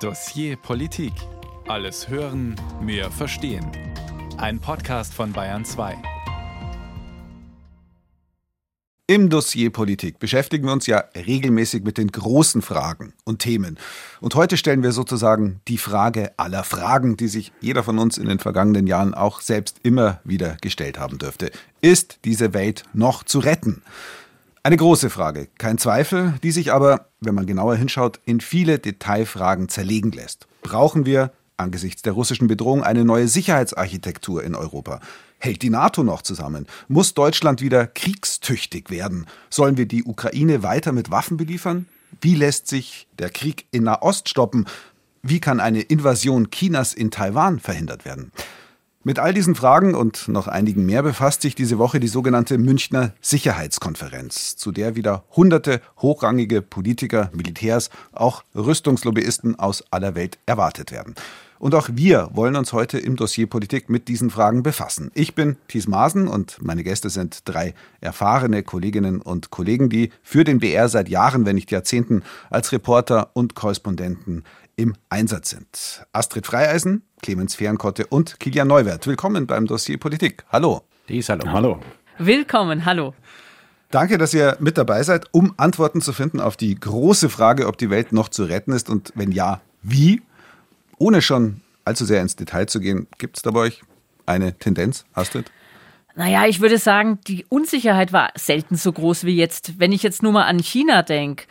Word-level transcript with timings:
Dossier 0.00 0.56
Politik. 0.56 1.14
Alles 1.68 2.10
hören, 2.10 2.54
mehr 2.82 3.10
verstehen. 3.10 3.66
Ein 4.36 4.60
Podcast 4.60 5.14
von 5.14 5.32
Bayern 5.32 5.64
2. 5.64 5.96
Im 9.06 9.30
Dossier 9.30 9.70
Politik 9.70 10.18
beschäftigen 10.18 10.66
wir 10.66 10.74
uns 10.74 10.86
ja 10.86 11.04
regelmäßig 11.14 11.82
mit 11.82 11.96
den 11.96 12.12
großen 12.12 12.60
Fragen 12.60 13.14
und 13.24 13.38
Themen. 13.38 13.78
Und 14.20 14.34
heute 14.34 14.58
stellen 14.58 14.82
wir 14.82 14.92
sozusagen 14.92 15.62
die 15.66 15.78
Frage 15.78 16.32
aller 16.36 16.64
Fragen, 16.64 17.16
die 17.16 17.28
sich 17.28 17.52
jeder 17.62 17.82
von 17.82 17.98
uns 17.98 18.18
in 18.18 18.28
den 18.28 18.38
vergangenen 18.38 18.86
Jahren 18.86 19.14
auch 19.14 19.40
selbst 19.40 19.80
immer 19.82 20.20
wieder 20.24 20.58
gestellt 20.60 20.98
haben 20.98 21.16
dürfte. 21.16 21.50
Ist 21.80 22.18
diese 22.26 22.52
Welt 22.52 22.82
noch 22.92 23.22
zu 23.24 23.38
retten? 23.38 23.82
Eine 24.66 24.78
große 24.78 25.10
Frage, 25.10 25.46
kein 25.58 25.78
Zweifel, 25.78 26.34
die 26.42 26.50
sich 26.50 26.72
aber, 26.72 27.06
wenn 27.20 27.36
man 27.36 27.46
genauer 27.46 27.76
hinschaut, 27.76 28.18
in 28.24 28.40
viele 28.40 28.80
Detailfragen 28.80 29.68
zerlegen 29.68 30.10
lässt. 30.10 30.48
Brauchen 30.62 31.06
wir 31.06 31.30
angesichts 31.56 32.02
der 32.02 32.14
russischen 32.14 32.48
Bedrohung 32.48 32.82
eine 32.82 33.04
neue 33.04 33.28
Sicherheitsarchitektur 33.28 34.42
in 34.42 34.56
Europa? 34.56 34.98
Hält 35.38 35.62
die 35.62 35.70
NATO 35.70 36.02
noch 36.02 36.20
zusammen? 36.20 36.66
Muss 36.88 37.14
Deutschland 37.14 37.60
wieder 37.60 37.86
kriegstüchtig 37.86 38.90
werden? 38.90 39.26
Sollen 39.50 39.76
wir 39.76 39.86
die 39.86 40.02
Ukraine 40.02 40.64
weiter 40.64 40.90
mit 40.90 41.12
Waffen 41.12 41.36
beliefern? 41.36 41.86
Wie 42.20 42.34
lässt 42.34 42.66
sich 42.66 43.06
der 43.20 43.30
Krieg 43.30 43.66
in 43.70 43.84
Nahost 43.84 44.28
stoppen? 44.28 44.66
Wie 45.22 45.38
kann 45.38 45.60
eine 45.60 45.82
Invasion 45.82 46.50
Chinas 46.50 46.92
in 46.92 47.12
Taiwan 47.12 47.60
verhindert 47.60 48.04
werden? 48.04 48.32
Mit 49.06 49.20
all 49.20 49.32
diesen 49.32 49.54
Fragen 49.54 49.94
und 49.94 50.26
noch 50.26 50.48
einigen 50.48 50.84
mehr 50.84 51.00
befasst 51.00 51.42
sich 51.42 51.54
diese 51.54 51.78
Woche 51.78 52.00
die 52.00 52.08
sogenannte 52.08 52.58
Münchner 52.58 53.12
Sicherheitskonferenz, 53.20 54.56
zu 54.56 54.72
der 54.72 54.96
wieder 54.96 55.22
hunderte 55.36 55.80
hochrangige 55.98 56.60
Politiker, 56.60 57.30
Militärs, 57.32 57.90
auch 58.10 58.42
Rüstungslobbyisten 58.56 59.60
aus 59.60 59.84
aller 59.92 60.16
Welt 60.16 60.40
erwartet 60.46 60.90
werden. 60.90 61.14
Und 61.60 61.76
auch 61.76 61.88
wir 61.92 62.30
wollen 62.32 62.56
uns 62.56 62.72
heute 62.72 62.98
im 62.98 63.14
Dossier 63.14 63.46
Politik 63.46 63.88
mit 63.88 64.08
diesen 64.08 64.28
Fragen 64.28 64.64
befassen. 64.64 65.12
Ich 65.14 65.36
bin 65.36 65.56
Thies 65.68 65.86
Maaßen 65.86 66.26
und 66.26 66.58
meine 66.60 66.82
Gäste 66.82 67.08
sind 67.08 67.42
drei 67.44 67.74
erfahrene 68.00 68.64
Kolleginnen 68.64 69.22
und 69.22 69.50
Kollegen, 69.50 69.88
die 69.88 70.10
für 70.24 70.42
den 70.42 70.58
BR 70.58 70.88
seit 70.88 71.08
Jahren, 71.08 71.46
wenn 71.46 71.54
nicht 71.54 71.70
Jahrzehnten, 71.70 72.24
als 72.50 72.72
Reporter 72.72 73.30
und 73.34 73.54
Korrespondenten 73.54 74.42
im 74.76 74.94
Einsatz 75.08 75.50
sind. 75.50 76.06
Astrid 76.12 76.46
Freieisen, 76.46 77.02
Clemens 77.22 77.54
Fehrenkotte 77.54 78.06
und 78.06 78.38
Kilian 78.38 78.68
Neuwert. 78.68 79.06
Willkommen 79.06 79.46
beim 79.46 79.66
Dossier 79.66 79.98
Politik. 79.98 80.44
Hallo. 80.50 80.82
Dies, 81.08 81.28
hallo. 81.30 81.50
Hallo. 81.50 81.80
Willkommen, 82.18 82.84
hallo. 82.84 83.14
Danke, 83.90 84.18
dass 84.18 84.34
ihr 84.34 84.56
mit 84.60 84.76
dabei 84.76 85.02
seid, 85.02 85.26
um 85.32 85.54
Antworten 85.56 86.00
zu 86.02 86.12
finden 86.12 86.40
auf 86.40 86.56
die 86.56 86.74
große 86.74 87.30
Frage, 87.30 87.66
ob 87.66 87.78
die 87.78 87.88
Welt 87.88 88.12
noch 88.12 88.28
zu 88.28 88.44
retten 88.44 88.72
ist 88.72 88.90
und 88.90 89.12
wenn 89.14 89.32
ja, 89.32 89.60
wie. 89.82 90.22
Ohne 90.98 91.22
schon 91.22 91.60
allzu 91.84 92.04
sehr 92.04 92.20
ins 92.20 92.36
Detail 92.36 92.66
zu 92.66 92.80
gehen, 92.80 93.06
gibt 93.18 93.36
es 93.36 93.42
da 93.42 93.50
bei 93.52 93.60
euch 93.60 93.82
eine 94.26 94.58
Tendenz, 94.58 95.04
Astrid? 95.14 95.50
Naja, 96.18 96.46
ich 96.46 96.60
würde 96.60 96.78
sagen, 96.78 97.18
die 97.26 97.44
Unsicherheit 97.50 98.10
war 98.10 98.30
selten 98.36 98.76
so 98.76 98.90
groß 98.90 99.24
wie 99.24 99.36
jetzt. 99.36 99.78
Wenn 99.78 99.92
ich 99.92 100.02
jetzt 100.02 100.22
nur 100.22 100.32
mal 100.32 100.44
an 100.44 100.58
China 100.58 101.02
denke, 101.02 101.44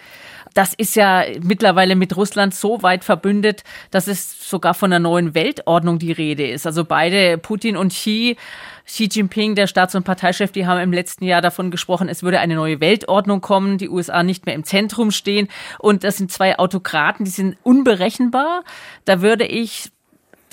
das 0.56 0.74
ist 0.74 0.96
ja 0.96 1.24
mittlerweile 1.44 1.96
mit 1.96 2.18
Russland 2.18 2.56
so 2.56 2.82
weit 2.82 3.04
verbündet, 3.04 3.64
dass 3.92 4.08
es 4.08 4.50
sogar 4.50 4.74
von 4.74 4.92
einer 4.92 5.02
neuen 5.02 5.36
Weltordnung 5.36 6.00
die 6.00 6.14
Rede 6.14 6.48
ist. 6.48 6.66
Also 6.66 6.84
beide, 6.84 7.38
Putin 7.38 7.78
und 7.78 7.92
Xi, 7.92 8.38
Xi 8.86 9.08
Jinping, 9.12 9.54
der 9.54 9.68
Staats- 9.68 9.94
und 9.94 10.04
Parteichef, 10.04 10.52
die 10.52 10.66
haben 10.66 10.80
im 10.80 10.94
letzten 10.94 11.26
Jahr 11.26 11.42
davon 11.42 11.70
gesprochen, 11.70 12.10
es 12.10 12.24
würde 12.24 12.40
eine 12.40 12.56
neue 12.56 12.80
Weltordnung 12.80 13.42
kommen, 13.42 13.78
die 13.78 13.90
USA 13.90 14.24
nicht 14.24 14.48
mehr 14.48 14.56
im 14.56 14.64
Zentrum 14.64 15.12
stehen. 15.12 15.48
Und 15.78 16.04
das 16.04 16.18
sind 16.18 16.32
zwei 16.32 16.58
Autokraten, 16.58 17.26
die 17.26 17.32
sind 17.32 17.58
unberechenbar. 17.62 18.64
Da 19.04 19.22
würde 19.22 19.46
ich 19.46 19.92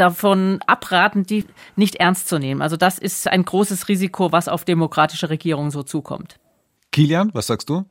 davon 0.02 0.60
abraten, 0.66 1.24
die 1.24 1.46
nicht 1.76 1.96
ernst 1.96 2.28
zu 2.28 2.38
nehmen. 2.38 2.60
Also 2.60 2.76
das 2.76 2.98
ist 2.98 3.28
ein 3.28 3.44
großes 3.44 3.88
Risiko, 3.88 4.32
was 4.32 4.48
auf 4.48 4.64
demokratische 4.64 5.30
Regierungen 5.30 5.70
so 5.70 5.82
zukommt. 5.82 6.38
Kilian, 6.90 7.30
was 7.32 7.46
sagst 7.46 7.70
du? 7.70 7.84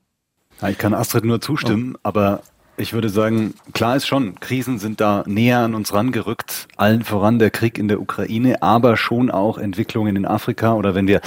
Ja, 0.62 0.70
ich 0.70 0.78
kann 0.78 0.94
Astrid 0.94 1.26
nur 1.26 1.42
zustimmen, 1.42 1.96
oh. 1.96 2.00
aber 2.04 2.42
ich 2.78 2.94
würde 2.94 3.10
sagen, 3.10 3.54
klar 3.74 3.96
ist 3.96 4.08
schon, 4.08 4.40
Krisen 4.40 4.80
sind 4.80 5.02
da 5.02 5.24
näher 5.28 5.60
an 5.60 5.76
uns 5.76 5.94
rangerückt, 5.94 6.68
allen 6.78 7.04
voran 7.04 7.40
der 7.40 7.52
Krieg 7.52 7.78
in 7.78 7.88
der 7.88 8.02
Ukraine, 8.02 8.62
aber 8.62 8.98
schon 8.98 9.30
auch 9.30 9.58
Entwicklungen 9.58 10.16
in 10.16 10.26
Afrika 10.26 10.74
oder 10.74 10.96
wenn 10.96 11.08
wir 11.08 11.22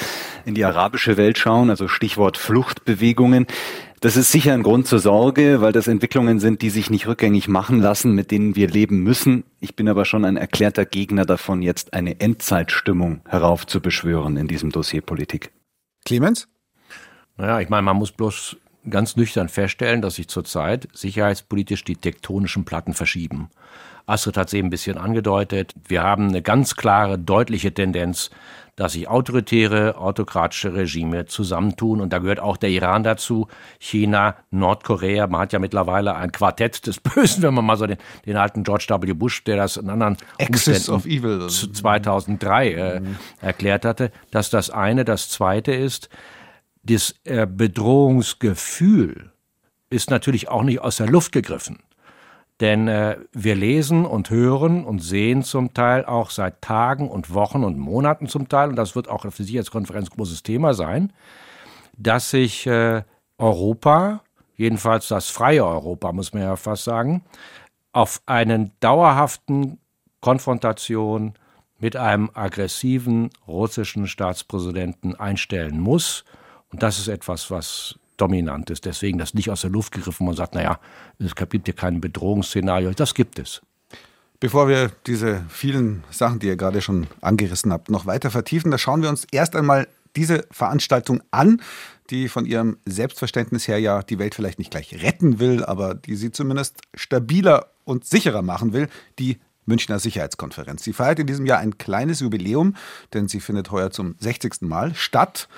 in 0.45 0.55
die 0.55 0.65
arabische 0.65 1.17
Welt 1.17 1.39
schauen, 1.39 1.71
also 1.71 1.89
Stichwort 1.89 2.37
Fluchtbewegungen. 2.37 3.47
Das 4.05 4.19
ist 4.19 4.31
sicher 4.31 4.53
ein 4.53 4.63
Grund 4.63 4.87
zur 4.87 4.99
Sorge, 4.99 5.63
weil 5.63 5.73
das 5.73 5.89
Entwicklungen 5.89 6.39
sind, 6.39 6.61
die 6.61 6.69
sich 6.69 6.91
nicht 6.91 7.07
rückgängig 7.07 7.49
machen 7.49 7.81
lassen, 7.81 8.15
mit 8.15 8.31
denen 8.31 8.55
wir 8.55 8.69
leben 8.69 9.03
müssen. 9.03 9.45
Ich 9.61 9.77
bin 9.77 9.89
aber 9.89 10.05
schon 10.05 10.27
ein 10.27 10.37
erklärter 10.37 10.85
Gegner 10.85 11.25
davon, 11.25 11.63
jetzt 11.63 11.95
eine 11.95 12.21
Endzeitstimmung 12.21 13.23
heraufzubeschwören 13.27 14.37
in 14.37 14.47
diesem 14.47 14.71
Dossier 14.71 15.01
Politik. 15.01 15.53
Clemens? 16.05 16.49
Naja, 17.39 17.61
ich 17.61 17.71
meine, 17.71 17.81
man 17.81 17.97
muss 17.97 18.13
bloß 18.13 18.59
ganz 18.91 19.17
nüchtern 19.17 19.49
feststellen, 19.49 20.03
dass 20.03 20.17
sich 20.17 20.29
zurzeit 20.29 20.87
sicherheitspolitisch 20.93 21.83
die 21.83 21.97
tektonischen 21.97 22.67
Platten 22.67 22.93
verschieben. 22.93 23.49
Astrid 24.05 24.37
hat 24.37 24.49
es 24.49 24.53
eben 24.53 24.69
ein 24.69 24.71
bisschen 24.71 24.99
angedeutet. 24.99 25.73
Wir 25.89 26.03
haben 26.03 26.29
eine 26.29 26.43
ganz 26.43 26.77
klare, 26.77 27.19
deutliche 27.19 27.73
Tendenz, 27.73 28.29
dass 28.77 28.93
sich 28.93 29.09
autoritäre, 29.09 29.97
autokratische 29.99 30.75
Regime 30.75 31.27
zusammentun. 31.27 32.01
Und 32.01 32.13
da 32.13 32.19
gehört 32.19 32.41
auch 32.41 32.57
der 32.57 32.71
Iran 32.71 33.03
dazu, 33.03 33.49
China, 33.79 34.37
Nordkorea. 34.51 35.27
Man 35.27 35.43
hat 35.43 35.53
ja 35.53 35.59
mittlerweile 35.59 36.17
ein 36.17 36.33
Quartett 36.33 36.87
des 36.87 37.01
Bösen, 37.01 37.43
wenn 37.43 37.55
man 37.55 37.65
mal 37.65 37.77
so 37.77 37.87
den, 37.87 37.99
den 38.27 38.37
alten 38.37 38.65
George 38.65 38.87
W. 38.89 39.13
Bush, 39.13 39.45
der 39.45 39.57
das 39.57 39.77
in 39.77 39.89
anderen 39.91 40.17
Axis 40.41 40.89
of 40.89 41.07
Evil 41.07 41.49
2003 41.49 42.73
äh, 42.73 43.01
mhm. 43.01 43.17
erklärt 43.41 43.85
hatte, 43.85 44.11
dass 44.31 44.51
das 44.51 44.71
eine. 44.71 45.05
Das 45.05 45.29
zweite 45.29 45.73
ist, 45.73 46.09
das 46.83 47.15
äh, 47.25 47.47
Bedrohungsgefühl 47.47 49.33
ist 49.91 50.11
natürlich 50.11 50.49
auch 50.49 50.63
nicht 50.63 50.81
aus 50.81 50.97
der 50.97 51.07
Luft 51.09 51.33
gegriffen. 51.33 51.79
Denn 52.61 52.87
äh, 52.87 53.17
wir 53.33 53.57
lesen 53.57 54.07
und 54.07 54.31
hören 54.31 54.85
und 54.85 55.01
sehen 55.01 55.43
zum 55.43 55.75
Teil 55.75 56.05
auch 56.05 56.31
seit 56.31 56.63
Tagen 56.63 57.09
und 57.09 57.35
Wochen 57.35 57.65
und 57.65 57.79
Monaten 57.79 58.29
zum 58.29 58.49
Teil, 58.49 58.69
und 58.69 58.77
das 58.77 58.95
wird 58.95 59.09
auch 59.09 59.25
auf 59.25 59.37
der 59.37 59.45
Sicherheitskonferenz 59.45 60.11
großes 60.11 60.45
Thema 60.45 60.73
sein, 60.73 61.13
dass 61.97 62.31
sich 62.31 62.67
äh, 62.67 63.03
Europa, 63.39 64.23
jedenfalls 64.57 65.09
das 65.09 65.31
freie 65.31 65.65
Europa, 65.65 66.13
muss 66.13 66.33
man 66.33 66.43
ja 66.43 66.57
fast 66.57 66.85
sagen, 66.85 67.25
auf 67.93 68.23
einen 68.27 68.73
dauerhaften 68.81 69.79
Konfrontation 70.21 71.35
mit 71.79 71.97
einem 71.97 72.31
aggressiven 72.35 73.31
russischen 73.47 74.07
Staatspräsidenten 74.07 75.17
einstellen 75.17 75.81
muss. 75.81 76.25
Und 76.71 76.83
das 76.83 76.99
ist 76.99 77.09
etwas, 77.09 77.51
was 77.51 77.99
dominant 78.17 78.71
ist. 78.71 78.85
Deswegen 78.85 79.19
das 79.19 79.35
nicht 79.35 79.51
aus 79.51 79.63
der 79.63 79.71
Luft 79.71 79.93
gegriffen 79.93 80.29
und 80.29 80.37
sagt, 80.37 80.55
naja, 80.55 80.79
es 81.19 81.35
gibt 81.35 81.67
hier 81.67 81.75
kein 81.75 82.01
Bedrohungsszenario. 82.01 82.93
Das 82.93 83.15
gibt 83.15 83.39
es. 83.39 83.63
Bevor 84.41 84.69
wir 84.69 84.91
diese 85.07 85.45
vielen 85.49 86.05
Sachen, 86.11 86.39
die 86.39 86.49
ihr 86.49 86.57
gerade 86.57 86.83
schon 86.83 87.07
angerissen 87.21 87.73
habt, 87.73 87.91
noch 87.91 88.07
weiter 88.07 88.31
vertiefen, 88.31 88.71
da 88.71 88.79
schauen 88.79 89.03
wir 89.03 89.09
uns 89.09 89.27
erst 89.31 89.57
einmal 89.57 89.89
diese 90.17 90.47
Veranstaltung 90.51 91.23
an, 91.31 91.61
die 92.11 92.29
von 92.29 92.45
ihrem 92.45 92.77
Selbstverständnis 92.85 93.67
her 93.67 93.79
ja 93.79 94.03
die 94.03 94.19
Welt 94.19 94.35
vielleicht 94.35 94.59
nicht 94.59 94.71
gleich 94.71 95.03
retten 95.03 95.39
will, 95.39 95.65
aber 95.65 95.95
die 95.95 96.17
sie 96.17 96.31
zumindest 96.31 96.83
stabiler 96.95 97.69
und 97.85 98.05
sicherer 98.05 98.43
machen 98.43 98.73
will, 98.73 98.89
die 99.19 99.39
Münchner 99.67 99.99
Sicherheitskonferenz. 99.99 100.85
Sie 100.85 100.93
feiert 100.93 101.19
in 101.19 101.27
diesem 101.27 101.47
Jahr 101.47 101.59
ein 101.59 101.79
kleines 101.79 102.21
Jubiläum, 102.21 102.77
denn 103.15 103.29
sie 103.29 103.41
findet 103.41 103.71
heuer 103.71 103.91
zum 103.91 104.15
60. 104.19 104.63
Mal 104.63 104.95
statt. 104.95 105.49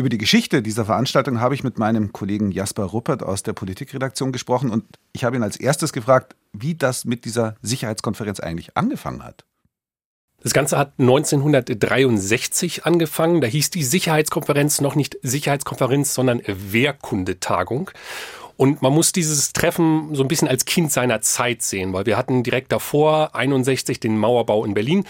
Über 0.00 0.08
die 0.08 0.16
Geschichte 0.16 0.62
dieser 0.62 0.86
Veranstaltung 0.86 1.42
habe 1.42 1.54
ich 1.54 1.62
mit 1.62 1.78
meinem 1.78 2.10
Kollegen 2.10 2.52
Jasper 2.52 2.84
Ruppert 2.84 3.22
aus 3.22 3.42
der 3.42 3.52
Politikredaktion 3.52 4.32
gesprochen 4.32 4.70
und 4.70 4.84
ich 5.12 5.24
habe 5.24 5.36
ihn 5.36 5.42
als 5.42 5.60
erstes 5.60 5.92
gefragt, 5.92 6.36
wie 6.54 6.74
das 6.74 7.04
mit 7.04 7.26
dieser 7.26 7.56
Sicherheitskonferenz 7.60 8.40
eigentlich 8.40 8.78
angefangen 8.78 9.22
hat. 9.22 9.44
Das 10.42 10.54
Ganze 10.54 10.78
hat 10.78 10.94
1963 10.96 12.86
angefangen. 12.86 13.42
Da 13.42 13.46
hieß 13.46 13.68
die 13.68 13.84
Sicherheitskonferenz 13.84 14.80
noch 14.80 14.94
nicht 14.94 15.18
Sicherheitskonferenz, 15.20 16.14
sondern 16.14 16.40
Wehrkundetagung. 16.46 17.90
Und 18.56 18.80
man 18.80 18.94
muss 18.94 19.12
dieses 19.12 19.52
Treffen 19.52 20.14
so 20.14 20.22
ein 20.22 20.28
bisschen 20.28 20.48
als 20.48 20.64
Kind 20.64 20.92
seiner 20.92 21.20
Zeit 21.20 21.60
sehen, 21.60 21.92
weil 21.92 22.06
wir 22.06 22.16
hatten 22.16 22.42
direkt 22.42 22.72
davor 22.72 23.34
61 23.34 24.00
den 24.00 24.16
Mauerbau 24.16 24.64
in 24.64 24.72
Berlin 24.72 25.04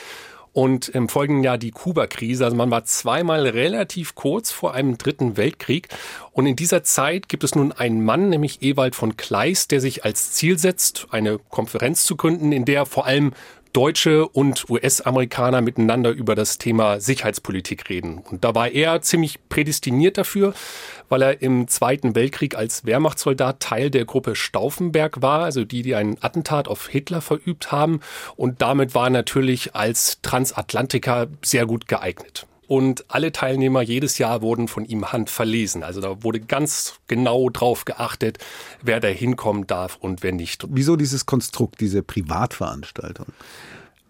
und 0.53 0.89
im 0.89 1.09
folgenden 1.09 1.45
Jahr 1.45 1.59
die 1.59 1.71
Kuba-Krise. 1.71 2.45
Also 2.45 2.57
man 2.57 2.71
war 2.71 2.85
zweimal 2.85 3.47
relativ 3.47 4.15
kurz 4.15 4.51
vor 4.51 4.75
einem 4.75 4.99
dritten 4.99 5.37
Weltkrieg. 5.37 5.89
Und 6.33 6.47
in 6.47 6.57
dieser 6.57 6.83
Zeit 6.83 7.29
gibt 7.29 7.45
es 7.45 7.55
nun 7.55 7.73
einen 7.73 8.05
Mann, 8.05 8.31
nämlich 8.31 8.63
Ewald 8.63 8.95
von 8.95 9.17
Kleist, 9.17 9.71
der 9.71 9.81
sich 9.81 10.05
als 10.05 10.33
Ziel 10.33 10.59
setzt, 10.59 11.09
eine 11.11 11.39
Konferenz 11.39 12.05
zu 12.05 12.17
gründen, 12.17 12.53
in 12.53 12.65
der 12.65 12.87
vor 12.87 13.07
allem 13.07 13.33
Deutsche 13.73 14.27
und 14.27 14.69
US-Amerikaner 14.69 15.61
miteinander 15.61 16.11
über 16.11 16.35
das 16.35 16.59
Thema 16.59 17.01
Sicherheitspolitik 17.01 17.89
reden. 17.89 18.19
Und 18.19 18.45
da 18.45 18.55
war 18.55 18.69
er 18.69 19.01
ziemlich 19.03 19.39
prädestiniert 19.49 20.19
dafür, 20.19 20.55
weil 21.09 21.23
er 21.23 21.43
im 21.43 21.69
Zweiten 21.69 22.15
Weltkrieg 22.15 22.57
als 22.57 22.85
Wehrmachtssoldat 22.85 23.61
Teil 23.61 23.91
der 23.91 24.05
Gruppe 24.05 24.35
Stauffenberg 24.35 25.23
war, 25.23 25.45
also 25.45 25.65
die, 25.65 25.83
die 25.83 25.95
einen 25.95 26.17
Attentat 26.21 26.69
auf 26.69 26.89
Hitler 26.89 27.21
verübt 27.21 27.71
haben. 27.71 28.01
Und 28.37 28.61
damit 28.61 28.95
war 28.95 29.07
er 29.07 29.11
natürlich 29.11 29.75
als 29.75 30.21
Transatlantiker 30.23 31.29
sehr 31.43 31.67
gut 31.67 31.87
geeignet 31.87 32.47
und 32.71 33.05
alle 33.09 33.33
Teilnehmer 33.33 33.83
jedes 33.83 34.19
Jahr 34.19 34.43
wurden 34.43 34.69
von 34.69 34.85
ihm 34.85 35.11
handverlesen. 35.11 35.83
Also 35.83 36.01
da 36.01 36.23
wurde 36.23 36.39
ganz 36.39 37.01
genau 37.09 37.51
drauf 37.51 37.85
geachtet, 37.85 38.39
wer 38.81 39.01
da 39.01 39.09
hinkommen 39.09 39.67
darf 39.67 39.99
und 40.01 40.23
wer 40.23 40.31
nicht. 40.31 40.65
Wieso 40.71 40.95
dieses 40.95 41.27
Konstrukt, 41.27 41.81
diese 41.81 42.05
Privatveranstaltung? 42.05 43.27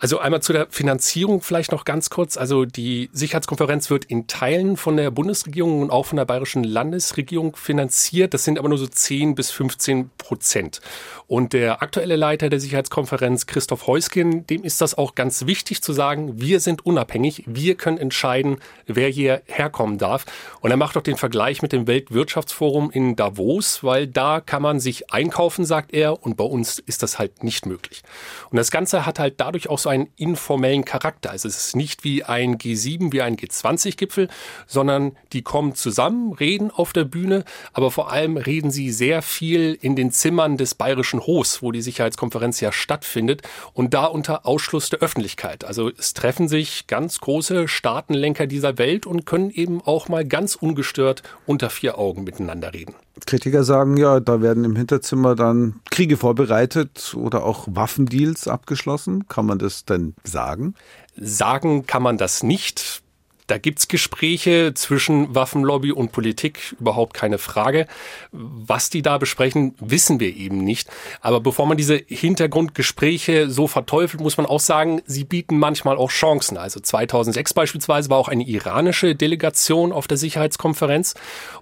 Also 0.00 0.18
einmal 0.18 0.40
zu 0.40 0.54
der 0.54 0.66
Finanzierung 0.70 1.42
vielleicht 1.42 1.72
noch 1.72 1.84
ganz 1.84 2.08
kurz. 2.08 2.38
Also 2.38 2.64
die 2.64 3.10
Sicherheitskonferenz 3.12 3.90
wird 3.90 4.06
in 4.06 4.26
Teilen 4.26 4.78
von 4.78 4.96
der 4.96 5.10
Bundesregierung 5.10 5.82
und 5.82 5.90
auch 5.90 6.06
von 6.06 6.16
der 6.16 6.24
bayerischen 6.24 6.64
Landesregierung 6.64 7.54
finanziert. 7.54 8.32
Das 8.32 8.44
sind 8.44 8.58
aber 8.58 8.70
nur 8.70 8.78
so 8.78 8.86
10 8.86 9.34
bis 9.34 9.50
15 9.50 10.10
Prozent. 10.16 10.80
Und 11.26 11.52
der 11.52 11.82
aktuelle 11.82 12.16
Leiter 12.16 12.48
der 12.48 12.60
Sicherheitskonferenz, 12.60 13.46
Christoph 13.46 13.86
Heuskin, 13.86 14.46
dem 14.46 14.64
ist 14.64 14.80
das 14.80 14.96
auch 14.96 15.14
ganz 15.14 15.44
wichtig 15.44 15.82
zu 15.82 15.92
sagen, 15.92 16.40
wir 16.40 16.60
sind 16.60 16.86
unabhängig, 16.86 17.44
wir 17.46 17.74
können 17.74 17.98
entscheiden, 17.98 18.56
wer 18.86 19.08
hier 19.08 19.42
herkommen 19.44 19.98
darf. 19.98 20.24
Und 20.62 20.70
er 20.70 20.78
macht 20.78 20.96
auch 20.96 21.02
den 21.02 21.18
Vergleich 21.18 21.60
mit 21.60 21.72
dem 21.72 21.86
Weltwirtschaftsforum 21.86 22.90
in 22.90 23.16
Davos, 23.16 23.84
weil 23.84 24.06
da 24.06 24.40
kann 24.40 24.62
man 24.62 24.80
sich 24.80 25.12
einkaufen, 25.12 25.66
sagt 25.66 25.92
er, 25.92 26.22
und 26.22 26.38
bei 26.38 26.44
uns 26.44 26.78
ist 26.78 27.02
das 27.02 27.18
halt 27.18 27.44
nicht 27.44 27.66
möglich. 27.66 28.02
Und 28.50 28.56
das 28.56 28.70
Ganze 28.70 29.04
hat 29.04 29.18
halt 29.18 29.34
dadurch 29.38 29.68
auch 29.68 29.78
so 29.78 29.89
einen 29.90 30.08
informellen 30.16 30.84
Charakter. 30.84 31.30
Also 31.30 31.48
es 31.48 31.56
ist 31.56 31.76
nicht 31.76 32.04
wie 32.04 32.24
ein 32.24 32.56
G7, 32.56 33.12
wie 33.12 33.22
ein 33.22 33.36
G20-Gipfel, 33.36 34.28
sondern 34.66 35.16
die 35.32 35.42
kommen 35.42 35.74
zusammen, 35.74 36.32
reden 36.32 36.70
auf 36.70 36.92
der 36.92 37.04
Bühne, 37.04 37.44
aber 37.72 37.90
vor 37.90 38.10
allem 38.10 38.36
reden 38.36 38.70
sie 38.70 38.90
sehr 38.90 39.20
viel 39.22 39.76
in 39.80 39.96
den 39.96 40.12
Zimmern 40.12 40.56
des 40.56 40.74
bayerischen 40.74 41.26
Hofs, 41.26 41.62
wo 41.62 41.72
die 41.72 41.82
Sicherheitskonferenz 41.82 42.60
ja 42.60 42.72
stattfindet 42.72 43.42
und 43.74 43.92
da 43.92 44.06
unter 44.06 44.46
Ausschluss 44.46 44.88
der 44.90 45.00
Öffentlichkeit. 45.00 45.64
Also 45.64 45.90
es 45.90 46.14
treffen 46.14 46.48
sich 46.48 46.86
ganz 46.86 47.20
große 47.20 47.68
Staatenlenker 47.68 48.46
dieser 48.46 48.78
Welt 48.78 49.06
und 49.06 49.26
können 49.26 49.50
eben 49.50 49.82
auch 49.82 50.08
mal 50.08 50.24
ganz 50.24 50.54
ungestört 50.54 51.22
unter 51.46 51.68
vier 51.70 51.98
Augen 51.98 52.24
miteinander 52.24 52.72
reden. 52.72 52.94
Kritiker 53.26 53.64
sagen 53.64 53.96
ja, 53.96 54.20
da 54.20 54.42
werden 54.42 54.64
im 54.64 54.76
Hinterzimmer 54.76 55.34
dann 55.34 55.80
Kriege 55.90 56.16
vorbereitet 56.16 57.14
oder 57.16 57.44
auch 57.44 57.66
Waffendeals 57.70 58.48
abgeschlossen. 58.48 59.28
Kann 59.28 59.46
man 59.46 59.58
das 59.58 59.84
denn 59.84 60.14
sagen? 60.24 60.74
Sagen 61.16 61.86
kann 61.86 62.02
man 62.02 62.18
das 62.18 62.42
nicht. 62.42 63.02
Da 63.50 63.58
gibt's 63.58 63.88
Gespräche 63.88 64.74
zwischen 64.74 65.34
Waffenlobby 65.34 65.90
und 65.90 66.12
Politik, 66.12 66.76
überhaupt 66.78 67.14
keine 67.14 67.38
Frage. 67.38 67.88
Was 68.30 68.90
die 68.90 69.02
da 69.02 69.18
besprechen, 69.18 69.74
wissen 69.80 70.20
wir 70.20 70.36
eben 70.36 70.58
nicht. 70.62 70.88
Aber 71.20 71.40
bevor 71.40 71.66
man 71.66 71.76
diese 71.76 71.96
Hintergrundgespräche 72.06 73.50
so 73.50 73.66
verteufelt, 73.66 74.22
muss 74.22 74.36
man 74.36 74.46
auch 74.46 74.60
sagen, 74.60 75.02
sie 75.04 75.24
bieten 75.24 75.58
manchmal 75.58 75.96
auch 75.96 76.10
Chancen. 76.10 76.58
Also 76.58 76.78
2006 76.78 77.52
beispielsweise 77.54 78.08
war 78.08 78.18
auch 78.18 78.28
eine 78.28 78.46
iranische 78.46 79.16
Delegation 79.16 79.90
auf 79.90 80.06
der 80.06 80.16
Sicherheitskonferenz. 80.16 81.14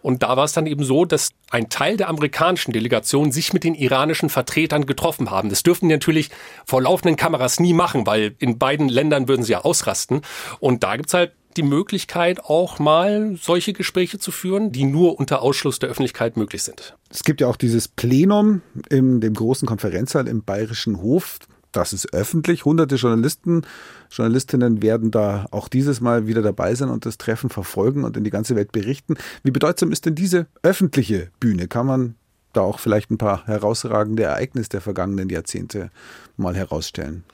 Und 0.03 0.23
da 0.23 0.37
war 0.37 0.45
es 0.45 0.53
dann 0.53 0.67
eben 0.67 0.85
so, 0.85 1.07
dass 1.07 1.31
ein 1.51 1.71
Teil 1.71 1.97
der 1.97 2.11
amerikanischen 2.11 2.73
Delegation 2.73 3.33
sich 3.33 3.55
mit 3.55 3.65
den 3.65 3.75
iranischen 3.75 4.29
Vertretern 4.29 4.85
getroffen 4.85 5.31
haben. 5.31 5.49
Das 5.49 5.63
dürften 5.63 5.89
die 5.89 5.95
natürlich 5.95 6.29
vor 6.67 6.83
laufenden 6.83 7.17
Kameras 7.17 7.61
nie 7.61 7.73
machen, 7.73 8.07
weil 8.07 8.35
in 8.39 8.59
beiden 8.59 8.91
Ländern 8.91 9.27
würden 9.27 9.43
sie 9.43 9.53
ja 9.53 9.63
ausrasten. 9.63 10.21
Und 10.61 10.85
da 10.85 10.97
gibt's 10.97 11.15
halt 11.15 11.33
die 11.59 11.63
Möglichkeit, 11.63 12.41
auch 12.45 12.79
mal 12.79 13.37
solche 13.39 13.75
Gespräche 13.75 14.19
zu 14.19 14.31
führen, 14.31 14.73
die 14.73 14.85
nur 14.85 15.19
unter 15.19 15.43
Ausschluss 15.43 15.79
der 15.79 15.91
Öffentlichkeit 15.91 16.37
möglich 16.37 16.63
sind. 16.63 16.97
Es 17.11 17.25
gibt 17.25 17.41
ja 17.41 17.49
auch 17.49 17.57
dieses 17.57 17.89
Plenum 17.89 18.63
in 18.89 19.21
dem 19.21 19.35
großen 19.35 19.67
Konferenzsaal 19.67 20.29
im 20.29 20.43
Bayerischen 20.43 21.03
Hof. 21.03 21.39
Das 21.73 21.93
ist 21.93 22.15
öffentlich. 22.15 22.65
Hunderte 22.65 22.95
Journalisten, 22.95 23.63
Journalistinnen 24.11 24.81
werden 24.81 25.11
da 25.11 25.47
auch 25.51 25.69
dieses 25.69 26.01
Mal 26.01 26.27
wieder 26.27 26.41
dabei 26.41 26.75
sein 26.75 26.89
und 26.89 27.05
das 27.05 27.19
Treffen 27.19 27.51
verfolgen 27.51 28.05
und 28.05 28.17
in 28.17 28.25
die 28.25 28.31
ganze 28.31 28.57
Welt 28.57 28.73
berichten. 28.73 29.17
Wie 29.43 29.51
bedeutsam 29.51 29.93
ist 29.93 30.07
denn 30.07 30.15
diese 30.15 30.47
öffentliche 30.63 31.31
Bühne? 31.41 31.69
Kann 31.69 31.87
man 31.87 32.15
da 32.53 32.63
auch 32.63 32.79
vielleicht 32.79 33.11
ein 33.11 33.19
paar 33.19 33.47
herausragende 33.47 34.23
Ereignisse 34.23 34.71
der 34.71 34.81
vergangenen 34.81 35.29
Jahrzehnte 35.29 35.91
mal 36.37 36.57
herausstellen? 36.57 37.25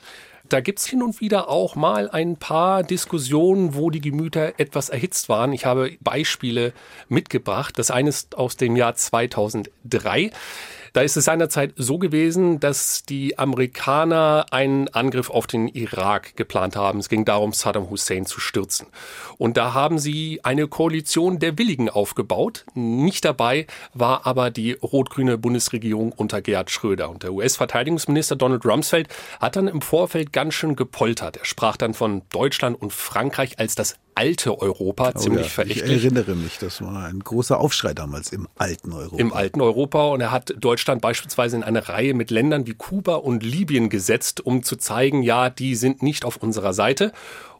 Da 0.49 0.61
gibt's 0.61 0.85
hin 0.85 1.01
und 1.01 1.21
wieder 1.21 1.49
auch 1.49 1.75
mal 1.75 2.09
ein 2.09 2.37
paar 2.37 2.83
Diskussionen, 2.83 3.73
wo 3.75 3.89
die 3.89 4.01
Gemüter 4.01 4.59
etwas 4.59 4.89
erhitzt 4.89 5.29
waren. 5.29 5.53
Ich 5.53 5.65
habe 5.65 5.97
Beispiele 6.01 6.73
mitgebracht. 7.09 7.79
Das 7.79 7.89
eine 7.89 8.09
ist 8.09 8.37
aus 8.37 8.55
dem 8.55 8.75
Jahr 8.75 8.95
2003. 8.95 10.31
Da 10.95 11.01
ist 11.01 11.17
es 11.17 11.25
seinerzeit 11.25 11.73
so 11.75 11.97
gewesen, 11.97 12.61
dass 12.61 13.03
die 13.03 13.37
Amerikaner 13.37 14.45
einen 14.51 14.87
Angriff 14.87 15.29
auf 15.29 15.45
den 15.45 15.67
Irak 15.67 16.37
geplant 16.37 16.77
haben. 16.77 16.99
Es 16.99 17.09
ging 17.09 17.25
darum, 17.25 17.51
Saddam 17.51 17.89
Hussein 17.89 18.25
zu 18.25 18.39
stürzen. 18.39 18.87
Und 19.37 19.57
da 19.57 19.73
haben 19.73 19.99
sie 19.99 20.39
eine 20.43 20.69
Koalition 20.69 21.37
der 21.37 21.57
Willigen 21.57 21.89
aufgebaut. 21.89 22.63
Nicht 22.75 23.25
dabei 23.25 23.67
war 23.93 24.25
aber 24.25 24.51
die 24.51 24.71
rot-grüne 24.71 25.37
Bundesregierung 25.37 26.13
unter 26.13 26.41
Gerhard 26.41 26.71
Schröder. 26.71 27.09
Und 27.09 27.23
der 27.23 27.33
US-Verteidigungsminister 27.33 28.37
Donald 28.37 28.65
Rumsfeld 28.65 29.09
hat 29.41 29.57
dann 29.57 29.67
im 29.67 29.81
Vorfeld 29.81 30.31
ganz 30.31 30.53
schön 30.53 30.77
gepoltert. 30.77 31.35
Er 31.35 31.43
sprach 31.43 31.75
dann 31.75 31.93
von 31.93 32.21
Deutschland 32.29 32.81
und 32.81 32.93
Frankreich 32.93 33.59
als 33.59 33.75
das 33.75 33.97
alte 34.15 34.59
Europa, 34.59 35.11
oh 35.13 35.19
ziemlich 35.19 35.47
ja, 35.47 35.49
verächtlich. 35.49 35.97
Ich 35.97 36.03
erinnere 36.05 36.35
mich, 36.35 36.57
das 36.57 36.81
war 36.81 37.05
ein 37.05 37.19
großer 37.19 37.59
Aufschrei 37.59 37.93
damals 37.93 38.31
im 38.31 38.47
alten 38.55 38.93
Europa. 38.93 39.17
Im 39.17 39.33
alten 39.33 39.61
Europa 39.61 40.05
und 40.07 40.21
er 40.21 40.31
hat 40.31 40.53
Deutschland 40.57 41.01
beispielsweise 41.01 41.57
in 41.57 41.63
eine 41.63 41.89
Reihe 41.89 42.13
mit 42.13 42.31
Ländern 42.31 42.65
wie 42.65 42.73
Kuba 42.73 43.15
und 43.15 43.43
Libyen 43.43 43.89
gesetzt, 43.89 44.45
um 44.45 44.63
zu 44.63 44.77
zeigen, 44.77 45.21
ja, 45.21 45.49
die 45.49 45.75
sind 45.75 46.01
nicht 46.01 46.25
auf 46.25 46.37
unserer 46.37 46.73
Seite. 46.73 47.11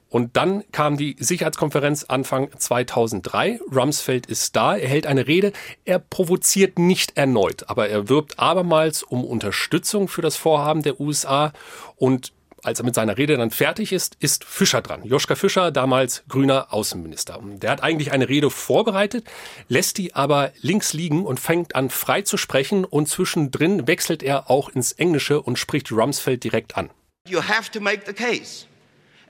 Und 0.07 0.38
dann 0.38 0.63
kam 0.72 0.96
die 0.96 1.18
Sicherheitskonferenz 1.19 2.06
Anfang 2.06 2.50
2003. 2.58 3.60
Rumsfeld 3.75 4.28
ist 4.28 4.56
da, 4.56 4.78
er 4.78 4.88
hält 4.88 5.08
eine 5.08 5.28
Rede. 5.28 5.51
Er 5.84 6.00
provoziert 6.00 6.80
nicht 6.80 7.18
erneut, 7.18 7.68
aber 7.68 7.90
er 7.90 8.08
wirbt 8.08 8.40
abermals 8.40 9.04
um 9.04 9.25
Unterstützung 9.25 10.08
für 10.08 10.22
das 10.22 10.38
Vorhaben 10.38 10.84
der 10.84 11.01
USA 11.01 11.51
und 11.98 12.31
als 12.66 12.80
er 12.80 12.86
mit 12.86 12.96
seiner 12.96 13.18
Rede 13.18 13.38
dann 13.38 13.52
fertig 13.52 13.94
ist, 13.94 14.18
ist 14.20 14.44
Fischer 14.44 14.82
dran. 14.82 15.04
Joschka 15.04 15.36
Fischer, 15.36 15.72
damals 15.72 16.24
grüner 16.28 16.74
Außenminister. 16.74 17.40
Der 17.44 17.72
hat 17.72 17.84
eigentlich 17.84 18.12
eine 18.12 18.28
Rede 18.28 18.50
vorbereitet, 18.50 19.26
lässt 19.68 19.98
die 19.98 20.16
aber 20.16 20.52
links 20.62 20.94
liegen 20.94 21.26
und 21.26 21.40
fängt 21.40 21.76
an 21.76 21.90
frei 21.90 22.22
zu 22.22 22.38
sprechen 22.38 22.86
und 22.86 23.08
zwischendrin 23.08 23.88
wechselt 23.88 24.24
er 24.24 24.50
auch 24.50 24.70
ins 24.70 24.92
Englische 24.94 25.42
und 25.42 25.60
spricht 25.60 25.92
Rumsfeld 25.92 26.44
direkt 26.44 26.78
an. 26.78 26.90
You 27.28 27.42
have 27.42 27.72
to 27.72 27.80
make 27.80 28.04
the 28.06 28.13
case. 28.13 28.66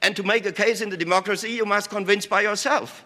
And 0.02 0.16
to 0.16 0.24
make 0.24 0.48
a 0.48 0.52
case 0.52 0.84
in 0.84 0.92
the 0.92 0.98
democracy, 0.98 1.58
you 1.58 1.66
must 1.66 1.90
convince 1.90 2.28
by 2.28 2.44
yourself. 2.44 3.06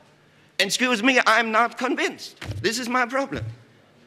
Excuse 0.57 1.03
me, 1.03 1.19
I'm 1.25 1.51
not 1.51 1.77
convinced. 1.77 2.37
This 2.61 2.79
is 2.79 2.89
my 2.89 3.05
problem. 3.05 3.45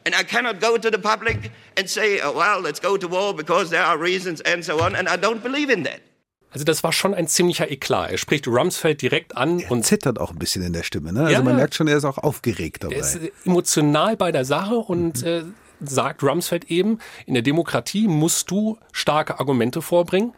And 0.05 0.13
I 0.13 0.23
cannot 0.23 0.59
go 0.59 0.77
to 0.77 0.91
the 0.91 0.99
public 0.99 1.51
and 1.77 1.89
say, 1.89 2.19
oh, 2.21 2.33
well, 2.33 2.59
let's 2.59 2.79
go 2.79 2.97
to 2.97 3.07
war 3.07 3.33
because 3.33 3.69
there 3.69 3.83
are 3.83 3.97
reasons 3.97 4.41
and 4.41 4.63
so 4.63 4.81
on. 4.81 4.95
And 4.95 5.07
I 5.07 5.15
don't 5.15 5.41
believe 5.41 5.69
in 5.69 5.83
that. 5.83 6.01
Also 6.53 6.65
das 6.65 6.83
war 6.83 6.93
schon 6.93 7.13
ein 7.13 7.27
ziemlicher 7.27 7.69
Eklat. 7.69 8.11
Er 8.11 8.17
spricht 8.17 8.47
Rumsfeld 8.47 9.01
direkt 9.01 9.35
an 9.35 9.59
er 9.59 9.71
und 9.71 9.85
zittert 9.85 10.19
auch 10.19 10.31
ein 10.31 10.39
bisschen 10.39 10.63
in 10.63 10.71
der 10.71 10.83
Stimme. 10.83 11.11
Ne? 11.11 11.21
Also 11.21 11.33
ja, 11.33 11.41
man 11.41 11.55
merkt 11.55 11.75
schon, 11.75 11.87
er 11.87 11.97
ist 11.97 12.05
auch 12.05 12.19
aufgeregt 12.19 12.83
dabei. 12.83 12.95
Er 12.95 13.01
ist 13.01 13.19
emotional 13.45 14.15
bei 14.15 14.31
der 14.31 14.45
Sache 14.45 14.75
und 14.75 15.21
mhm. 15.21 15.27
äh, 15.27 15.43
sagt 15.85 16.23
Rumsfeld 16.23 16.65
eben, 16.65 16.99
in 17.25 17.33
der 17.33 17.43
Demokratie 17.43 18.07
musst 18.07 18.51
du 18.51 18.77
starke 18.91 19.39
Argumente 19.39 19.81
vorbringen 19.81 20.33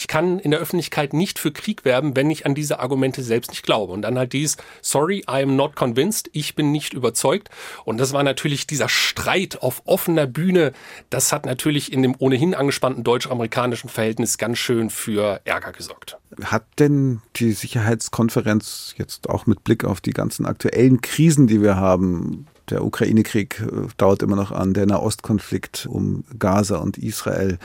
ich 0.00 0.08
kann 0.08 0.38
in 0.38 0.50
der 0.50 0.60
Öffentlichkeit 0.60 1.12
nicht 1.12 1.38
für 1.38 1.52
Krieg 1.52 1.84
werben, 1.84 2.16
wenn 2.16 2.30
ich 2.30 2.46
an 2.46 2.54
diese 2.54 2.80
Argumente 2.80 3.22
selbst 3.22 3.50
nicht 3.50 3.62
glaube. 3.62 3.92
Und 3.92 4.00
dann 4.00 4.16
halt 4.16 4.32
dies, 4.32 4.56
sorry, 4.80 5.18
I 5.28 5.42
am 5.42 5.56
not 5.56 5.76
convinced, 5.76 6.30
ich 6.32 6.54
bin 6.54 6.72
nicht 6.72 6.94
überzeugt. 6.94 7.50
Und 7.84 7.98
das 7.98 8.14
war 8.14 8.22
natürlich 8.22 8.66
dieser 8.66 8.88
Streit 8.88 9.60
auf 9.60 9.82
offener 9.84 10.26
Bühne. 10.26 10.72
Das 11.10 11.34
hat 11.34 11.44
natürlich 11.44 11.92
in 11.92 12.00
dem 12.00 12.14
ohnehin 12.18 12.54
angespannten 12.54 13.04
deutsch-amerikanischen 13.04 13.90
Verhältnis 13.90 14.38
ganz 14.38 14.56
schön 14.56 14.88
für 14.88 15.42
Ärger 15.44 15.72
gesorgt. 15.72 16.16
Hat 16.44 16.64
denn 16.78 17.20
die 17.36 17.52
Sicherheitskonferenz 17.52 18.94
jetzt 18.96 19.28
auch 19.28 19.44
mit 19.44 19.64
Blick 19.64 19.84
auf 19.84 20.00
die 20.00 20.12
ganzen 20.12 20.46
aktuellen 20.46 21.02
Krisen, 21.02 21.46
die 21.46 21.60
wir 21.60 21.76
haben, 21.76 22.46
der 22.70 22.84
Ukraine-Krieg 22.84 23.60
äh, 23.60 23.88
dauert 23.96 24.22
immer 24.22 24.36
noch 24.36 24.52
an, 24.52 24.74
der 24.74 24.86
Nahostkonflikt 24.86 25.86
um 25.86 26.24
Gaza 26.38 26.76
und 26.76 26.98
Israel. 26.98 27.58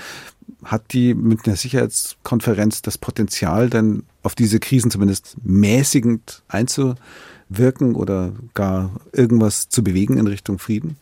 Hat 0.63 0.93
die 0.93 1.13
Münchner 1.13 1.55
Sicherheitskonferenz 1.55 2.81
das 2.81 2.97
Potenzial, 2.97 3.69
denn 3.69 4.03
auf 4.23 4.35
diese 4.35 4.59
Krisen 4.59 4.91
zumindest 4.91 5.37
mäßigend 5.43 6.43
einzuwirken 6.47 7.95
oder 7.95 8.33
gar 8.53 8.91
irgendwas 9.11 9.69
zu 9.69 9.83
bewegen 9.83 10.17
in 10.17 10.27
Richtung 10.27 10.59
Frieden? 10.59 10.97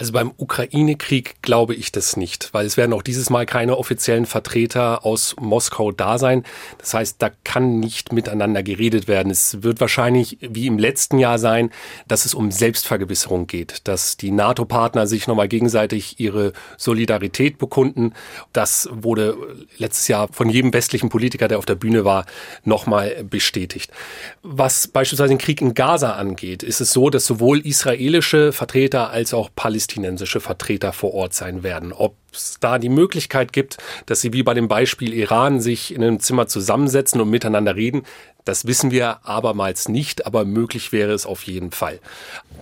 Also 0.00 0.12
beim 0.12 0.32
Ukraine-Krieg 0.36 1.42
glaube 1.42 1.74
ich 1.74 1.90
das 1.90 2.16
nicht, 2.16 2.54
weil 2.54 2.66
es 2.66 2.76
werden 2.76 2.92
auch 2.92 3.02
dieses 3.02 3.30
Mal 3.30 3.46
keine 3.46 3.76
offiziellen 3.76 4.26
Vertreter 4.26 5.04
aus 5.04 5.34
Moskau 5.40 5.90
da 5.90 6.18
sein. 6.18 6.44
Das 6.78 6.94
heißt, 6.94 7.16
da 7.18 7.30
kann 7.42 7.80
nicht 7.80 8.12
miteinander 8.12 8.62
geredet 8.62 9.08
werden. 9.08 9.32
Es 9.32 9.64
wird 9.64 9.80
wahrscheinlich 9.80 10.38
wie 10.40 10.68
im 10.68 10.78
letzten 10.78 11.18
Jahr 11.18 11.40
sein, 11.40 11.70
dass 12.06 12.26
es 12.26 12.34
um 12.34 12.52
Selbstvergewisserung 12.52 13.48
geht, 13.48 13.88
dass 13.88 14.16
die 14.16 14.30
NATO-Partner 14.30 15.08
sich 15.08 15.26
nochmal 15.26 15.48
gegenseitig 15.48 16.20
ihre 16.20 16.52
Solidarität 16.76 17.58
bekunden. 17.58 18.12
Das 18.52 18.88
wurde 18.92 19.36
letztes 19.78 20.06
Jahr 20.06 20.28
von 20.30 20.48
jedem 20.48 20.72
westlichen 20.72 21.08
Politiker, 21.08 21.48
der 21.48 21.58
auf 21.58 21.66
der 21.66 21.74
Bühne 21.74 22.04
war, 22.04 22.24
nochmal 22.62 23.24
bestätigt. 23.28 23.90
Was 24.44 24.86
beispielsweise 24.86 25.30
den 25.30 25.38
Krieg 25.38 25.60
in 25.60 25.74
Gaza 25.74 26.12
angeht, 26.12 26.62
ist 26.62 26.80
es 26.80 26.92
so, 26.92 27.10
dass 27.10 27.26
sowohl 27.26 27.66
israelische 27.66 28.52
Vertreter 28.52 29.10
als 29.10 29.34
auch 29.34 29.50
Palästinenser 29.56 29.87
palästinensische 29.88 30.40
Vertreter 30.40 30.92
vor 30.92 31.14
Ort 31.14 31.34
sein 31.34 31.62
werden. 31.62 31.92
Ob 31.92 32.14
es 32.32 32.58
da 32.60 32.78
die 32.78 32.90
Möglichkeit 32.90 33.52
gibt, 33.52 33.78
dass 34.06 34.20
sie 34.20 34.32
wie 34.32 34.42
bei 34.42 34.54
dem 34.54 34.68
Beispiel 34.68 35.14
Iran 35.14 35.60
sich 35.60 35.94
in 35.94 36.02
einem 36.02 36.20
Zimmer 36.20 36.46
zusammensetzen 36.46 37.20
und 37.20 37.30
miteinander 37.30 37.74
reden, 37.74 38.02
das 38.44 38.66
wissen 38.66 38.90
wir 38.90 39.26
abermals 39.26 39.88
nicht, 39.88 40.26
aber 40.26 40.44
möglich 40.44 40.92
wäre 40.92 41.12
es 41.12 41.26
auf 41.26 41.42
jeden 41.44 41.70
Fall. 41.70 42.00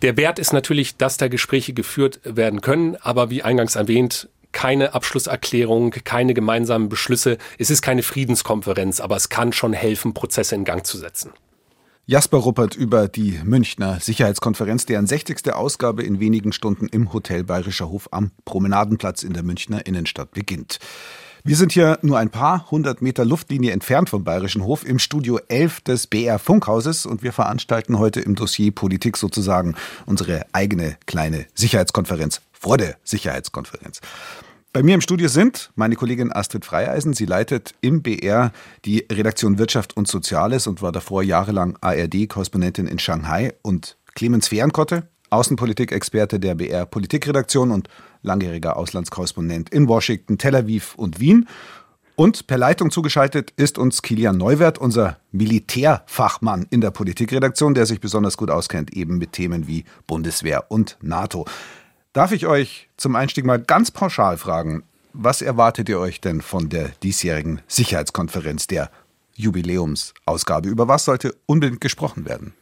Der 0.03 0.17
Wert 0.17 0.39
ist 0.39 0.53
natürlich, 0.53 0.97
dass 0.97 1.17
da 1.17 1.29
Gespräche 1.29 1.73
geführt 1.73 2.21
werden 2.25 2.61
können, 2.61 2.97
aber 2.97 3.31
wie 3.31 3.43
eingangs 3.43 3.77
erwähnt, 3.77 4.29
keine 4.53 4.95
Abschlusserklärung, 4.95 5.91
keine 5.91 6.33
gemeinsamen 6.33 6.89
Beschlüsse. 6.89 7.37
Es 7.59 7.71
ist 7.71 7.83
keine 7.83 8.03
Friedenskonferenz, 8.03 9.01
aber 9.01 9.17
es 9.17 9.29
kann 9.29 9.53
schon 9.53 9.75
helfen, 9.75 10.15
Prozesse 10.15 10.55
in 10.55 10.65
Gang 10.65 10.87
zu 10.87 10.97
setzen. 10.97 11.33
Jasper 12.09 12.37
Ruppert 12.37 12.77
über 12.77 13.09
die 13.09 13.41
Münchner 13.43 13.99
Sicherheitskonferenz, 13.99 14.87
deren 14.87 15.09
60. 15.09 15.53
Ausgabe 15.53 16.05
in 16.05 16.21
wenigen 16.21 16.53
Stunden 16.53 16.87
im 16.87 17.13
Hotel 17.13 17.43
Bayerischer 17.43 17.89
Hof 17.89 18.07
am 18.13 18.31
Promenadenplatz 18.45 19.25
in 19.25 19.33
der 19.33 19.43
Münchner 19.43 19.87
Innenstadt 19.87 20.31
beginnt. 20.31 20.79
Wir 21.43 21.57
sind 21.57 21.73
hier 21.73 21.99
nur 22.03 22.17
ein 22.17 22.31
paar 22.31 22.71
hundert 22.71 23.03
Meter 23.03 23.25
Luftlinie 23.25 23.73
entfernt 23.73 24.09
vom 24.09 24.23
Bayerischen 24.23 24.63
Hof 24.63 24.87
im 24.87 25.01
Studio 25.01 25.41
11 25.49 25.81
des 25.81 26.07
BR 26.07 26.39
Funkhauses 26.39 27.07
und 27.07 27.25
wir 27.25 27.33
veranstalten 27.33 27.99
heute 27.99 28.21
im 28.21 28.37
Dossier 28.37 28.71
Politik 28.71 29.17
sozusagen 29.17 29.75
unsere 30.07 30.47
eigene 30.53 30.97
kleine 31.07 31.47
Sicherheitskonferenz 31.55 32.41
vor 32.53 32.79
der 32.79 32.99
Sicherheitskonferenz. 33.03 34.01
Bei 34.77 34.83
mir 34.83 34.95
im 34.95 35.01
Studio 35.01 35.29
sind 35.29 35.71
meine 35.75 35.97
Kollegin 35.97 36.31
Astrid 36.31 36.67
Freieisen. 36.67 37.15
Sie 37.15 37.25
leitet 37.25 37.73
im 37.81 38.03
BR 38.03 38.53
die 38.85 39.07
Redaktion 39.11 39.57
Wirtschaft 39.57 39.97
und 39.97 40.07
Soziales 40.07 40.67
und 40.67 40.83
war 40.83 40.93
davor 40.93 41.23
jahrelang 41.23 41.79
ARD-Korrespondentin 41.81 42.87
in 42.87 42.99
Shanghai. 42.99 43.55
Und 43.63 43.97
Clemens 44.15 44.49
Fehrenkotte, 44.49 45.09
Außenpolitik-Experte 45.31 46.39
der 46.39 46.57
BR 46.57 46.85
Politikredaktion 46.85 47.71
und 47.71 47.89
langjähriger 48.21 48.77
Auslandskorrespondent 48.77 49.71
in 49.71 49.89
Washington, 49.89 50.37
Tel 50.37 50.55
Aviv 50.55 50.95
und 50.97 51.21
Wien. 51.21 51.49
Und 52.15 52.47
per 52.47 52.59
Leitung 52.59 52.91
zugeschaltet 52.91 53.55
ist 53.57 53.79
uns 53.79 54.03
Kilian 54.03 54.37
Neuwert, 54.37 54.77
unser 54.77 55.17
Militärfachmann 55.33 56.67
in 56.69 56.83
der 56.83 56.91
Politikredaktion, 56.91 57.73
der 57.73 57.87
sich 57.87 58.03
besonders 58.03 58.37
gut 58.37 58.51
auskennt, 58.51 58.93
eben 58.93 59.17
mit 59.17 59.33
Themen 59.33 59.69
wie 59.69 59.87
Bundeswehr 60.07 60.71
und 60.71 60.99
NATO. 61.01 61.47
Darf 62.17 62.33
ich 62.33 62.47
euch 62.47 62.89
zum 62.97 63.15
Einstieg 63.15 63.45
mal 63.45 63.59
ganz 63.59 63.91
pauschal 63.91 64.39
fragen, 64.39 64.85
was 65.13 65.43
erwartet 65.43 65.91
ihr 65.91 65.99
euch 65.99 66.19
denn 66.19 66.41
von 66.41 66.71
der 66.71 66.89
diesjährigen 67.03 67.61
Sicherheitskonferenz, 67.69 68.67
der 68.67 68.91
Jubiläumsausgabe? 69.35 70.71
Über 70.71 70.89
was 70.89 71.05
sollte 71.05 71.35
unbedingt 71.45 71.83
gesprochen 71.83 72.25
werden? 72.25 72.55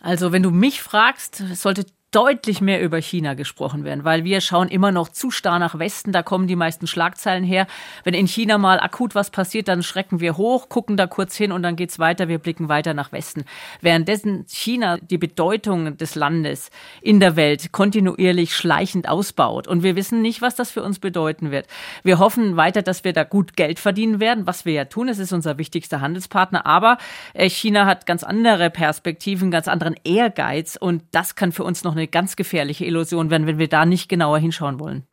Also, 0.00 0.32
wenn 0.32 0.42
du 0.42 0.50
mich 0.50 0.82
fragst, 0.82 1.36
sollte 1.54 1.86
deutlich 2.14 2.60
mehr 2.60 2.80
über 2.80 2.98
China 2.98 3.34
gesprochen 3.34 3.82
werden, 3.82 4.04
weil 4.04 4.22
wir 4.22 4.40
schauen 4.40 4.68
immer 4.68 4.92
noch 4.92 5.08
zu 5.08 5.32
starr 5.32 5.58
nach 5.58 5.80
Westen, 5.80 6.12
da 6.12 6.22
kommen 6.22 6.46
die 6.46 6.54
meisten 6.54 6.86
Schlagzeilen 6.86 7.42
her. 7.42 7.66
Wenn 8.04 8.14
in 8.14 8.28
China 8.28 8.56
mal 8.56 8.78
akut 8.78 9.16
was 9.16 9.30
passiert, 9.30 9.66
dann 9.66 9.82
schrecken 9.82 10.20
wir 10.20 10.36
hoch, 10.36 10.68
gucken 10.68 10.96
da 10.96 11.08
kurz 11.08 11.36
hin 11.36 11.50
und 11.50 11.64
dann 11.64 11.74
geht's 11.74 11.98
weiter, 11.98 12.28
wir 12.28 12.38
blicken 12.38 12.68
weiter 12.68 12.94
nach 12.94 13.10
Westen. 13.10 13.44
Währenddessen 13.80 14.44
China 14.46 14.98
die 14.98 15.18
Bedeutung 15.18 15.96
des 15.96 16.14
Landes 16.14 16.70
in 17.02 17.18
der 17.18 17.34
Welt 17.34 17.72
kontinuierlich 17.72 18.54
schleichend 18.54 19.08
ausbaut 19.08 19.66
und 19.66 19.82
wir 19.82 19.96
wissen 19.96 20.22
nicht, 20.22 20.40
was 20.40 20.54
das 20.54 20.70
für 20.70 20.84
uns 20.84 21.00
bedeuten 21.00 21.50
wird. 21.50 21.66
Wir 22.04 22.20
hoffen 22.20 22.56
weiter, 22.56 22.82
dass 22.82 23.02
wir 23.02 23.12
da 23.12 23.24
gut 23.24 23.56
Geld 23.56 23.80
verdienen 23.80 24.20
werden, 24.20 24.46
was 24.46 24.64
wir 24.64 24.72
ja 24.72 24.84
tun, 24.84 25.08
es 25.08 25.18
ist 25.18 25.32
unser 25.32 25.58
wichtigster 25.58 26.00
Handelspartner, 26.00 26.64
aber 26.64 26.98
äh, 27.32 27.50
China 27.50 27.86
hat 27.86 28.06
ganz 28.06 28.22
andere 28.22 28.70
Perspektiven, 28.70 29.50
ganz 29.50 29.66
anderen 29.66 29.96
Ehrgeiz 30.04 30.76
und 30.76 31.02
das 31.10 31.34
kann 31.34 31.50
für 31.50 31.64
uns 31.64 31.82
noch 31.82 31.92
eine 31.92 32.03
ganz 32.06 32.36
gefährliche 32.36 32.84
Illusion 32.84 33.30
werden, 33.30 33.46
wenn 33.46 33.58
wir 33.58 33.68
da 33.68 33.86
nicht 33.86 34.08
genauer 34.08 34.38
hinschauen 34.38 34.80
wollen. 34.80 35.06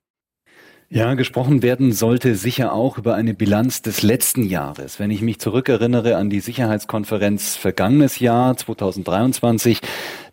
Ja, 0.94 1.14
gesprochen 1.14 1.64
werden 1.64 1.94
sollte 1.94 2.36
sicher 2.36 2.74
auch 2.74 2.98
über 2.98 3.16
eine 3.16 3.34
Bilanz 3.34 3.82
des 3.82 4.02
letzten 4.02 4.44
Jahres. 4.44 5.00
Wenn 5.00 5.10
ich 5.10 5.22
mich 5.22 5.40
zurückerinnere 5.40 6.18
an 6.18 6.30
die 6.30 6.42
Sicherheitskonferenz 6.42 7.56
vergangenes 7.56 8.20
Jahr 8.20 8.58
2023, 8.58 9.80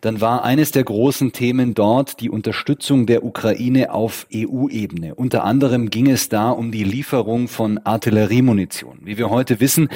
dann 0.01 0.19
war 0.19 0.43
eines 0.43 0.71
der 0.71 0.83
großen 0.83 1.31
Themen 1.31 1.75
dort 1.75 2.19
die 2.19 2.29
Unterstützung 2.29 3.05
der 3.05 3.23
Ukraine 3.23 3.93
auf 3.93 4.27
EU-Ebene. 4.33 5.15
Unter 5.15 5.45
anderem 5.45 5.89
ging 5.89 6.09
es 6.09 6.27
da 6.27 6.49
um 6.49 6.73
die 6.73 6.83
Lieferung 6.83 7.47
von 7.47 7.77
Artilleriemunition. 7.77 8.99
Wie 9.01 9.17
wir 9.17 9.29
heute 9.29 9.61
wissen, 9.61 9.87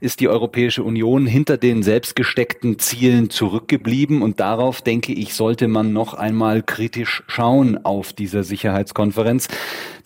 ist 0.00 0.20
die 0.20 0.28
Europäische 0.28 0.84
Union 0.84 1.26
hinter 1.26 1.56
den 1.56 1.82
selbstgesteckten 1.82 2.78
Zielen 2.78 3.28
zurückgeblieben 3.28 4.22
und 4.22 4.38
darauf, 4.38 4.82
denke 4.82 5.12
ich, 5.12 5.34
sollte 5.34 5.66
man 5.66 5.92
noch 5.92 6.14
einmal 6.14 6.62
kritisch 6.62 7.24
schauen 7.26 7.84
auf 7.84 8.12
dieser 8.12 8.44
Sicherheitskonferenz. 8.44 9.48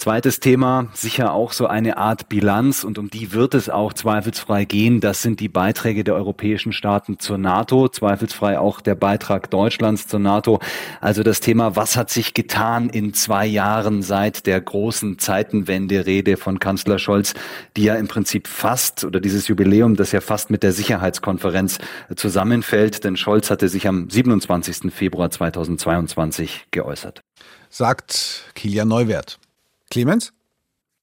Zweites 0.06 0.38
Thema, 0.38 0.86
sicher 0.92 1.32
auch 1.32 1.50
so 1.50 1.66
eine 1.66 1.96
Art 1.96 2.28
Bilanz 2.28 2.84
und 2.84 2.96
um 2.96 3.10
die 3.10 3.32
wird 3.32 3.54
es 3.54 3.68
auch 3.68 3.92
zweifelsfrei 3.92 4.64
gehen. 4.64 5.00
Das 5.00 5.20
sind 5.20 5.40
die 5.40 5.48
Beiträge 5.48 6.04
der 6.04 6.14
europäischen 6.14 6.72
Staaten 6.72 7.18
zur 7.18 7.38
NATO, 7.38 7.88
zweifelsfrei 7.88 8.60
auch 8.60 8.80
der 8.80 8.94
Beitrag 8.94 9.50
Deutschlands 9.50 10.06
zur 10.06 10.20
NATO. 10.20 10.60
Also 11.00 11.24
das 11.24 11.40
Thema, 11.40 11.74
was 11.74 11.96
hat 11.96 12.10
sich 12.10 12.34
getan 12.34 12.88
in 12.88 13.14
zwei 13.14 13.46
Jahren 13.46 14.00
seit 14.02 14.46
der 14.46 14.60
großen 14.60 15.18
Zeitenwende-Rede 15.18 16.36
von 16.36 16.60
Kanzler 16.60 17.00
Scholz, 17.00 17.34
die 17.76 17.82
ja 17.82 17.96
im 17.96 18.06
Prinzip 18.06 18.46
fast 18.46 19.02
oder 19.02 19.18
dieses 19.18 19.48
Jubiläum, 19.48 19.96
das 19.96 20.12
ja 20.12 20.20
fast 20.20 20.50
mit 20.50 20.62
der 20.62 20.70
Sicherheitskonferenz 20.70 21.78
zusammenfällt, 22.14 23.02
denn 23.02 23.16
Scholz 23.16 23.50
hatte 23.50 23.68
sich 23.68 23.88
am 23.88 24.08
27. 24.08 24.94
Februar 24.94 25.32
2022 25.32 26.68
geäußert. 26.70 27.22
Sagt 27.70 28.52
Kilian 28.54 28.86
Neuwert. 28.86 29.40
Clemens? 29.90 30.32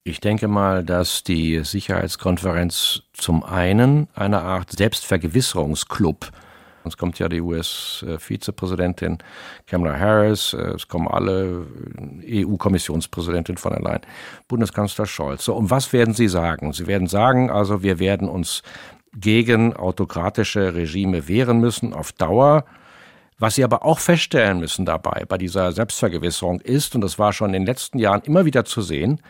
Ich 0.03 0.19
denke 0.19 0.47
mal, 0.47 0.83
dass 0.83 1.23
die 1.23 1.63
Sicherheitskonferenz 1.63 3.03
zum 3.13 3.43
einen 3.43 4.09
eine 4.13 4.41
Art 4.41 4.71
Selbstvergewisserungsclub 4.71 6.31
es 6.85 6.97
kommt 6.97 7.19
ja 7.19 7.29
die 7.29 7.41
US-Vizepräsidentin 7.41 9.17
Kamala 9.67 9.97
Harris, 9.97 10.53
äh, 10.53 10.73
es 10.75 10.87
kommen 10.87 11.07
alle 11.07 11.65
äh, 12.21 12.45
EU-Kommissionspräsidentin 12.45 13.57
von 13.57 13.73
allein, 13.73 14.01
Bundeskanzler 14.47 15.05
Scholz. 15.05 15.45
So, 15.45 15.55
und 15.55 15.69
was 15.69 15.93
werden 15.93 16.13
Sie 16.13 16.27
sagen? 16.27 16.73
Sie 16.73 16.87
werden 16.87 17.07
sagen, 17.07 17.49
also 17.49 17.83
wir 17.83 17.99
werden 17.99 18.27
uns 18.27 18.63
gegen 19.15 19.73
autokratische 19.75 20.73
Regime 20.73 21.27
wehren 21.27 21.59
müssen 21.59 21.93
auf 21.93 22.11
Dauer. 22.11 22.65
Was 23.39 23.55
Sie 23.55 23.63
aber 23.63 23.83
auch 23.85 23.99
feststellen 23.99 24.59
müssen 24.59 24.85
dabei, 24.85 25.25
bei 25.27 25.37
dieser 25.37 25.71
Selbstvergewisserung 25.71 26.61
ist, 26.61 26.95
und 26.95 27.01
das 27.01 27.19
war 27.19 27.33
schon 27.33 27.49
in 27.49 27.61
den 27.61 27.65
letzten 27.65 27.99
Jahren 27.99 28.21
immer 28.21 28.45
wieder 28.45 28.65
zu 28.65 28.81
sehen, 28.81 29.21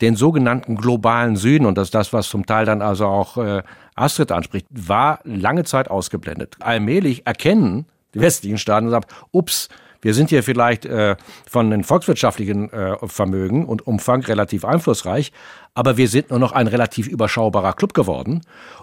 den 0.00 0.16
sogenannten 0.16 0.76
globalen 0.76 1.36
Süden, 1.36 1.66
und 1.66 1.76
das 1.76 1.88
ist 1.88 1.94
das, 1.94 2.12
was 2.12 2.28
zum 2.28 2.46
Teil 2.46 2.64
dann 2.64 2.80
also 2.82 3.06
auch 3.06 3.36
äh, 3.36 3.62
Astrid 3.94 4.32
anspricht, 4.32 4.66
war 4.70 5.20
lange 5.24 5.64
Zeit 5.64 5.90
ausgeblendet. 5.90 6.56
Allmählich 6.60 7.26
erkennen 7.26 7.86
die 8.14 8.20
westlichen 8.20 8.58
Staaten 8.58 8.86
und 8.86 8.92
sagen, 8.92 9.06
ups, 9.30 9.68
wir 10.02 10.14
sind 10.14 10.30
hier 10.30 10.42
vielleicht 10.42 10.86
äh, 10.86 11.16
von 11.48 11.70
den 11.70 11.84
volkswirtschaftlichen 11.84 12.72
äh, 12.72 12.96
Vermögen 13.06 13.66
und 13.66 13.86
Umfang 13.86 14.22
relativ 14.22 14.64
einflussreich, 14.64 15.32
aber 15.74 15.96
wir 15.96 16.08
sind 16.08 16.30
nur 16.30 16.38
noch 16.38 16.52
ein 16.52 16.66
relativ 16.66 17.06
überschaubarer 17.06 17.74
Club 17.74 17.94
geworden. 17.94 18.42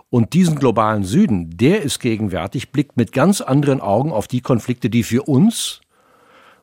Und 0.09 0.33
diesen 0.33 0.57
globalen 0.57 1.03
Süden, 1.03 1.57
der 1.57 1.81
ist 1.81 1.99
gegenwärtig, 1.99 2.71
blickt 2.71 2.97
mit 2.97 3.11
ganz 3.11 3.41
anderen 3.41 3.81
Augen 3.81 4.11
auf 4.11 4.27
die 4.27 4.41
Konflikte, 4.41 4.89
die 4.89 5.03
für 5.03 5.23
uns 5.23 5.81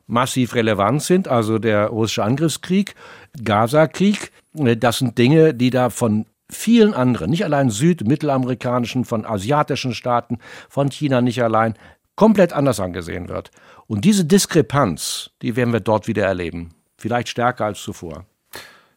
massiv 0.07 0.55
relevant 0.55 1.01
sind, 1.01 1.27
also 1.27 1.59
der 1.59 1.87
russische 1.87 2.23
Angriffskrieg, 2.23 2.95
Gaza-Krieg. 3.43 4.31
Das 4.53 4.99
sind 4.99 5.17
Dinge, 5.17 5.53
die 5.53 5.69
da 5.69 5.89
von 5.89 6.25
vielen 6.49 6.93
anderen, 6.93 7.31
nicht 7.31 7.43
allein 7.43 7.69
süd-, 7.69 8.07
mittelamerikanischen, 8.07 9.05
von 9.05 9.25
asiatischen 9.25 9.93
Staaten, 9.93 10.39
von 10.69 10.89
China 10.89 11.21
nicht 11.21 11.41
allein, 11.41 11.75
komplett 12.15 12.53
anders 12.53 12.79
angesehen 12.79 13.29
wird. 13.29 13.51
Und 13.87 14.05
diese 14.05 14.25
Diskrepanz, 14.25 15.31
die 15.41 15.55
werden 15.55 15.73
wir 15.73 15.79
dort 15.79 16.07
wieder 16.07 16.25
erleben. 16.25 16.73
Vielleicht 16.97 17.29
stärker 17.29 17.65
als 17.65 17.81
zuvor. 17.81 18.25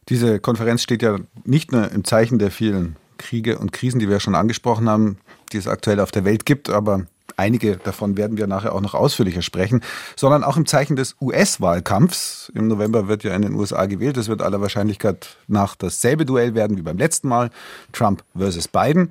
Diese 0.07 0.39
Konferenz 0.39 0.81
steht 0.81 1.03
ja 1.03 1.17
nicht 1.43 1.71
nur 1.71 1.91
im 1.91 2.03
Zeichen 2.03 2.39
der 2.39 2.49
vielen 2.49 2.95
Kriege 3.17 3.59
und 3.59 3.71
Krisen, 3.71 3.99
die 3.99 4.09
wir 4.09 4.19
schon 4.19 4.35
angesprochen 4.35 4.89
haben, 4.89 5.19
die 5.51 5.57
es 5.57 5.67
aktuell 5.67 5.99
auf 5.99 6.11
der 6.11 6.25
Welt 6.25 6.45
gibt, 6.45 6.69
aber 6.69 7.05
einige 7.39 7.77
davon 7.77 8.17
werden 8.17 8.37
wir 8.37 8.45
nachher 8.45 8.75
auch 8.75 8.81
noch 8.81 8.93
ausführlicher 8.93 9.41
sprechen, 9.41 9.81
sondern 10.15 10.43
auch 10.43 10.57
im 10.57 10.65
Zeichen 10.65 10.95
des 10.95 11.15
US-Wahlkampfs. 11.21 12.51
Im 12.53 12.67
November 12.67 13.07
wird 13.07 13.23
ja 13.23 13.33
in 13.33 13.41
den 13.41 13.55
USA 13.55 13.85
gewählt. 13.85 14.17
Es 14.17 14.27
wird 14.27 14.41
aller 14.41 14.61
Wahrscheinlichkeit 14.61 15.37
nach 15.47 15.75
dasselbe 15.75 16.25
Duell 16.25 16.53
werden 16.53 16.77
wie 16.77 16.81
beim 16.81 16.97
letzten 16.97 17.29
Mal. 17.29 17.49
Trump 17.93 18.23
versus 18.37 18.67
Biden. 18.67 19.09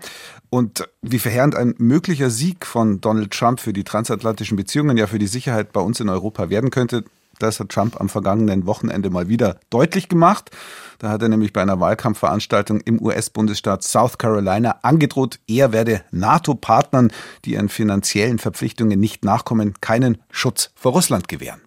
Und 0.50 0.88
wie 1.02 1.18
verheerend 1.18 1.56
ein 1.56 1.74
möglicher 1.78 2.30
Sieg 2.30 2.66
von 2.66 3.00
Donald 3.00 3.32
Trump 3.32 3.60
für 3.60 3.72
die 3.72 3.84
transatlantischen 3.84 4.56
Beziehungen, 4.56 4.96
ja 4.96 5.06
für 5.06 5.18
die 5.18 5.26
Sicherheit 5.26 5.72
bei 5.72 5.80
uns 5.80 5.98
in 6.00 6.08
Europa 6.08 6.50
werden 6.50 6.70
könnte, 6.70 7.04
das 7.38 7.60
hat 7.60 7.70
Trump 7.70 8.00
am 8.00 8.08
vergangenen 8.08 8.66
Wochenende 8.66 9.10
mal 9.10 9.28
wieder 9.28 9.58
deutlich 9.70 10.08
gemacht. 10.08 10.50
Da 10.98 11.10
hat 11.10 11.22
er 11.22 11.28
nämlich 11.28 11.52
bei 11.52 11.62
einer 11.62 11.78
Wahlkampfveranstaltung 11.78 12.80
im 12.80 13.00
US-Bundesstaat 13.00 13.84
South 13.84 14.18
Carolina 14.18 14.80
angedroht, 14.82 15.38
er 15.46 15.72
werde 15.72 16.02
NATO-Partnern, 16.10 17.12
die 17.44 17.52
ihren 17.52 17.68
finanziellen 17.68 18.38
Verpflichtungen 18.38 18.98
nicht 18.98 19.24
nachkommen, 19.24 19.74
keinen 19.80 20.18
Schutz 20.30 20.70
vor 20.74 20.92
Russland 20.92 21.28
gewähren. 21.28 21.60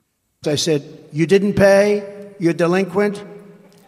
I 0.45 0.57
said, 0.57 0.83
you 1.13 1.25
didn't 1.25 1.53
pay, 1.55 2.03
you're 2.39 2.53
delinquent. 2.53 3.23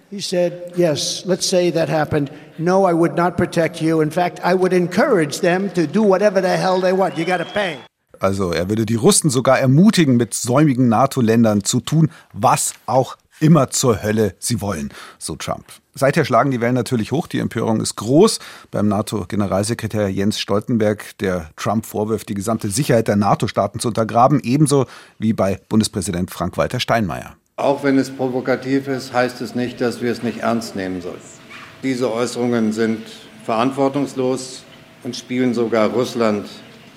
He 0.09 0.21
said, 0.21 0.77
yes, 0.77 1.23
let's 1.25 1.49
say 1.49 1.71
that 1.71 1.89
happened. 1.89 2.31
No, 2.57 2.87
I 2.87 2.93
would 2.93 3.17
not 3.17 3.35
protect 3.35 3.81
you. 3.81 3.99
In 3.99 4.11
fact, 4.11 4.39
I 4.45 4.53
would 4.53 4.71
encourage 4.71 5.41
them 5.41 5.73
to 5.73 5.87
do 5.87 6.03
whatever 6.03 6.39
the 6.39 6.55
hell 6.55 6.79
they 6.79 6.93
want. 6.93 7.17
You 7.17 7.25
got 7.25 7.39
to 7.39 7.45
pay. 7.45 7.79
Also 8.19 8.51
er 8.51 8.69
würde 8.69 8.85
die 8.85 8.95
Russen 8.95 9.29
sogar 9.29 9.59
ermutigen, 9.59 10.15
mit 10.15 10.33
säumigen 10.33 10.87
NATO-Ländern 10.87 11.63
zu 11.63 11.81
tun, 11.81 12.11
was 12.31 12.73
auch 12.85 13.17
immer 13.43 13.69
zur 13.69 14.01
Hölle 14.01 14.35
sie 14.39 14.61
wollen, 14.61 14.91
so 15.19 15.35
Trump. 15.35 15.65
Seither 15.93 16.25
schlagen 16.25 16.49
die 16.49 16.61
Wellen 16.61 16.73
natürlich 16.73 17.11
hoch, 17.11 17.27
die 17.27 17.39
Empörung 17.39 17.81
ist 17.81 17.97
groß. 17.97 18.39
Beim 18.71 18.87
NATO-Generalsekretär 18.87 20.07
Jens 20.09 20.39
Stoltenberg, 20.39 21.17
der 21.19 21.49
Trump 21.55 21.85
vorwirft, 21.85 22.29
die 22.29 22.33
gesamte 22.33 22.69
Sicherheit 22.69 23.07
der 23.07 23.17
NATO-Staaten 23.17 23.79
zu 23.79 23.89
untergraben, 23.89 24.39
ebenso 24.43 24.87
wie 25.19 25.33
bei 25.33 25.59
Bundespräsident 25.69 26.31
Frank-Walter 26.31 26.79
Steinmeier. 26.79 27.35
Auch 27.57 27.83
wenn 27.83 27.99
es 27.99 28.09
provokativ 28.09 28.87
ist, 28.87 29.13
heißt 29.13 29.41
es 29.41 29.53
nicht, 29.53 29.79
dass 29.81 30.01
wir 30.01 30.11
es 30.11 30.23
nicht 30.23 30.39
ernst 30.39 30.75
nehmen 30.75 31.01
sollen. 31.01 31.21
Diese 31.83 32.11
Äußerungen 32.11 32.71
sind 32.71 33.05
verantwortungslos 33.43 34.63
und 35.03 35.15
spielen 35.15 35.53
sogar 35.53 35.89
Russland 35.89 36.47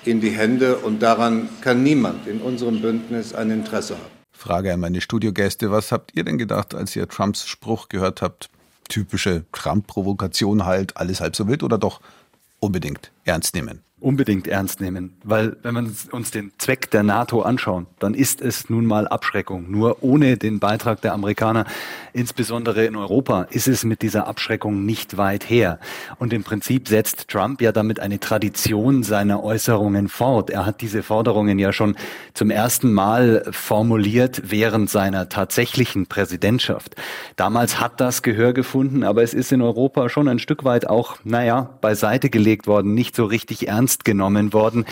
in 0.05 0.21
die 0.21 0.31
Hände 0.31 0.77
und 0.77 1.03
daran 1.03 1.49
kann 1.61 1.83
niemand 1.83 2.25
in 2.25 2.39
unserem 2.39 2.81
Bündnis 2.81 3.35
ein 3.35 3.51
Interesse 3.51 3.95
haben. 3.95 4.16
Frage 4.37 4.71
an 4.71 4.79
meine 4.79 5.01
Studiogäste, 5.01 5.71
was 5.71 5.91
habt 5.91 6.15
ihr 6.15 6.23
denn 6.23 6.37
gedacht, 6.37 6.75
als 6.75 6.95
ihr 6.95 7.07
Trumps 7.07 7.47
Spruch 7.47 7.89
gehört 7.89 8.21
habt? 8.21 8.49
Typische 8.87 9.45
Trump-Provokation 9.51 10.65
halt, 10.65 10.95
alles 10.95 11.19
halb 11.19 11.35
so 11.35 11.47
wild 11.47 11.63
oder 11.63 11.77
doch 11.77 12.01
unbedingt 12.59 13.11
ernst 13.25 13.55
nehmen? 13.55 13.81
Unbedingt 13.99 14.47
ernst 14.47 14.79
nehmen, 14.79 15.17
weil 15.23 15.57
wenn 15.63 15.73
wir 15.73 15.91
uns 16.11 16.29
den 16.29 16.51
Zweck 16.59 16.91
der 16.91 17.01
NATO 17.01 17.41
anschauen, 17.41 17.87
dann 17.97 18.13
ist 18.13 18.41
es 18.41 18.69
nun 18.69 18.85
mal 18.85 19.07
Abschreckung. 19.07 19.71
Nur 19.71 20.03
ohne 20.03 20.37
den 20.37 20.59
Beitrag 20.59 21.01
der 21.01 21.13
Amerikaner, 21.13 21.65
insbesondere 22.13 22.85
in 22.85 22.95
Europa, 22.95 23.47
ist 23.49 23.67
es 23.67 23.83
mit 23.83 24.03
dieser 24.03 24.27
Abschreckung 24.27 24.85
nicht 24.85 25.17
weit 25.17 25.49
her. 25.49 25.79
Und 26.19 26.31
im 26.31 26.43
Prinzip 26.43 26.87
setzt 26.87 27.27
Trump 27.27 27.59
ja 27.59 27.71
damit 27.71 27.99
eine 27.99 28.19
Tradition 28.19 29.01
seiner 29.01 29.43
Äußerungen 29.43 30.09
fort. 30.09 30.51
Er 30.51 30.67
hat 30.67 30.81
diese 30.81 31.01
Forderungen 31.01 31.57
ja 31.57 31.73
schon 31.73 31.95
zum 32.35 32.51
ersten 32.51 32.93
Mal 32.93 33.45
formuliert 33.49 34.43
während 34.45 34.91
seiner 34.91 35.27
tatsächlichen 35.27 36.05
Präsidentschaft. 36.05 36.95
Damals 37.35 37.79
hat 37.79 37.99
das 37.99 38.21
Gehör 38.21 38.53
gefunden, 38.53 39.03
aber 39.03 39.23
es 39.23 39.33
ist 39.33 39.51
in 39.51 39.63
Europa 39.63 40.07
schon 40.09 40.27
ein 40.27 40.37
Stück 40.37 40.63
weit 40.63 40.87
auch, 40.87 41.17
naja, 41.23 41.71
beiseite 41.81 42.29
gelegt 42.29 42.67
worden, 42.67 42.93
nicht 42.93 43.15
so 43.15 43.25
richtig 43.25 43.67
ernst 43.67 43.86
ernst 43.87 44.03
genommen 44.03 44.51
worden, 44.51 44.83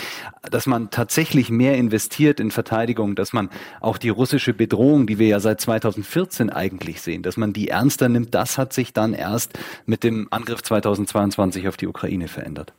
dass 0.50 0.64
man 0.64 0.88
tatsächlich 0.88 1.50
mehr 1.50 1.76
investiert 1.76 2.40
in 2.40 2.50
Verteidigung, 2.50 3.14
dass 3.14 3.34
man 3.34 3.50
auch 3.82 3.98
die 3.98 4.08
russische 4.08 4.54
Bedrohung, 4.54 5.06
die 5.06 5.18
wir 5.18 5.26
ja 5.28 5.38
seit 5.38 5.60
2014 5.60 6.48
eigentlich 6.48 7.02
sehen, 7.02 7.22
dass 7.22 7.36
man 7.36 7.52
die 7.52 7.68
ernster 7.68 8.08
nimmt, 8.08 8.34
das 8.34 8.56
hat 8.56 8.72
sich 8.72 8.94
dann 8.94 9.12
erst 9.12 9.58
mit 9.84 10.02
dem 10.02 10.28
Angriff 10.30 10.62
2022 10.62 11.68
auf 11.68 11.76
die 11.76 11.88
Ukraine 11.88 12.26
verändert. 12.26 12.72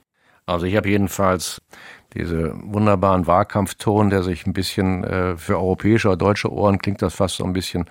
Also 0.47 0.65
ich 0.65 0.75
habe 0.75 0.89
jedenfalls 0.89 1.61
diese 2.17 2.53
wunderbaren 2.55 3.27
Wahlkampfton, 3.27 4.09
der 4.09 4.23
sich 4.23 4.45
ein 4.47 4.53
bisschen 4.53 5.03
äh, 5.03 5.37
für 5.37 5.57
europäische 5.57 6.07
oder 6.09 6.17
deutsche 6.17 6.51
Ohren 6.51 6.79
klingt 6.79 7.01
das 7.01 7.13
fast 7.13 7.35
so 7.35 7.43
ein 7.43 7.53
bisschen 7.53 7.85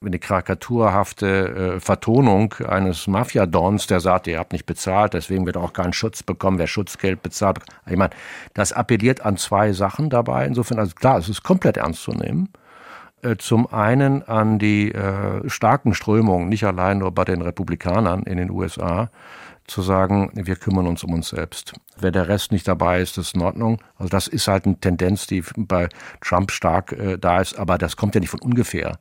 wie 0.00 0.08
eine 0.08 0.18
karikaturhafte 0.18 1.74
äh, 1.76 1.80
Vertonung 1.80 2.54
eines 2.66 3.06
Mafiadons, 3.06 3.86
der 3.86 4.00
sagt, 4.00 4.26
ihr 4.26 4.38
habt 4.38 4.52
nicht 4.52 4.66
bezahlt, 4.66 5.14
deswegen 5.14 5.46
wird 5.46 5.56
auch 5.56 5.72
keinen 5.72 5.92
Schutz 5.92 6.22
bekommen, 6.22 6.58
wer 6.58 6.66
Schutzgeld 6.66 7.22
bezahlt. 7.22 7.58
Ich 7.86 7.96
meine, 7.96 8.10
das 8.54 8.72
appelliert 8.72 9.24
an 9.24 9.36
zwei 9.36 9.72
Sachen 9.72 10.10
dabei. 10.10 10.46
Insofern, 10.46 10.78
also 10.78 10.94
klar, 10.94 11.18
es 11.18 11.28
ist 11.28 11.42
komplett 11.42 11.76
ernst 11.76 12.02
zu 12.02 12.12
nehmen. 12.12 12.48
Äh, 13.22 13.36
zum 13.36 13.72
einen 13.72 14.22
an 14.24 14.58
die 14.58 14.92
äh, 14.92 15.48
starken 15.48 15.94
Strömungen, 15.94 16.48
nicht 16.48 16.64
allein 16.64 16.98
nur 16.98 17.12
bei 17.12 17.24
den 17.24 17.40
Republikanern 17.40 18.24
in 18.24 18.36
den 18.36 18.50
USA, 18.50 19.10
zu 19.66 19.82
sagen, 19.82 20.30
wir 20.34 20.56
kümmern 20.56 20.86
uns 20.86 21.04
um 21.04 21.12
uns 21.12 21.28
selbst. 21.28 21.74
Wenn 21.98 22.12
der 22.12 22.28
Rest 22.28 22.52
nicht 22.52 22.66
dabei 22.66 23.00
ist, 23.00 23.18
ist 23.18 23.34
in 23.34 23.42
Ordnung. 23.42 23.80
Also 23.96 24.08
das 24.08 24.26
ist 24.26 24.48
halt 24.48 24.66
eine 24.66 24.78
Tendenz, 24.78 25.26
die 25.26 25.42
bei 25.56 25.88
Trump 26.20 26.50
stark 26.50 26.92
äh, 26.92 27.18
da 27.18 27.40
ist, 27.40 27.58
aber 27.58 27.78
das 27.78 27.96
kommt 27.96 28.14
ja 28.14 28.20
nicht 28.20 28.30
von 28.30 28.40
ungefähr. 28.40 28.98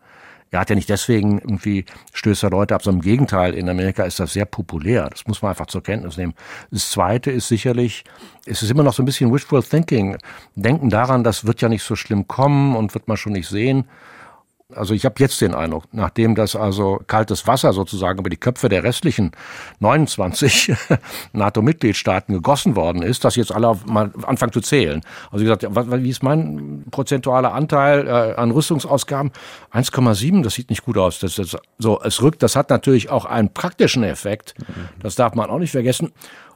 Er 0.54 0.60
hat 0.60 0.70
ja 0.70 0.76
nicht 0.76 0.90
deswegen 0.90 1.40
irgendwie 1.40 1.86
stößt 2.12 2.44
er 2.44 2.50
Leute 2.50 2.76
ab, 2.76 2.84
sondern 2.84 3.00
im 3.00 3.04
Gegenteil, 3.10 3.54
in 3.54 3.70
Amerika 3.70 4.04
ist 4.04 4.20
das 4.20 4.34
sehr 4.34 4.44
populär. 4.44 5.10
Das 5.10 5.26
muss 5.26 5.42
man 5.42 5.50
einfach 5.50 5.68
zur 5.68 5.82
Kenntnis 5.82 6.18
nehmen. 6.18 6.34
Das 6.72 6.92
Zweite 6.92 7.32
ist 7.32 7.48
sicherlich, 7.48 8.04
es 8.46 8.62
ist 8.62 8.70
immer 8.70 8.84
noch 8.84 8.94
so 8.94 9.02
ein 9.02 9.06
bisschen 9.06 9.34
wishful 9.34 9.64
thinking. 9.64 10.18
Denken 10.56 10.90
daran, 10.90 11.24
das 11.24 11.46
wird 11.46 11.62
ja 11.62 11.70
nicht 11.70 11.84
so 11.84 11.96
schlimm 11.96 12.28
kommen 12.28 12.76
und 12.76 12.94
wird 12.94 13.08
man 13.08 13.16
schon 13.16 13.32
nicht 13.32 13.48
sehen. 13.48 13.86
Also 14.76 14.94
ich 14.94 15.06
habe 15.06 15.16
jetzt 15.20 15.42
den 15.42 15.54
Eindruck, 15.54 15.86
nachdem 15.92 16.36
das 16.36 16.56
also 16.56 17.02
kaltes 17.08 17.48
Wasser 17.48 17.74
sozusagen 17.74 18.20
über 18.20 18.30
die 18.30 18.38
Köpfe 18.38 18.70
der 18.70 18.84
restlichen 18.84 19.32
29 19.80 20.74
NATO-Mitgliedstaaten 21.34 22.34
gegossen 22.34 22.76
worden 22.76 23.02
ist, 23.02 23.26
dass 23.26 23.36
jetzt 23.36 23.52
alle 23.52 23.78
mal 23.86 24.12
anfangen 24.26 24.52
zu 24.52 24.62
zählen. 24.62 25.02
Also 25.32 25.46
wie 25.46 25.50
gesagt, 25.50 25.68
wie 26.04 26.10
ist 26.10 26.24
mein 26.24 26.86
prozentualer 26.92 27.54
Anteil 27.54 28.08
äh, 28.08 28.12
an 28.36 28.52
Rüstungsausgaben? 28.52 29.32
1,7, 29.74 30.44
das 30.44 30.54
sieht 30.54 30.70
nicht 30.70 30.84
gut 30.84 30.98
aus. 30.98 31.20
Das 31.20 31.38
ist 31.38 31.58
so, 31.78 32.02
es 32.02 32.22
rückt. 32.22 32.44
Das 32.44 32.56
hat 32.56 32.70
natürlich 32.70 33.10
auch 33.10 33.26
einen 33.26 33.54
praktischen 33.54 34.04
Effekt. 34.04 34.56
Das 35.02 35.16
darf 35.16 35.36
man 35.36 35.50
auch 35.50 35.60
nicht 35.60 35.72
vergessen. 35.72 36.12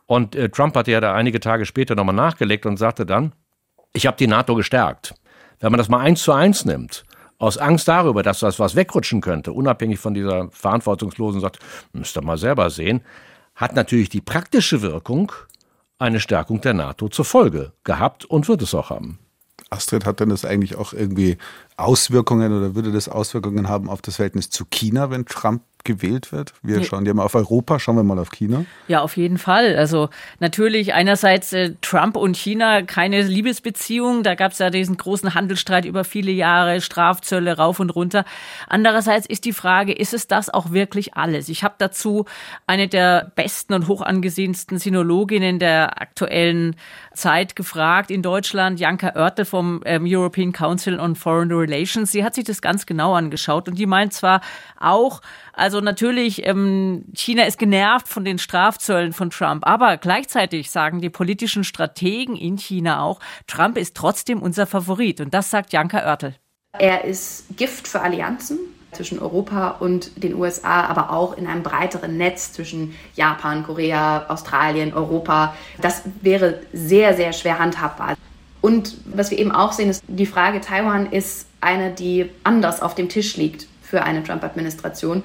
Und 0.06 0.36
äh, 0.36 0.50
Trump 0.50 0.76
hatte 0.76 0.92
ja 0.92 1.02
da 1.02 1.14
einige 1.14 1.40
Tage 1.40 1.66
später 1.66 1.96
nochmal 1.96 2.16
nachgelegt 2.16 2.66
und 2.66 2.78
sagte 2.78 3.06
dann, 3.06 3.34
ich 3.94 4.06
habe 4.06 4.18
die 4.18 4.28
NATO 4.28 4.56
gestärkt. 4.56 5.16
Wenn 5.60 5.72
man 5.72 5.78
das 5.78 5.90
mal 5.90 6.00
eins 6.00 6.22
zu 6.22 6.32
eins 6.32 6.66
nimmt, 6.66 7.06
aus 7.38 7.58
Angst 7.58 7.88
darüber, 7.88 8.24
dass 8.24 8.40
das 8.40 8.60
was 8.60 8.76
wegrutschen 8.76 9.22
könnte, 9.22 9.52
unabhängig 9.52 10.00
von 10.00 10.14
dieser 10.14 10.50
verantwortungslosen 10.52 11.42
sagt, 11.42 11.60
müsst 11.94 12.18
ihr 12.18 12.24
mal 12.24 12.38
selber 12.38 12.70
sehen, 12.70 13.02
hat 13.56 13.76
natürlich 13.76 14.10
die 14.10 14.22
praktische 14.22 14.82
Wirkung 14.82 15.32
eine 15.98 16.20
Stärkung 16.20 16.62
der 16.62 16.74
NATO 16.74 17.10
zur 17.10 17.26
Folge 17.26 17.72
gehabt 17.84 18.26
und 18.26 18.48
wird 18.48 18.62
es 18.62 18.74
auch 18.74 18.90
haben. 18.90 19.20
Astrid, 19.70 20.06
hat 20.06 20.20
denn 20.20 20.30
das 20.30 20.46
eigentlich 20.46 20.76
auch 20.76 20.94
irgendwie 20.94 21.38
Auswirkungen 21.78 22.56
oder 22.56 22.76
würde 22.76 22.92
das 22.92 23.10
Auswirkungen 23.10 23.68
haben 23.68 23.90
auf 23.90 24.02
das 24.02 24.18
Verhältnis 24.18 24.50
zu 24.50 24.66
China, 24.66 25.10
wenn 25.10 25.26
Trump 25.26 25.64
gewählt 25.86 26.32
wird? 26.32 26.54
Wir 26.62 26.84
schauen 26.84 27.06
ja 27.06 27.14
mal 27.14 27.24
auf 27.24 27.36
Europa, 27.36 27.80
schauen 27.80 27.96
wir 27.96 28.04
mal 28.04 28.20
auf 28.20 28.32
China. 28.32 28.66
Ja, 28.88 29.02
auf 29.02 29.16
jeden 29.16 29.38
Fall. 29.38 29.78
Also 29.78 30.10
natürlich 30.40 30.94
einerseits 30.94 31.54
äh, 31.54 31.76
Trump 31.82 32.18
und 32.18 32.36
China 32.36 32.82
keine 32.82 33.22
Liebesbeziehung. 33.22 34.24
Da 34.24 34.36
gab 34.36 34.52
es 34.52 34.60
ja 34.60 34.70
diesen 34.70 34.98
großen 34.98 35.34
Handelsstreit 35.34 35.86
über 35.86 36.04
viele 36.04 36.32
Jahre, 36.32 36.82
Strafzölle 36.82 37.58
rauf 37.58 37.80
und 37.80 37.92
runter. 37.92 38.26
Andererseits 38.68 39.26
ist 39.26 39.46
die 39.46 39.54
Frage, 39.54 39.94
ist 39.94 40.14
es 40.14 40.28
das 40.28 40.50
auch 40.50 40.72
wirklich 40.72 41.16
alles? 41.16 41.48
Ich 41.48 41.64
habe 41.64 41.76
dazu 41.78 42.26
eine 42.68 42.88
der 42.88 43.32
besten 43.36 43.74
und 43.74 43.88
hochangesehensten 43.88 44.80
Sinologinnen 44.80 45.60
der 45.60 46.02
aktuellen 46.02 46.76
Zeit 47.14 47.56
gefragt 47.56 48.12
in 48.12 48.22
Deutschland, 48.22 48.80
Janka 48.80 49.14
Oertel 49.16 49.46
vom 49.46 49.82
ähm, 49.86 50.04
European 50.06 50.52
Council 50.52 51.00
on 51.00 51.16
Foreign 51.16 51.52
Relations. 51.52 52.12
Sie 52.12 52.24
hat 52.24 52.36
sich 52.36 52.44
das 52.44 52.62
ganz 52.62 52.86
genau 52.86 53.14
angeschaut 53.14 53.70
und 53.70 53.78
die 53.78 53.86
meint 53.86 54.14
zwar 54.14 54.42
auch, 54.80 55.22
also 55.56 55.80
natürlich, 55.80 56.46
ähm, 56.46 57.06
China 57.14 57.44
ist 57.46 57.58
genervt 57.58 58.08
von 58.08 58.26
den 58.26 58.38
Strafzöllen 58.38 59.14
von 59.14 59.30
Trump, 59.30 59.66
aber 59.66 59.98
gleichzeitig 59.98 60.70
sagen 60.70 61.02
die 61.02 61.10
politischen 61.10 61.64
Strategen 61.64 62.36
in 62.36 62.58
China 62.58 63.02
auch, 63.02 63.20
Trump 63.48 63.78
ist 63.78 63.96
trotzdem 63.96 64.42
unser 64.42 64.68
Favorit. 64.68 65.22
Und 65.22 65.34
das 65.34 65.50
sagt 65.50 65.74
Janka 65.74 66.00
Oertel. 66.06 66.36
Er 66.78 67.06
ist 67.06 67.46
Gift 67.56 67.88
für 67.88 68.02
Allianzen 68.02 68.60
zwischen 68.92 69.20
Europa 69.20 69.78
und 69.80 70.24
den 70.24 70.36
USA, 70.36 70.86
aber 70.86 71.12
auch 71.12 71.38
in 71.38 71.48
einem 71.48 71.64
breiteren 71.64 72.18
Netz 72.18 72.54
zwischen 72.54 72.96
Japan, 73.16 73.64
Korea, 73.64 74.26
Australien, 74.30 74.94
Europa. 74.94 75.56
Das 75.82 76.04
wäre 76.22 76.62
sehr, 76.74 77.14
sehr 77.14 77.34
schwer 77.34 77.60
handhabbar. 77.60 78.16
Und 78.62 78.98
was 79.06 79.32
wir 79.32 79.38
eben 79.38 79.52
auch 79.52 79.74
sehen, 79.74 79.90
ist, 79.90 80.04
die 80.08 80.26
Frage 80.26 80.60
Taiwan 80.60 81.12
ist 81.12 81.48
eine, 81.62 81.92
die 81.92 82.30
anders 82.44 82.82
auf 82.82 82.96
dem 82.96 83.10
Tisch 83.10 83.38
liegt 83.38 83.68
für 83.82 84.04
eine 84.04 84.24
Trump-Administration 84.24 85.24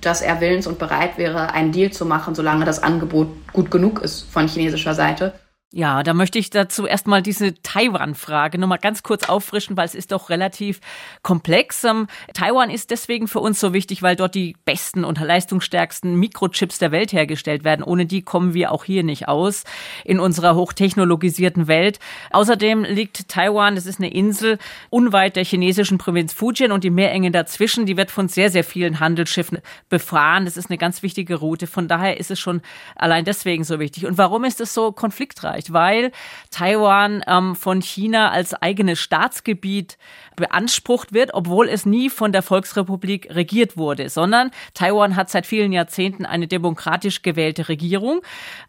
dass 0.00 0.22
er 0.22 0.40
willens 0.40 0.66
und 0.66 0.78
bereit 0.78 1.18
wäre, 1.18 1.52
einen 1.52 1.72
Deal 1.72 1.90
zu 1.90 2.06
machen, 2.06 2.34
solange 2.34 2.64
das 2.64 2.82
Angebot 2.82 3.28
gut 3.52 3.70
genug 3.70 4.00
ist 4.00 4.30
von 4.30 4.48
chinesischer 4.48 4.94
Seite. 4.94 5.32
Ja, 5.72 6.02
da 6.02 6.14
möchte 6.14 6.40
ich 6.40 6.50
dazu 6.50 6.84
erstmal 6.84 7.22
diese 7.22 7.54
Taiwan-Frage 7.62 8.58
nochmal 8.58 8.78
ganz 8.78 9.04
kurz 9.04 9.28
auffrischen, 9.28 9.76
weil 9.76 9.84
es 9.84 9.94
ist 9.94 10.10
doch 10.10 10.28
relativ 10.28 10.80
komplex. 11.22 11.84
Ähm, 11.84 12.08
Taiwan 12.34 12.70
ist 12.70 12.90
deswegen 12.90 13.28
für 13.28 13.38
uns 13.38 13.60
so 13.60 13.72
wichtig, 13.72 14.02
weil 14.02 14.16
dort 14.16 14.34
die 14.34 14.56
besten 14.64 15.04
und 15.04 15.20
leistungsstärksten 15.20 16.16
Mikrochips 16.16 16.80
der 16.80 16.90
Welt 16.90 17.12
hergestellt 17.12 17.62
werden. 17.62 17.84
Ohne 17.84 18.06
die 18.06 18.22
kommen 18.22 18.52
wir 18.52 18.72
auch 18.72 18.82
hier 18.82 19.04
nicht 19.04 19.28
aus 19.28 19.62
in 20.04 20.18
unserer 20.18 20.56
hochtechnologisierten 20.56 21.68
Welt. 21.68 22.00
Außerdem 22.32 22.82
liegt 22.82 23.28
Taiwan, 23.28 23.76
das 23.76 23.86
ist 23.86 24.00
eine 24.00 24.12
Insel, 24.12 24.58
unweit 24.88 25.36
der 25.36 25.44
chinesischen 25.44 25.98
Provinz 25.98 26.32
Fujian 26.32 26.72
und 26.72 26.82
die 26.82 26.90
Meerenge 26.90 27.30
dazwischen, 27.30 27.86
die 27.86 27.96
wird 27.96 28.10
von 28.10 28.26
sehr, 28.26 28.50
sehr 28.50 28.64
vielen 28.64 28.98
Handelsschiffen 28.98 29.58
befahren. 29.88 30.46
Das 30.46 30.56
ist 30.56 30.68
eine 30.68 30.78
ganz 30.78 31.04
wichtige 31.04 31.36
Route. 31.36 31.68
Von 31.68 31.86
daher 31.86 32.18
ist 32.18 32.32
es 32.32 32.40
schon 32.40 32.60
allein 32.96 33.24
deswegen 33.24 33.62
so 33.62 33.78
wichtig. 33.78 34.06
Und 34.06 34.18
warum 34.18 34.42
ist 34.42 34.60
es 34.60 34.74
so 34.74 34.90
konfliktreich? 34.90 35.59
Erreicht, 35.60 35.72
weil 35.72 36.12
Taiwan 36.50 37.22
ähm, 37.26 37.54
von 37.54 37.80
China 37.80 38.30
als 38.30 38.54
eigenes 38.54 38.98
Staatsgebiet 38.98 39.98
beansprucht 40.36 41.12
wird, 41.12 41.34
obwohl 41.34 41.68
es 41.68 41.86
nie 41.86 42.10
von 42.10 42.32
der 42.32 42.42
Volksrepublik 42.42 43.28
regiert 43.30 43.76
wurde, 43.76 44.08
sondern 44.08 44.50
Taiwan 44.74 45.14
hat 45.16 45.30
seit 45.30 45.46
vielen 45.46 45.72
Jahrzehnten 45.72 46.24
eine 46.24 46.46
demokratisch 46.48 47.22
gewählte 47.22 47.68
Regierung. 47.68 48.22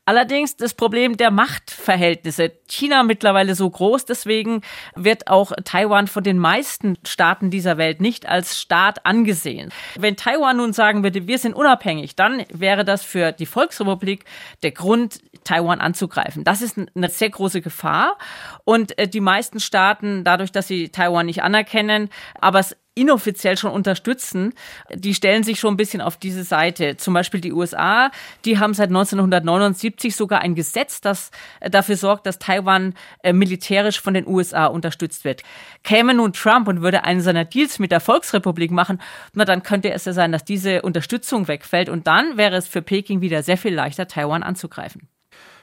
Allerdings 0.05 0.57
das 0.57 0.73
Problem 0.73 1.17
der 1.17 1.31
Machtverhältnisse. 1.31 2.51
China 2.67 3.03
mittlerweile 3.03 3.55
so 3.55 3.69
groß, 3.69 4.05
deswegen 4.05 4.61
wird 4.95 5.27
auch 5.27 5.53
Taiwan 5.63 6.07
von 6.07 6.23
den 6.23 6.37
meisten 6.37 6.97
Staaten 7.05 7.49
dieser 7.49 7.77
Welt 7.77 8.01
nicht 8.01 8.27
als 8.27 8.59
Staat 8.59 9.05
angesehen. 9.05 9.71
Wenn 9.97 10.17
Taiwan 10.17 10.57
nun 10.57 10.73
sagen 10.73 11.03
würde, 11.03 11.27
wir 11.27 11.37
sind 11.37 11.53
unabhängig, 11.53 12.15
dann 12.15 12.43
wäre 12.51 12.83
das 12.83 13.03
für 13.03 13.31
die 13.31 13.45
Volksrepublik 13.45 14.25
der 14.63 14.71
Grund, 14.71 15.19
Taiwan 15.51 15.81
anzugreifen. 15.81 16.45
Das 16.45 16.61
ist 16.61 16.77
eine 16.77 17.09
sehr 17.09 17.29
große 17.29 17.59
Gefahr. 17.59 18.17
Und 18.63 18.97
äh, 18.97 19.09
die 19.09 19.19
meisten 19.19 19.59
Staaten, 19.59 20.23
dadurch, 20.23 20.53
dass 20.53 20.67
sie 20.67 20.89
Taiwan 20.89 21.25
nicht 21.25 21.43
anerkennen, 21.43 22.09
aber 22.39 22.59
es 22.59 22.77
inoffiziell 22.95 23.57
schon 23.57 23.71
unterstützen, 23.71 24.53
die 24.93 25.13
stellen 25.13 25.43
sich 25.43 25.59
schon 25.59 25.73
ein 25.73 25.77
bisschen 25.77 26.01
auf 26.01 26.15
diese 26.15 26.45
Seite. 26.45 26.95
Zum 26.95 27.13
Beispiel 27.13 27.41
die 27.41 27.51
USA, 27.51 28.11
die 28.45 28.59
haben 28.59 28.73
seit 28.73 28.89
1979 28.89 30.15
sogar 30.15 30.39
ein 30.39 30.55
Gesetz, 30.55 31.01
das 31.01 31.31
äh, 31.59 31.69
dafür 31.69 31.97
sorgt, 31.97 32.25
dass 32.25 32.39
Taiwan 32.39 32.93
äh, 33.23 33.33
militärisch 33.33 33.99
von 33.99 34.13
den 34.13 34.27
USA 34.27 34.67
unterstützt 34.67 35.25
wird. 35.25 35.43
Käme 35.83 36.13
nun 36.13 36.31
Trump 36.31 36.69
und 36.69 36.81
würde 36.81 37.03
einen 37.03 37.21
seiner 37.21 37.43
Deals 37.43 37.77
mit 37.77 37.91
der 37.91 37.99
Volksrepublik 37.99 38.71
machen, 38.71 39.01
na 39.33 39.43
dann 39.43 39.63
könnte 39.63 39.91
es 39.91 40.05
ja 40.05 40.13
sein, 40.13 40.31
dass 40.31 40.45
diese 40.45 40.81
Unterstützung 40.81 41.49
wegfällt 41.49 41.89
und 41.89 42.07
dann 42.07 42.37
wäre 42.37 42.55
es 42.55 42.69
für 42.69 42.81
Peking 42.81 43.19
wieder 43.19 43.43
sehr 43.43 43.57
viel 43.57 43.73
leichter, 43.73 44.07
Taiwan 44.07 44.43
anzugreifen. 44.43 45.10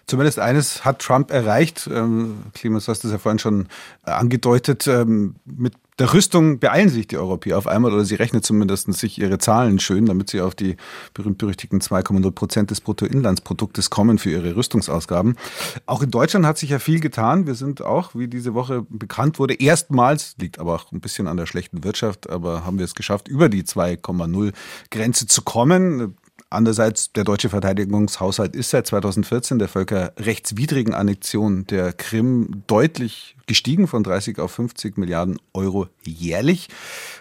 Zumindest 0.09 0.39
eines 0.39 0.87
hat 0.87 1.01
Trump 1.01 1.31
erreicht. 1.31 1.89
Ähm, 1.93 2.39
du 2.61 2.75
hast 2.75 2.89
das 2.89 3.13
ja 3.13 3.19
vorhin 3.19 3.39
schon 3.39 3.69
äh, 4.07 4.11
angedeutet. 4.11 4.87
Ähm, 4.87 5.35
mit 5.45 5.75
der 5.99 6.15
Rüstung 6.15 6.61
beeilen 6.61 6.89
sich 6.89 7.09
die 7.09 7.19
Europäer 7.19 7.59
auf 7.59 7.67
einmal 7.67 7.93
oder 7.93 8.07
sie 8.07 8.15
rechnen 8.15 8.43
zumindest 8.43 8.91
sich 8.95 9.19
ihre 9.19 9.37
Zahlen 9.37 9.81
schön, 9.81 10.07
damit 10.07 10.31
sie 10.31 10.41
auf 10.41 10.55
die 10.55 10.77
berühmt-berüchtigten 11.13 11.81
2,0 11.81 12.31
Prozent 12.31 12.71
des 12.71 12.81
Bruttoinlandsproduktes 12.81 13.91
kommen 13.91 14.19
für 14.19 14.31
ihre 14.31 14.57
Rüstungsausgaben. 14.57 15.37
Auch 15.85 16.03
in 16.03 16.11
Deutschland 16.11 16.47
hat 16.47 16.57
sich 16.57 16.71
ja 16.71 16.79
viel 16.79 17.01
getan. 17.01 17.47
Wir 17.47 17.55
sind 17.55 17.83
auch, 17.83 18.15
wie 18.15 18.29
diese 18.29 18.55
Woche 18.55 18.87
bekannt 18.89 19.39
wurde, 19.39 19.55
erstmals, 19.55 20.37
liegt 20.39 20.59
aber 20.59 20.75
auch 20.75 20.91
ein 20.91 21.01
bisschen 21.01 21.27
an 21.27 21.37
der 21.37 21.47
schlechten 21.47 21.85
Wirtschaft, 21.85 22.31
aber 22.31 22.65
haben 22.65 22.79
wir 22.79 22.87
es 22.87 22.95
geschafft, 22.95 23.29
über 23.29 23.51
die 23.51 23.65
2,0 23.65 24.53
Grenze 24.91 25.27
zu 25.27 25.43
kommen. 25.43 26.17
Andererseits, 26.51 27.13
der 27.13 27.25
deutsche 27.25 27.51
Verteidigungshaushalt 27.51 28.57
ist 28.57 28.71
seit 28.71 28.87
2014 28.87 29.59
der 29.59 29.69
völkerrechtswidrigen 29.69 30.95
Annexion 30.95 31.67
der 31.67 31.93
Krim 31.93 32.63
deutlich 32.67 33.37
gestiegen 33.47 33.87
von 33.87 34.03
30 34.03 34.39
auf 34.39 34.53
50 34.53 34.97
Milliarden 34.97 35.39
Euro 35.53 35.89
jährlich. 36.05 36.69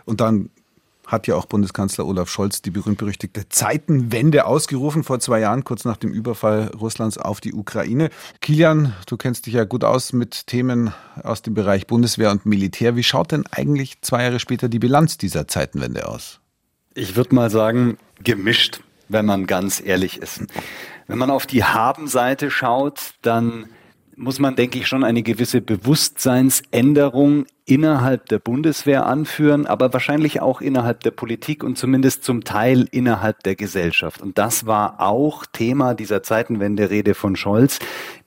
Und 0.06 0.22
dann 0.22 0.50
hat 1.06 1.28
ja 1.28 1.36
auch 1.36 1.46
Bundeskanzler 1.46 2.06
Olaf 2.06 2.30
Scholz 2.30 2.62
die 2.62 2.70
berühmt-berüchtigte 2.70 3.50
Zeitenwende 3.50 4.46
ausgerufen 4.46 5.04
vor 5.04 5.20
zwei 5.20 5.40
Jahren, 5.40 5.64
kurz 5.64 5.84
nach 5.86 5.98
dem 5.98 6.12
Überfall 6.12 6.68
Russlands 6.80 7.18
auf 7.18 7.42
die 7.42 7.54
Ukraine. 7.54 8.10
Kilian, 8.42 8.94
du 9.08 9.18
kennst 9.18 9.46
dich 9.46 9.56
ja 9.56 9.64
gut 9.64 9.84
aus 9.84 10.14
mit 10.14 10.48
Themen 10.48 10.94
aus 11.24 11.42
dem 11.42 11.54
Bereich 11.54 11.88
Bundeswehr 11.88 12.32
und 12.32 12.46
Militär. 12.46 12.96
Wie 12.96 13.04
schaut 13.04 13.32
denn 13.32 13.46
eigentlich 13.52 14.02
zwei 14.02 14.24
Jahre 14.24 14.40
später 14.40 14.70
die 14.70 14.80
Bilanz 14.80 15.18
dieser 15.18 15.48
Zeitenwende 15.48 16.08
aus? 16.08 16.40
Ich 16.94 17.16
würde 17.16 17.36
mal 17.36 17.50
sagen, 17.50 17.98
gemischt 18.24 18.82
wenn 19.10 19.26
man 19.26 19.48
ganz 19.48 19.82
ehrlich 19.84 20.22
ist. 20.22 20.42
Wenn 21.08 21.18
man 21.18 21.32
auf 21.32 21.46
die 21.46 21.64
Haben-Seite 21.64 22.52
schaut, 22.52 23.14
dann 23.22 23.68
muss 24.18 24.40
man, 24.40 24.56
denke 24.56 24.80
ich, 24.80 24.88
schon 24.88 25.04
eine 25.04 25.22
gewisse 25.22 25.62
Bewusstseinsänderung 25.62 27.46
innerhalb 27.66 28.26
der 28.28 28.40
Bundeswehr 28.40 29.06
anführen, 29.06 29.68
aber 29.68 29.94
wahrscheinlich 29.94 30.42
auch 30.42 30.60
innerhalb 30.60 31.02
der 31.02 31.12
Politik 31.12 31.64
und 31.64 31.78
zumindest 31.78 32.24
zum 32.24 32.44
Teil 32.44 32.88
innerhalb 32.92 33.44
der 33.44 33.56
Gesellschaft. 33.56 34.22
Und 34.22 34.40
das 34.40 34.66
war 34.66 35.02
auch 35.02 35.46
Thema 35.46 35.94
dieser 35.94 36.24
Zeitenwende-Rede 36.24 37.14
von 37.14 37.36
Scholz, 37.36 37.80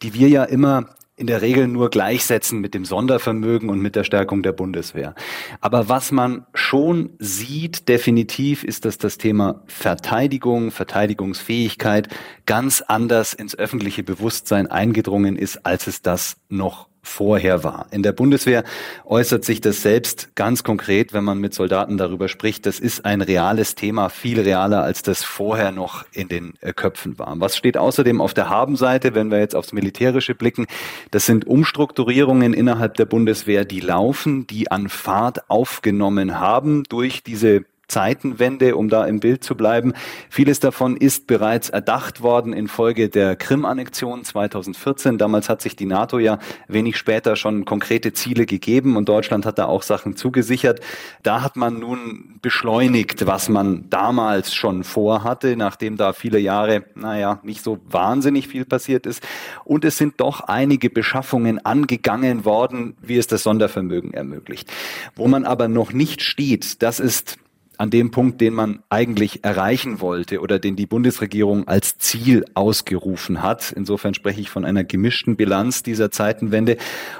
die 0.02 0.14
wir 0.14 0.28
ja 0.28 0.44
immer 0.44 0.90
in 1.20 1.26
der 1.26 1.42
Regel 1.42 1.68
nur 1.68 1.90
gleichsetzen 1.90 2.60
mit 2.60 2.72
dem 2.72 2.86
Sondervermögen 2.86 3.68
und 3.68 3.80
mit 3.80 3.94
der 3.94 4.04
Stärkung 4.04 4.42
der 4.42 4.52
Bundeswehr. 4.52 5.14
Aber 5.60 5.88
was 5.88 6.12
man 6.12 6.46
schon 6.54 7.10
sieht, 7.18 7.88
definitiv, 7.88 8.64
ist, 8.64 8.86
dass 8.86 8.96
das 8.96 9.18
Thema 9.18 9.62
Verteidigung, 9.66 10.70
Verteidigungsfähigkeit 10.70 12.08
ganz 12.46 12.80
anders 12.80 13.34
ins 13.34 13.54
öffentliche 13.54 14.02
Bewusstsein 14.02 14.66
eingedrungen 14.66 15.36
ist, 15.36 15.66
als 15.66 15.86
es 15.86 16.00
das 16.00 16.38
noch 16.48 16.89
vorher 17.02 17.64
war. 17.64 17.86
In 17.90 18.02
der 18.02 18.12
Bundeswehr 18.12 18.64
äußert 19.04 19.44
sich 19.44 19.60
das 19.60 19.82
selbst 19.82 20.34
ganz 20.34 20.64
konkret, 20.64 21.12
wenn 21.12 21.24
man 21.24 21.38
mit 21.38 21.54
Soldaten 21.54 21.96
darüber 21.96 22.28
spricht. 22.28 22.66
Das 22.66 22.78
ist 22.78 23.04
ein 23.04 23.22
reales 23.22 23.74
Thema, 23.74 24.08
viel 24.08 24.40
realer, 24.40 24.82
als 24.82 25.02
das 25.02 25.24
vorher 25.24 25.72
noch 25.72 26.04
in 26.12 26.28
den 26.28 26.54
äh, 26.60 26.72
Köpfen 26.72 27.18
war. 27.18 27.34
Was 27.38 27.56
steht 27.56 27.76
außerdem 27.76 28.20
auf 28.20 28.34
der 28.34 28.50
Habenseite, 28.50 29.14
wenn 29.14 29.30
wir 29.30 29.38
jetzt 29.38 29.56
aufs 29.56 29.72
Militärische 29.72 30.34
blicken? 30.34 30.66
Das 31.10 31.26
sind 31.26 31.46
Umstrukturierungen 31.46 32.52
innerhalb 32.52 32.94
der 32.94 33.06
Bundeswehr, 33.06 33.64
die 33.64 33.80
laufen, 33.80 34.46
die 34.46 34.70
an 34.70 34.88
Fahrt 34.88 35.50
aufgenommen 35.50 36.38
haben 36.38 36.84
durch 36.84 37.22
diese 37.22 37.64
Zeitenwende, 37.90 38.76
um 38.76 38.88
da 38.88 39.04
im 39.04 39.20
Bild 39.20 39.44
zu 39.44 39.54
bleiben. 39.54 39.92
Vieles 40.30 40.60
davon 40.60 40.96
ist 40.96 41.26
bereits 41.26 41.68
erdacht 41.68 42.22
worden 42.22 42.52
infolge 42.52 43.08
der 43.08 43.36
Krim-Annexion 43.36 44.24
2014. 44.24 45.18
Damals 45.18 45.48
hat 45.48 45.60
sich 45.60 45.76
die 45.76 45.86
NATO 45.86 46.18
ja 46.18 46.38
wenig 46.68 46.96
später 46.96 47.36
schon 47.36 47.64
konkrete 47.64 48.12
Ziele 48.12 48.46
gegeben 48.46 48.96
und 48.96 49.08
Deutschland 49.08 49.44
hat 49.44 49.58
da 49.58 49.66
auch 49.66 49.82
Sachen 49.82 50.16
zugesichert. 50.16 50.80
Da 51.22 51.42
hat 51.42 51.56
man 51.56 51.80
nun 51.80 52.38
beschleunigt, 52.42 53.26
was 53.26 53.48
man 53.48 53.90
damals 53.90 54.54
schon 54.54 54.84
vorhatte, 54.84 55.56
nachdem 55.56 55.96
da 55.96 56.12
viele 56.12 56.38
Jahre, 56.38 56.84
naja, 56.94 57.40
nicht 57.42 57.62
so 57.62 57.78
wahnsinnig 57.88 58.48
viel 58.48 58.64
passiert 58.64 59.04
ist. 59.06 59.26
Und 59.64 59.84
es 59.84 59.98
sind 59.98 60.20
doch 60.20 60.42
einige 60.42 60.90
Beschaffungen 60.90 61.64
angegangen 61.64 62.44
worden, 62.44 62.96
wie 63.02 63.16
es 63.16 63.26
das 63.26 63.42
Sondervermögen 63.42 64.14
ermöglicht. 64.14 64.70
Wo 65.16 65.26
man 65.26 65.44
aber 65.44 65.68
noch 65.68 65.92
nicht 65.92 66.22
steht, 66.22 66.82
das 66.82 67.00
ist 67.00 67.38
an 67.80 67.88
dem 67.88 68.10
Punkt, 68.10 68.42
den 68.42 68.52
man 68.52 68.82
eigentlich 68.90 69.42
erreichen 69.42 70.02
wollte 70.02 70.40
oder 70.40 70.58
den 70.58 70.76
die 70.76 70.84
Bundesregierung 70.84 71.66
als 71.66 71.96
Ziel 71.96 72.44
ausgerufen 72.52 73.42
hat. 73.42 73.72
Insofern 73.72 74.12
spreche 74.12 74.38
ich 74.42 74.50
von 74.50 74.66
einer 74.66 74.84
gemischten 74.84 75.36
Bilanz 75.36 75.82
dieser 75.82 76.10
Zeitenwende. 76.10 76.76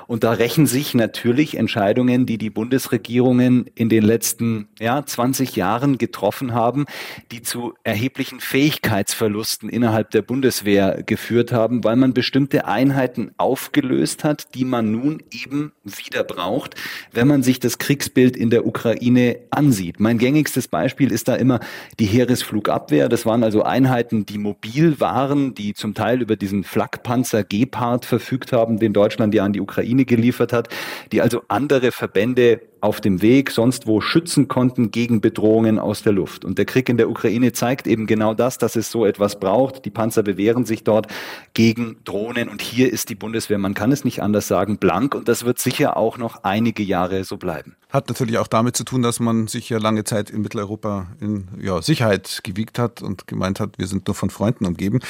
Und 0.07 0.23
da 0.23 0.33
rächen 0.33 0.67
sich 0.67 0.93
natürlich 0.93 1.57
Entscheidungen, 1.57 2.27
die 2.27 2.37
die 2.37 2.51
Bundesregierungen 2.51 3.71
in 3.75 3.89
den 3.89 4.03
letzten 4.03 4.69
ja, 4.79 5.03
20 5.03 5.57
Jahren 5.57 5.97
getroffen 5.97 6.53
haben, 6.53 6.85
die 7.33 7.41
zu 7.41 7.73
erheblichen 7.83 8.41
Fähigkeitsverlusten 8.41 9.71
innerhalb 9.71 10.11
der 10.11 10.21
Bundeswehr 10.21 11.03
geführt 11.05 11.53
haben, 11.53 11.85
weil 11.85 11.97
man 11.97 12.13
bestimmte 12.13 12.67
Einheiten 12.67 13.31
aufgelöst 13.39 14.25
hat, 14.25 14.55
die 14.55 14.67
man 14.67 14.93
nun 14.93 15.23
eben 15.31 15.73
wieder 15.85 16.23
braucht, 16.23 16.75
wenn 17.13 17.29
man 17.29 17.43
sich 17.43 17.61
das 17.61 17.79
Kriegsbild 17.79 18.37
in 18.37 18.51
der 18.51 18.67
Ukraine 18.67 19.39
ansieht. 19.51 20.01
Mein 20.01 20.19
gängigstes 20.19 20.50
gängigstes 20.51 20.69
Beispiel 20.69 21.13
ist 21.13 21.29
da 21.29 21.37
immer 21.37 21.61
die 22.01 22.07
Heeresflugabwehr. 22.07 23.09
Das 23.09 23.25
waren 23.25 23.45
also 23.45 23.63
Einheiten, 23.63 24.27
die 24.27 24.39
mobil 24.39 24.99
waren, 24.99 25.55
die 25.55 25.75
zum 25.75 25.95
Teil 25.95 26.21
über 26.21 26.37
diesen 26.37 26.65
Flakpanzer 26.65 27.45
Gepard 27.45 28.05
verfügt 28.05 28.53
haben, 28.53 28.79
den 28.79 28.93
Deutschland 28.93 29.35
ja 29.35 29.45
an 29.45 29.53
die 29.53 29.61
Ukraine 29.61 30.05
geliefert 30.05 30.53
hat, 30.53 30.69
die 31.13 31.23
also 31.23 31.43
andere 31.49 31.93
Verbände 31.93 32.61
auf 32.81 33.01
dem 33.01 33.23
Weg 33.23 33.51
sonst 33.51 33.87
wo 33.87 34.01
schützen 34.01 34.49
konnten 34.49 34.91
gegen 34.91 35.21
Bedrohungen 35.21 35.79
aus 35.79 36.03
der 36.03 36.13
Luft. 36.13 36.45
Und 36.45 36.59
der 36.59 36.65
Krieg 36.65 36.89
in 36.89 36.97
der 36.97 37.11
Ukraine 37.11 37.53
zeigt 37.53 37.87
eben 37.87 38.07
genau 38.07 38.35
das, 38.35 38.59
dass 38.59 38.77
es 38.77 38.91
so 38.91 39.05
etwas 39.05 39.39
braucht. 39.39 39.85
Die 39.85 39.91
Panzer 39.91 40.23
bewähren 40.23 40.65
sich 40.65 40.85
dort 40.85 41.07
gegen 41.55 41.97
Drohnen. 42.05 42.49
Und 42.49 42.63
hier 42.63 42.93
ist 42.93 43.09
die 43.11 43.15
Bundeswehr, 43.15 43.59
man 43.59 43.75
kann 43.75 43.93
es 43.93 44.05
nicht 44.05 44.23
anders 44.23 44.49
sagen, 44.49 44.79
blank. 44.79 45.15
Und 45.15 45.29
das 45.29 45.45
wird 45.45 45.59
sicher 45.59 45.97
auch 45.97 46.19
noch 46.19 46.45
einige 46.45 46.83
Jahre 46.83 47.25
so 47.25 47.37
bleiben. 47.37 47.77
Hat 47.91 48.09
natürlich 48.09 48.39
auch 48.39 48.47
damit 48.47 48.77
zu 48.77 48.85
tun, 48.85 49.03
dass 49.03 49.21
man 49.21 49.47
sich 49.47 49.69
ja 49.69 49.79
lange 49.79 50.05
Zeit 50.05 50.31
in 50.31 50.43
Mitteleuropa 50.43 51.09
in 51.21 51.49
ja, 51.61 51.83
Sicherheit 51.83 52.41
gewiegt 52.45 52.79
hat 52.79 53.03
und 53.03 53.27
gemeint 53.27 53.61
hat, 53.61 53.79
wir 53.79 53.87
sind 53.87 54.07
nur 54.07 54.15
von 54.15 54.31
Freunden 54.31 54.67
umgeben. 54.67 55.01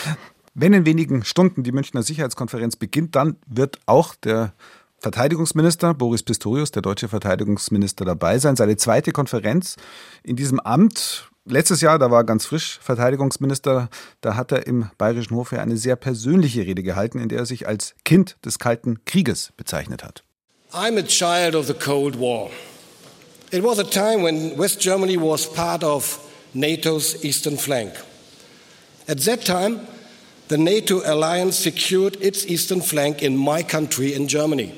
Wenn 0.54 0.72
in 0.72 0.84
wenigen 0.84 1.24
Stunden 1.24 1.62
die 1.62 1.72
Münchner 1.72 2.02
Sicherheitskonferenz 2.02 2.76
beginnt, 2.76 3.14
dann 3.14 3.36
wird 3.46 3.78
auch 3.86 4.14
der 4.14 4.52
Verteidigungsminister 5.00 5.94
Boris 5.94 6.22
Pistorius, 6.22 6.72
der 6.72 6.82
deutsche 6.82 7.08
Verteidigungsminister, 7.08 8.04
dabei 8.04 8.38
sein. 8.38 8.56
Seine 8.56 8.76
zweite 8.76 9.12
Konferenz 9.12 9.76
in 10.22 10.36
diesem 10.36 10.60
Amt. 10.60 11.30
Letztes 11.46 11.80
Jahr, 11.80 11.98
da 11.98 12.10
war 12.10 12.22
ganz 12.24 12.44
frisch 12.44 12.78
Verteidigungsminister, 12.82 13.88
da 14.20 14.36
hat 14.36 14.52
er 14.52 14.66
im 14.66 14.90
Bayerischen 14.98 15.36
Hof 15.36 15.54
eine 15.54 15.78
sehr 15.78 15.96
persönliche 15.96 16.66
Rede 16.66 16.82
gehalten, 16.82 17.18
in 17.18 17.30
der 17.30 17.38
er 17.38 17.46
sich 17.46 17.66
als 17.66 17.94
Kind 18.04 18.36
des 18.44 18.58
Kalten 18.58 19.02
Krieges 19.06 19.52
bezeichnet 19.56 20.04
hat. 20.04 20.22
I'm 20.72 20.98
a 20.98 21.02
child 21.02 21.54
of 21.54 21.66
the 21.66 21.74
Cold 21.74 22.20
War. 22.20 22.50
It 23.50 23.64
was 23.64 23.78
a 23.78 23.84
time 23.84 24.22
when 24.22 24.56
West 24.58 24.80
Germany 24.82 25.16
was 25.16 25.50
part 25.50 25.82
of 25.82 26.20
NATO's 26.52 27.24
eastern 27.24 27.56
flank. 27.56 27.92
At 29.08 29.24
that 29.24 29.46
time, 29.46 29.80
the 30.48 30.58
NATO 30.58 31.00
alliance 31.06 31.56
secured 31.58 32.22
its 32.22 32.46
eastern 32.46 32.82
flank 32.82 33.22
in 33.22 33.34
my 33.34 33.62
country, 33.62 34.12
in 34.12 34.28
Germany. 34.28 34.74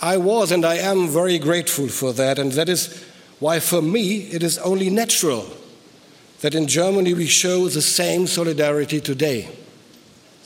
I 0.00 0.16
was 0.16 0.52
and 0.52 0.64
I 0.64 0.76
am 0.76 1.08
very 1.08 1.38
grateful 1.38 1.88
for 1.88 2.12
that, 2.12 2.38
and 2.38 2.52
that 2.52 2.68
is 2.68 3.04
why, 3.38 3.60
for 3.60 3.82
me, 3.82 4.28
it 4.32 4.42
is 4.42 4.58
only 4.58 4.90
natural 4.90 5.46
that 6.40 6.54
in 6.54 6.66
Germany 6.66 7.14
we 7.14 7.26
show 7.26 7.68
the 7.68 7.82
same 7.82 8.26
solidarity 8.26 9.00
today. 9.00 9.48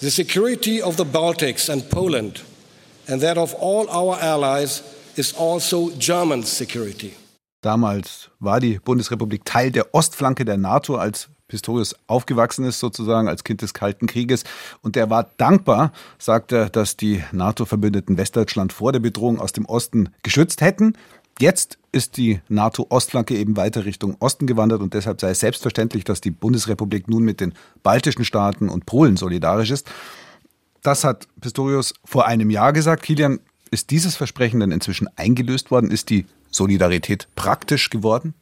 The 0.00 0.10
security 0.10 0.80
of 0.80 0.96
the 0.96 1.04
Baltics 1.04 1.68
and 1.68 1.88
Poland, 1.90 2.42
and 3.08 3.20
that 3.20 3.36
of 3.36 3.54
all 3.54 3.88
our 3.90 4.16
allies, 4.20 4.82
is 5.16 5.32
also 5.32 5.90
German 5.98 6.44
security. 6.44 7.14
Damals 7.62 8.30
war 8.38 8.60
die 8.60 8.78
Bundesrepublik 8.78 9.44
Teil 9.44 9.72
der 9.72 9.92
Ostflanke 9.92 10.44
der 10.44 10.56
NATO, 10.56 10.96
als 10.96 11.28
Pistorius 11.48 11.96
aufgewachsen 12.06 12.64
ist, 12.64 12.78
sozusagen 12.78 13.26
als 13.26 13.42
Kind 13.42 13.62
des 13.62 13.74
Kalten 13.74 14.06
Krieges. 14.06 14.44
Und 14.82 14.96
er 14.96 15.10
war 15.10 15.30
dankbar, 15.38 15.92
sagt 16.18 16.52
er, 16.52 16.68
dass 16.68 16.96
die 16.96 17.24
NATO-Verbündeten 17.32 18.18
Westdeutschland 18.18 18.72
vor 18.72 18.92
der 18.92 19.00
Bedrohung 19.00 19.40
aus 19.40 19.52
dem 19.52 19.64
Osten 19.64 20.10
geschützt 20.22 20.60
hätten. 20.60 20.92
Jetzt 21.40 21.78
ist 21.92 22.16
die 22.16 22.40
NATO-Ostflanke 22.48 23.36
eben 23.36 23.56
weiter 23.56 23.84
Richtung 23.84 24.16
Osten 24.18 24.46
gewandert 24.46 24.82
und 24.82 24.92
deshalb 24.92 25.20
sei 25.20 25.30
es 25.30 25.40
selbstverständlich, 25.40 26.04
dass 26.04 26.20
die 26.20 26.30
Bundesrepublik 26.30 27.08
nun 27.08 27.22
mit 27.22 27.40
den 27.40 27.54
baltischen 27.82 28.24
Staaten 28.24 28.68
und 28.68 28.86
Polen 28.86 29.16
solidarisch 29.16 29.70
ist. 29.70 29.90
Das 30.82 31.04
hat 31.04 31.28
Pistorius 31.40 31.94
vor 32.04 32.26
einem 32.26 32.50
Jahr 32.50 32.72
gesagt. 32.72 33.02
Kilian, 33.02 33.40
ist 33.70 33.90
dieses 33.90 34.16
Versprechen 34.16 34.60
denn 34.60 34.72
inzwischen 34.72 35.08
eingelöst 35.16 35.70
worden? 35.70 35.90
Ist 35.90 36.10
die 36.10 36.26
Solidarität 36.50 37.28
praktisch 37.36 37.90
geworden? 37.90 38.34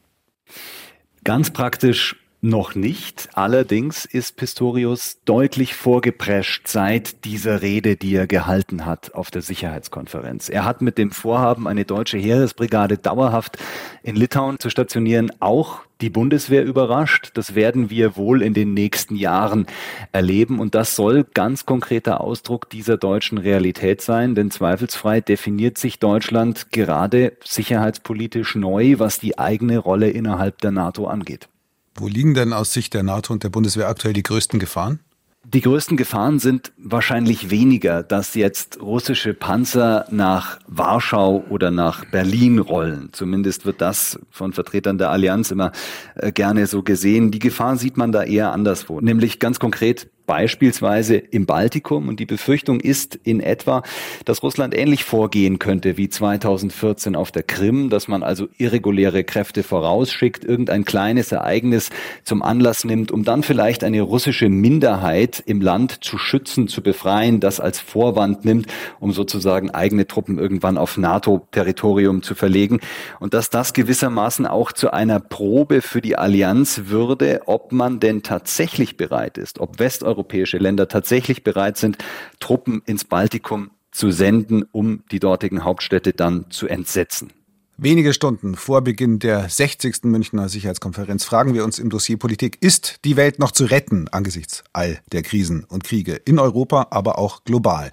Ganz 1.23 1.51
praktisch 1.51 2.15
noch 2.41 2.75
nicht. 2.75 3.29
Allerdings 3.33 4.05
ist 4.05 4.35
Pistorius 4.35 5.19
deutlich 5.25 5.73
vorgeprescht 5.73 6.67
seit 6.67 7.25
dieser 7.25 7.61
Rede, 7.61 7.95
die 7.95 8.15
er 8.15 8.27
gehalten 8.27 8.85
hat 8.85 9.15
auf 9.15 9.31
der 9.31 9.41
Sicherheitskonferenz. 9.41 10.49
Er 10.49 10.63
hat 10.63 10.81
mit 10.81 10.97
dem 10.97 11.11
Vorhaben, 11.11 11.67
eine 11.67 11.85
deutsche 11.85 12.17
Heeresbrigade 12.17 12.97
dauerhaft 12.97 13.57
in 14.03 14.15
Litauen 14.15 14.59
zu 14.59 14.69
stationieren, 14.69 15.31
auch 15.39 15.81
die 15.99 16.11
Bundeswehr 16.11 16.63
überrascht. 16.63 17.31
Das 17.33 17.55
werden 17.55 17.89
wir 17.89 18.15
wohl 18.15 18.43
in 18.43 18.53
den 18.53 18.75
nächsten 18.75 19.15
Jahren 19.15 19.65
erleben. 20.11 20.59
Und 20.59 20.75
das 20.75 20.95
soll 20.95 21.23
ganz 21.23 21.65
konkreter 21.65 22.21
Ausdruck 22.21 22.69
dieser 22.69 22.97
deutschen 22.97 23.39
Realität 23.39 24.01
sein. 24.01 24.35
Denn 24.35 24.51
zweifelsfrei 24.51 25.21
definiert 25.21 25.79
sich 25.79 25.97
Deutschland 25.97 26.71
gerade 26.71 27.33
sicherheitspolitisch 27.43 28.53
neu, 28.53 28.99
was 28.99 29.19
die 29.19 29.39
eigene 29.39 29.79
Rolle 29.79 30.11
innerhalb 30.11 30.59
der 30.59 30.71
NATO 30.71 31.07
angeht. 31.07 31.49
Wo 31.97 32.07
liegen 32.07 32.35
denn 32.35 32.53
aus 32.53 32.73
Sicht 32.73 32.93
der 32.93 33.03
NATO 33.03 33.33
und 33.33 33.43
der 33.43 33.49
Bundeswehr 33.49 33.89
aktuell 33.89 34.13
die 34.13 34.23
größten 34.23 34.59
Gefahren? 34.59 34.99
Die 35.45 35.61
größten 35.61 35.95
Gefahren 35.95 36.39
sind 36.39 36.73
wahrscheinlich 36.77 37.49
weniger, 37.49 38.03
dass 38.03 38.35
jetzt 38.35 38.81
russische 38.81 39.33
Panzer 39.33 40.05
nach 40.11 40.59
Warschau 40.67 41.45
oder 41.49 41.71
nach 41.71 42.03
Berlin 42.05 42.59
rollen. 42.59 43.09
Zumindest 43.13 43.65
wird 43.65 43.79
das 43.79 44.19
von 44.29 44.51
Vertretern 44.51 44.97
der 44.97 45.09
Allianz 45.09 45.49
immer 45.49 45.71
äh, 46.15 46.33
gerne 46.33 46.67
so 46.67 46.83
gesehen. 46.83 47.31
Die 47.31 47.39
Gefahr 47.39 47.77
sieht 47.77 47.95
man 47.95 48.11
da 48.11 48.23
eher 48.23 48.51
anderswo, 48.51 48.99
nämlich 48.99 49.39
ganz 49.39 49.57
konkret 49.57 50.09
beispielsweise 50.27 51.15
im 51.15 51.47
Baltikum. 51.47 52.07
Und 52.07 52.19
die 52.19 52.27
Befürchtung 52.27 52.79
ist 52.79 53.15
in 53.15 53.39
etwa, 53.39 53.81
dass 54.25 54.43
Russland 54.43 54.77
ähnlich 54.77 55.03
vorgehen 55.03 55.57
könnte 55.57 55.97
wie 55.97 56.09
2014 56.09 57.15
auf 57.15 57.31
der 57.31 57.41
Krim, 57.41 57.89
dass 57.89 58.07
man 58.07 58.21
also 58.21 58.47
irreguläre 58.57 59.23
Kräfte 59.23 59.63
vorausschickt, 59.63 60.45
irgendein 60.45 60.85
kleines 60.85 61.31
Ereignis 61.31 61.89
zum 62.23 62.43
Anlass 62.43 62.83
nimmt, 62.83 63.11
um 63.11 63.23
dann 63.23 63.41
vielleicht 63.41 63.83
eine 63.83 64.01
russische 64.01 64.49
Minderheit 64.49 65.41
im 65.45 65.61
Land 65.61 66.03
zu 66.03 66.17
schützen, 66.17 66.67
zu 66.67 66.83
befreien, 66.83 67.39
das 67.39 67.59
als 67.59 67.79
Vorwand 67.79 68.45
nimmt, 68.45 68.67
um 68.99 69.13
sozusagen 69.13 69.71
eigene 69.71 70.07
Truppen 70.07 70.37
irgendwann 70.37 70.77
auf 70.77 70.97
NATO-Territorium 70.97 72.21
zu 72.21 72.35
verlegen. 72.35 72.81
Und 73.21 73.33
dass 73.33 73.49
das 73.49 73.73
gewissermaßen 73.73 74.45
auch 74.45 74.73
zu 74.73 74.91
einer 74.91 75.21
Probe 75.21 75.81
für 75.81 76.01
die 76.01 76.17
Allianz 76.17 76.81
würde, 76.85 77.43
ob 77.45 77.71
man 77.71 78.01
denn 78.01 78.23
tatsächlich 78.23 78.97
bereit 78.97 79.37
ist, 79.37 79.59
ob 79.59 79.79
Westeuropa 79.79 80.16
osteuropäische 80.17 80.57
Länder 80.57 80.87
tatsächlich 80.87 81.43
bereit 81.43 81.77
sind, 81.77 81.97
Truppen 82.39 82.81
ins 82.85 83.05
Baltikum 83.05 83.71
zu 83.91 84.11
senden, 84.11 84.63
um 84.71 85.03
die 85.11 85.19
dortigen 85.19 85.63
Hauptstädte 85.63 86.13
dann 86.13 86.49
zu 86.49 86.67
entsetzen. 86.67 87.31
Wenige 87.79 88.13
Stunden 88.13 88.55
vor 88.55 88.81
Beginn 88.81 89.19
der 89.19 89.47
60. 89.47 90.05
Münchner 90.05 90.49
Sicherheitskonferenz 90.49 91.23
fragen 91.23 91.53
wir 91.53 91.63
uns 91.63 91.77
im 91.77 91.91
Dossier 91.91 92.17
Politik, 92.17 92.57
ist 92.59 93.05
die 93.05 93.15
Welt 93.17 93.37
noch 93.37 93.51
zu 93.51 93.65
retten 93.65 94.07
angesichts 94.07 94.63
all 94.73 94.99
der 95.11 95.21
Krisen 95.21 95.63
und 95.63 95.83
Kriege 95.83 96.15
in 96.15 96.39
Europa, 96.39 96.87
aber 96.89 97.19
auch 97.19 97.43
global? 97.43 97.91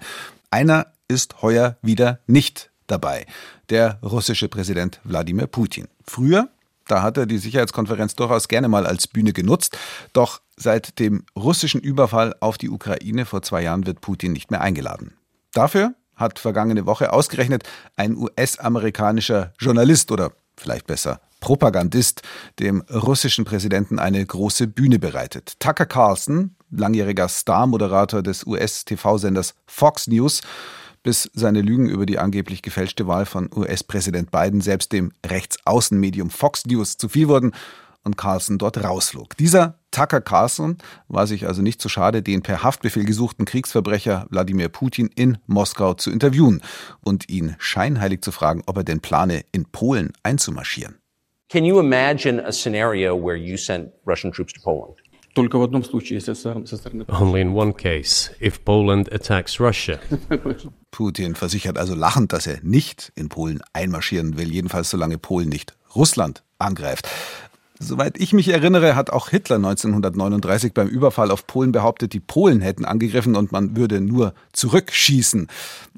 Einer 0.49 0.87
ist 1.07 1.43
heuer 1.43 1.77
wieder 1.83 2.19
nicht 2.25 2.71
dabei, 2.87 3.27
der 3.69 3.99
russische 4.01 4.49
Präsident 4.49 4.99
Wladimir 5.03 5.45
Putin. 5.45 5.87
Früher 6.03 6.49
da 6.87 7.01
hat 7.01 7.17
er 7.17 7.25
die 7.25 7.39
Sicherheitskonferenz 7.39 8.15
durchaus 8.15 8.47
gerne 8.47 8.67
mal 8.67 8.85
als 8.85 9.07
Bühne 9.07 9.33
genutzt. 9.33 9.77
Doch 10.13 10.41
seit 10.57 10.99
dem 10.99 11.25
russischen 11.35 11.81
Überfall 11.81 12.35
auf 12.39 12.57
die 12.57 12.69
Ukraine 12.69 13.25
vor 13.25 13.41
zwei 13.41 13.61
Jahren 13.63 13.85
wird 13.85 14.01
Putin 14.01 14.33
nicht 14.33 14.51
mehr 14.51 14.61
eingeladen. 14.61 15.13
Dafür 15.53 15.93
hat 16.15 16.39
vergangene 16.39 16.85
Woche 16.85 17.11
ausgerechnet 17.11 17.63
ein 17.95 18.15
US-amerikanischer 18.15 19.53
Journalist 19.59 20.11
oder 20.11 20.31
vielleicht 20.57 20.87
besser 20.87 21.19
Propagandist 21.41 22.21
dem 22.59 22.81
russischen 22.91 23.45
Präsidenten 23.45 23.99
eine 23.99 24.25
große 24.25 24.67
Bühne 24.67 24.97
bereitet. 24.97 25.59
Tucker 25.59 25.85
Carlson, 25.85 26.55
langjähriger 26.71 27.27
Star-Moderator 27.27 28.23
des 28.23 28.47
US-TV-Senders 28.47 29.53
Fox 29.67 30.07
News, 30.07 30.41
bis 31.03 31.29
seine 31.35 31.61
Lügen 31.61 31.87
über 31.87 32.07
die 32.07 32.17
angeblich 32.17 32.63
gefälschte 32.63 33.05
Wahl 33.05 33.27
von 33.27 33.49
US-Präsident 33.55 34.31
Biden 34.31 34.59
selbst 34.61 34.91
dem 34.91 35.11
Rechtsaußenmedium 35.23 36.31
Fox 36.31 36.65
News 36.65 36.97
zu 36.97 37.09
viel 37.09 37.27
wurden 37.27 37.51
und 38.05 38.17
Carlson 38.17 38.57
dort 38.57 38.81
rauslog. 38.81 39.35
Dieser 39.37 39.79
Tucker 39.91 40.21
Carlson 40.21 40.77
war 41.07 41.27
sich 41.27 41.47
also 41.47 41.61
nicht 41.61 41.81
zu 41.81 41.89
schade, 41.89 42.21
den 42.21 42.41
per 42.41 42.63
Haftbefehl 42.63 43.03
gesuchten 43.03 43.45
Kriegsverbrecher 43.45 44.27
Wladimir 44.29 44.69
Putin 44.69 45.09
in 45.15 45.37
Moskau 45.47 45.95
zu 45.95 46.11
interviewen 46.11 46.61
und 47.03 47.29
ihn 47.29 47.55
scheinheilig 47.59 48.21
zu 48.21 48.31
fragen, 48.31 48.63
ob 48.65 48.77
er 48.77 48.83
denn 48.83 49.01
plane, 49.01 49.43
in 49.51 49.65
Polen 49.65 50.13
einzumarschieren. 50.23 50.95
Can 51.49 51.63
you 51.63 51.79
imagine 51.79 52.43
a 52.45 52.51
scenario 52.51 53.15
where 53.15 53.35
you 53.35 53.57
sent 53.57 53.91
Russian 54.05 54.31
troops 54.31 54.53
to 54.53 54.61
Poland? 54.61 54.95
Only 55.37 57.41
in 57.41 57.53
one 57.53 57.73
case, 57.73 58.31
if 58.39 58.63
Poland 58.63 59.11
attacks 59.11 59.59
Russia. 59.59 59.99
Putin 60.91 61.35
versichert 61.35 61.77
also 61.77 61.93
lachend, 61.93 62.31
dass 62.31 62.47
er 62.47 62.59
nicht 62.63 63.11
in 63.15 63.27
Polen 63.27 63.61
einmarschieren 63.73 64.37
will, 64.37 64.49
jedenfalls 64.49 64.89
solange 64.89 65.17
Polen 65.17 65.49
nicht 65.49 65.75
Russland 65.93 66.43
angreift. 66.57 67.09
Soweit 67.77 68.17
ich 68.17 68.31
mich 68.31 68.47
erinnere, 68.47 68.95
hat 68.95 69.09
auch 69.09 69.29
Hitler 69.29 69.57
1939 69.57 70.73
beim 70.73 70.87
Überfall 70.87 71.29
auf 71.29 71.45
Polen 71.45 71.73
behauptet, 71.73 72.13
die 72.13 72.21
Polen 72.21 72.61
hätten 72.61 72.85
angegriffen 72.85 73.35
und 73.35 73.51
man 73.51 73.75
würde 73.75 73.99
nur 73.99 74.33
zurückschießen. 74.53 75.47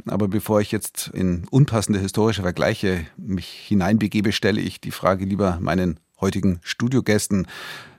Aber 0.07 0.27
bevor 0.27 0.59
ich 0.59 0.71
jetzt 0.71 1.11
in 1.13 1.45
unpassende 1.51 1.99
historische 1.99 2.41
Vergleiche 2.41 3.05
mich 3.15 3.47
hineinbegebe, 3.47 4.31
stelle 4.31 4.59
ich 4.59 4.81
die 4.81 4.91
Frage 4.91 5.25
lieber 5.25 5.59
meinen 5.61 5.99
heutigen 6.19 6.59
Studiogästen 6.63 7.45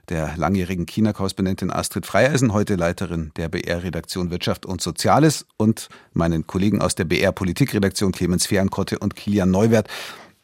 der 0.09 0.35
langjährigen 0.35 0.85
China-Korrespondentin 0.85 1.71
Astrid 1.71 2.05
Freieisen, 2.05 2.51
heute 2.51 2.75
Leiterin 2.75 3.31
der 3.37 3.47
BR-Redaktion 3.47 4.31
Wirtschaft 4.31 4.65
und 4.65 4.81
Soziales 4.81 5.45
und 5.55 5.87
meinen 6.13 6.47
Kollegen 6.47 6.81
aus 6.81 6.95
der 6.95 7.05
BR-Politikredaktion 7.05 8.11
Clemens 8.11 8.45
Fehrenkotte 8.45 8.99
und 8.99 9.15
Kilian 9.15 9.51
Neuwert. 9.51 9.87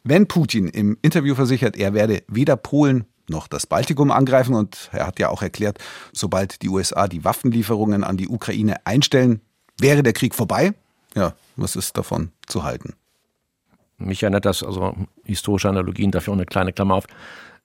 Wenn 0.04 0.28
Putin 0.28 0.68
im 0.68 0.96
Interview 1.02 1.34
versichert, 1.34 1.76
er 1.76 1.92
werde 1.92 2.22
weder 2.28 2.56
Polen 2.56 3.04
noch 3.28 3.48
das 3.48 3.66
Baltikum 3.66 4.10
angreifen 4.10 4.54
und 4.54 4.90
er 4.92 5.06
hat 5.06 5.18
ja 5.18 5.28
auch 5.30 5.42
erklärt, 5.42 5.78
sobald 6.12 6.62
die 6.62 6.68
USA 6.68 7.08
die 7.08 7.24
Waffenlieferungen 7.24 8.04
an 8.04 8.16
die 8.16 8.28
Ukraine 8.28 8.76
einstellen, 8.84 9.40
wäre 9.78 10.02
der 10.02 10.12
Krieg 10.12 10.34
vorbei. 10.34 10.72
Ja, 11.14 11.34
was 11.56 11.76
ist 11.76 11.96
davon 11.96 12.30
zu 12.46 12.62
halten? 12.62 12.94
Mich 13.98 14.22
erinnert 14.22 14.44
das, 14.44 14.62
also 14.62 14.94
historische 15.24 15.68
Analogien, 15.68 16.10
dafür 16.10 16.32
auch 16.32 16.36
eine 16.36 16.44
kleine 16.44 16.72
Klammer 16.72 16.96
auf, 16.96 17.06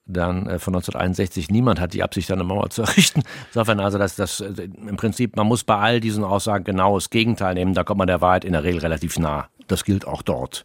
dann 0.06 0.46
äh, 0.46 0.58
von 0.58 0.74
1961. 0.74 1.50
Niemand 1.50 1.80
hat 1.80 1.92
die 1.92 2.02
Absicht, 2.02 2.30
eine 2.30 2.44
Mauer 2.44 2.70
zu 2.70 2.82
errichten. 2.82 3.22
Insofern 3.48 3.80
also, 3.80 3.98
dass 3.98 4.16
das 4.16 4.40
äh, 4.40 4.68
im 4.86 4.96
Prinzip, 4.96 5.36
man 5.36 5.46
muss 5.46 5.64
bei 5.64 5.76
all 5.76 6.00
diesen 6.00 6.24
Aussagen 6.24 6.64
genau 6.64 6.94
das 6.94 7.10
Gegenteil 7.10 7.54
nehmen. 7.54 7.74
Da 7.74 7.84
kommt 7.84 7.98
man 7.98 8.06
der 8.06 8.20
Wahrheit 8.20 8.44
in 8.44 8.52
der 8.52 8.64
Regel 8.64 8.80
relativ 8.80 9.18
nah. 9.18 9.48
Das 9.68 9.84
gilt 9.84 10.06
auch 10.06 10.22
dort. 10.22 10.64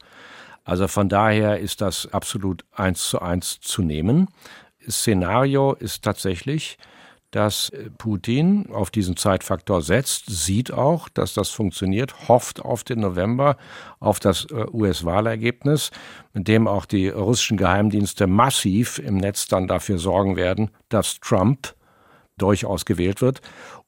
Also 0.64 0.88
von 0.88 1.08
daher 1.08 1.60
ist 1.60 1.82
das 1.82 2.12
absolut 2.12 2.66
eins 2.76 3.08
zu 3.08 3.22
eins 3.22 3.60
zu 3.62 3.82
nehmen. 3.82 4.28
Szenario 4.90 5.74
ist 5.74 6.04
tatsächlich, 6.04 6.78
dass 7.32 7.72
Putin 7.98 8.70
auf 8.72 8.90
diesen 8.90 9.18
Zeitfaktor 9.18 9.82
setzt, 9.82 10.26
sieht 10.28 10.72
auch, 10.72 11.10
dass 11.10 11.34
das 11.34 11.50
funktioniert, 11.50 12.30
hofft 12.30 12.64
auf 12.64 12.84
den 12.84 13.02
November, 13.02 13.58
auf 14.00 14.20
das 14.20 14.46
äh, 14.46 14.66
US-Wahlergebnis, 14.72 15.92
mit 16.34 16.48
dem 16.48 16.68
auch 16.68 16.86
die 16.86 17.10
russischen 17.10 17.58
Geheimdienste 17.58 18.28
massiv 18.28 19.00
im 19.00 19.18
Netz 19.18 19.48
dann 19.48 19.68
dafür 19.68 19.98
sorgen 19.98 20.38
werden, 20.38 20.72
dass 20.88 21.20
Trump 21.20 21.76
durchaus 22.38 22.86
gewählt 22.86 23.22
wird, 23.22 23.42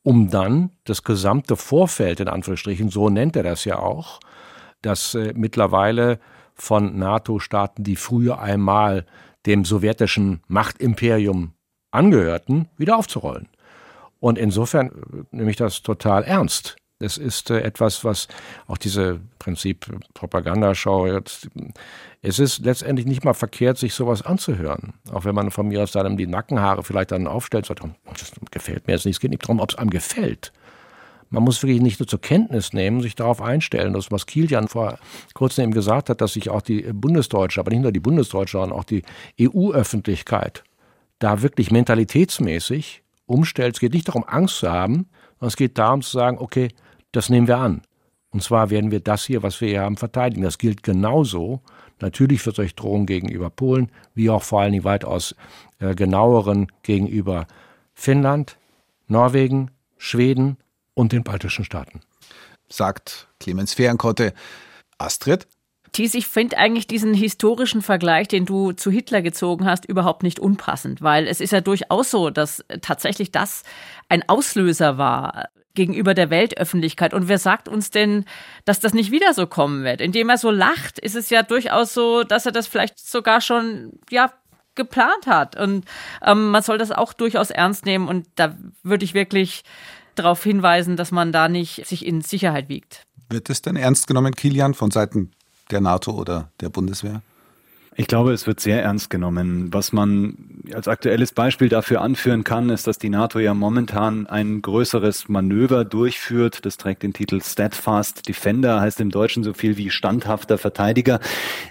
um 0.04 0.30
dann 0.30 0.72
das 0.84 1.04
gesamte 1.04 1.56
Vorfeld, 1.56 2.20
in 2.20 2.28
Anführungsstrichen, 2.28 2.90
so 2.90 3.10
nennt 3.10 3.36
er 3.36 3.44
das 3.44 3.64
ja 3.64 3.80
auch, 3.80 4.20
das 4.82 5.16
äh, 5.16 5.34
mittlerweile 5.34 6.20
von 6.56 6.98
NATO-Staaten, 7.00 7.84
die 7.86 7.96
früher 7.96 8.40
einmal 8.40 9.06
dem 9.50 9.66
sowjetischen 9.66 10.42
Machtimperium 10.48 11.54
angehörten, 11.90 12.70
wieder 12.78 12.98
aufzurollen. 12.98 13.48
Und 14.20 14.38
insofern 14.38 14.90
äh, 14.90 14.92
nehme 15.32 15.50
ich 15.50 15.58
das 15.58 15.82
total 15.82 16.24
ernst. 16.24 16.76
Es 17.00 17.18
ist 17.18 17.50
äh, 17.50 17.62
etwas, 17.62 18.06
was 18.06 18.28
auch 18.68 18.78
diese 18.78 19.22
Prinzip 19.40 19.88
Propagandaschau 20.14 21.08
jetzt, 21.08 21.50
es 22.22 22.38
ist 22.38 22.60
letztendlich 22.64 23.08
nicht 23.08 23.26
mal 23.26 23.34
verkehrt, 23.34 23.80
sich 23.80 23.96
sowas 23.96 24.22
anzuhören. 24.22 24.94
Auch 25.12 25.26
wenn 25.26 25.34
man 25.34 25.50
von 25.50 25.70
mir 25.70 25.82
aus 25.82 25.94
dann 25.94 26.16
die 26.16 26.28
Nackenhaare 26.28 26.84
vielleicht 26.84 27.12
dann 27.12 27.26
aufstellt, 27.26 27.66
sagt, 27.66 27.84
oh, 27.84 27.90
das 28.06 28.32
gefällt 28.52 28.86
mir 28.86 28.94
jetzt 28.94 29.06
nicht. 29.06 29.16
Es 29.16 29.20
geht 29.20 29.32
nicht 29.32 29.44
darum, 29.44 29.62
ob 29.62 29.72
es 29.72 29.78
einem 29.78 29.90
gefällt. 29.90 30.54
Man 31.30 31.44
muss 31.44 31.62
wirklich 31.62 31.82
nicht 31.82 32.00
nur 32.00 32.08
zur 32.08 32.22
Kenntnis 32.22 32.74
nehmen, 32.74 33.02
sich 33.02 33.15
darauf 33.15 33.42
einstellen. 33.42 33.94
Das, 33.94 34.12
was 34.12 34.26
Kilian 34.26 34.68
vor 34.68 34.98
kurzem 35.34 35.65
eben 35.65 35.74
gesagt 35.74 36.10
hat, 36.10 36.22
dass 36.22 36.34
sich 36.34 36.50
auch 36.50 36.62
die 36.62 36.82
Bundesdeutsche, 36.94 37.60
aber 37.60 37.72
nicht 37.72 37.84
nur 37.84 37.92
die 37.92 38.00
Bundesdeutsche, 38.00 38.58
sondern 38.58 38.78
auch 38.78 38.84
die 38.84 39.04
EU-Öffentlichkeit 39.39 40.63
da 41.20 41.42
wirklich 41.42 41.70
mentalitätsmäßig 41.70 43.04
umstellt. 43.26 43.76
Es 43.76 43.80
geht 43.80 43.94
nicht 43.94 44.08
darum, 44.08 44.24
Angst 44.26 44.58
zu 44.58 44.72
haben, 44.72 45.10
sondern 45.34 45.48
es 45.50 45.58
geht 45.58 45.78
darum 45.78 46.02
zu 46.02 46.12
sagen, 46.12 46.39
okay, 46.39 46.70
das 47.12 47.30
nehmen 47.30 47.48
wir 47.48 47.58
an. 47.58 47.82
Und 48.32 48.44
zwar 48.44 48.70
werden 48.70 48.92
wir 48.92 49.00
das 49.00 49.26
hier, 49.26 49.44
was 49.44 49.60
wir 49.62 49.70
hier 49.70 49.82
haben, 49.82 49.98
verteidigen. 49.98 50.44
Das 50.44 50.58
gilt 50.58 50.84
genauso 50.84 51.62
natürlich 52.00 52.42
für 52.42 52.52
solche 52.52 52.76
Drohungen 52.76 53.06
gegenüber 53.06 53.50
Polen, 53.50 53.92
wie 54.13 54.30
auch 54.30 54.44
vor 54.44 54.62
allen 54.62 54.72
Dingen 54.72 54.84
weitaus 54.84 55.36
äh, 55.80 55.96
genaueren 55.96 56.68
gegenüber 56.84 57.48
Finnland, 57.94 58.58
Norwegen, 59.08 59.72
Schweden 59.98 60.58
und 61.00 61.14
den 61.14 61.24
baltischen 61.24 61.64
Staaten. 61.64 62.02
Sagt 62.68 63.30
Clemens 63.40 63.74
Fehrenkotte. 63.74 64.34
Astrid? 64.98 65.48
Thies, 65.94 66.14
ich 66.14 66.28
finde 66.28 66.58
eigentlich 66.58 66.88
diesen 66.88 67.14
historischen 67.14 67.82
Vergleich, 67.82 68.28
den 68.28 68.46
du 68.46 68.74
zu 68.74 68.92
Hitler 68.92 69.22
gezogen 69.22 69.66
hast, 69.66 69.86
überhaupt 69.86 70.24
nicht 70.24 70.40
unpassend, 70.40 71.02
weil 71.02 71.26
es 71.26 71.40
ist 71.40 71.52
ja 71.52 71.62
durchaus 71.62 72.12
so, 72.12 72.30
dass 72.30 72.66
tatsächlich 72.82 73.32
das 73.32 73.64
ein 74.10 74.28
Auslöser 74.28 74.98
war 74.98 75.48
gegenüber 75.74 76.14
der 76.14 76.30
Weltöffentlichkeit. 76.30 77.14
Und 77.14 77.30
wer 77.30 77.38
sagt 77.40 77.70
uns 77.70 77.92
denn, 77.92 78.26
dass 78.66 78.82
das 78.82 78.94
nicht 78.94 79.10
wieder 79.10 79.34
so 79.34 79.48
kommen 79.48 79.86
wird? 79.86 80.02
Indem 80.02 80.28
er 80.28 80.38
so 80.38 80.52
lacht, 80.52 81.00
ist 81.00 81.16
es 81.16 81.30
ja 81.30 81.44
durchaus 81.44 81.94
so, 81.94 82.26
dass 82.26 82.46
er 82.46 82.52
das 82.52 82.68
vielleicht 82.68 83.00
sogar 83.00 83.40
schon, 83.40 83.94
ja, 84.10 84.34
geplant 84.76 85.28
hat. 85.28 85.56
Und 85.60 85.86
ähm, 86.22 86.52
man 86.52 86.62
soll 86.62 86.78
das 86.78 86.92
auch 86.92 87.14
durchaus 87.14 87.52
ernst 87.52 87.86
nehmen. 87.86 88.08
Und 88.08 88.28
da 88.36 88.56
würde 88.84 89.06
ich 89.06 89.14
wirklich 89.14 89.64
darauf 90.19 90.43
hinweisen, 90.43 90.97
dass 90.97 91.12
man 91.12 91.32
da 91.32 91.49
nicht 91.49 91.86
sich 91.88 92.05
in 92.05 92.21
Sicherheit 92.21 92.69
wiegt. 92.69 93.05
Wird 93.29 93.49
es 93.49 93.62
denn 93.62 93.75
ernst 93.75 94.08
genommen, 94.08 94.36
Kilian, 94.36 94.73
von 94.73 94.91
Seiten 94.91 95.32
der 95.71 95.82
NATO 95.82 96.12
oder 96.12 96.51
der 96.62 96.69
Bundeswehr? 96.69 97.21
Ich 97.95 98.08
glaube, 98.08 98.32
es 98.32 98.47
wird 98.47 98.62
sehr 98.62 98.82
ernst 98.82 99.10
genommen. 99.10 99.73
Was 99.73 99.91
man 99.91 100.63
als 100.73 100.88
aktuelles 100.88 101.34
Beispiel 101.34 101.67
dafür 101.67 101.99
anführen 101.99 102.45
kann, 102.45 102.69
ist, 102.69 102.88
dass 102.88 102.97
die 102.97 103.10
NATO 103.10 103.39
ja 103.39 103.53
momentan 103.53 104.25
ein 104.25 104.62
größeres 104.62 105.27
Manöver 105.27 105.84
durchführt. 105.84 106.65
Das 106.65 106.77
trägt 106.77 107.03
den 107.03 107.12
Titel 107.12 107.41
Steadfast 107.41 108.29
Defender, 108.29 108.79
heißt 108.79 109.01
im 109.01 109.10
Deutschen 109.10 109.43
so 109.43 109.53
viel 109.53 109.75
wie 109.75 109.89
standhafter 109.89 110.58
Verteidiger. 110.58 111.19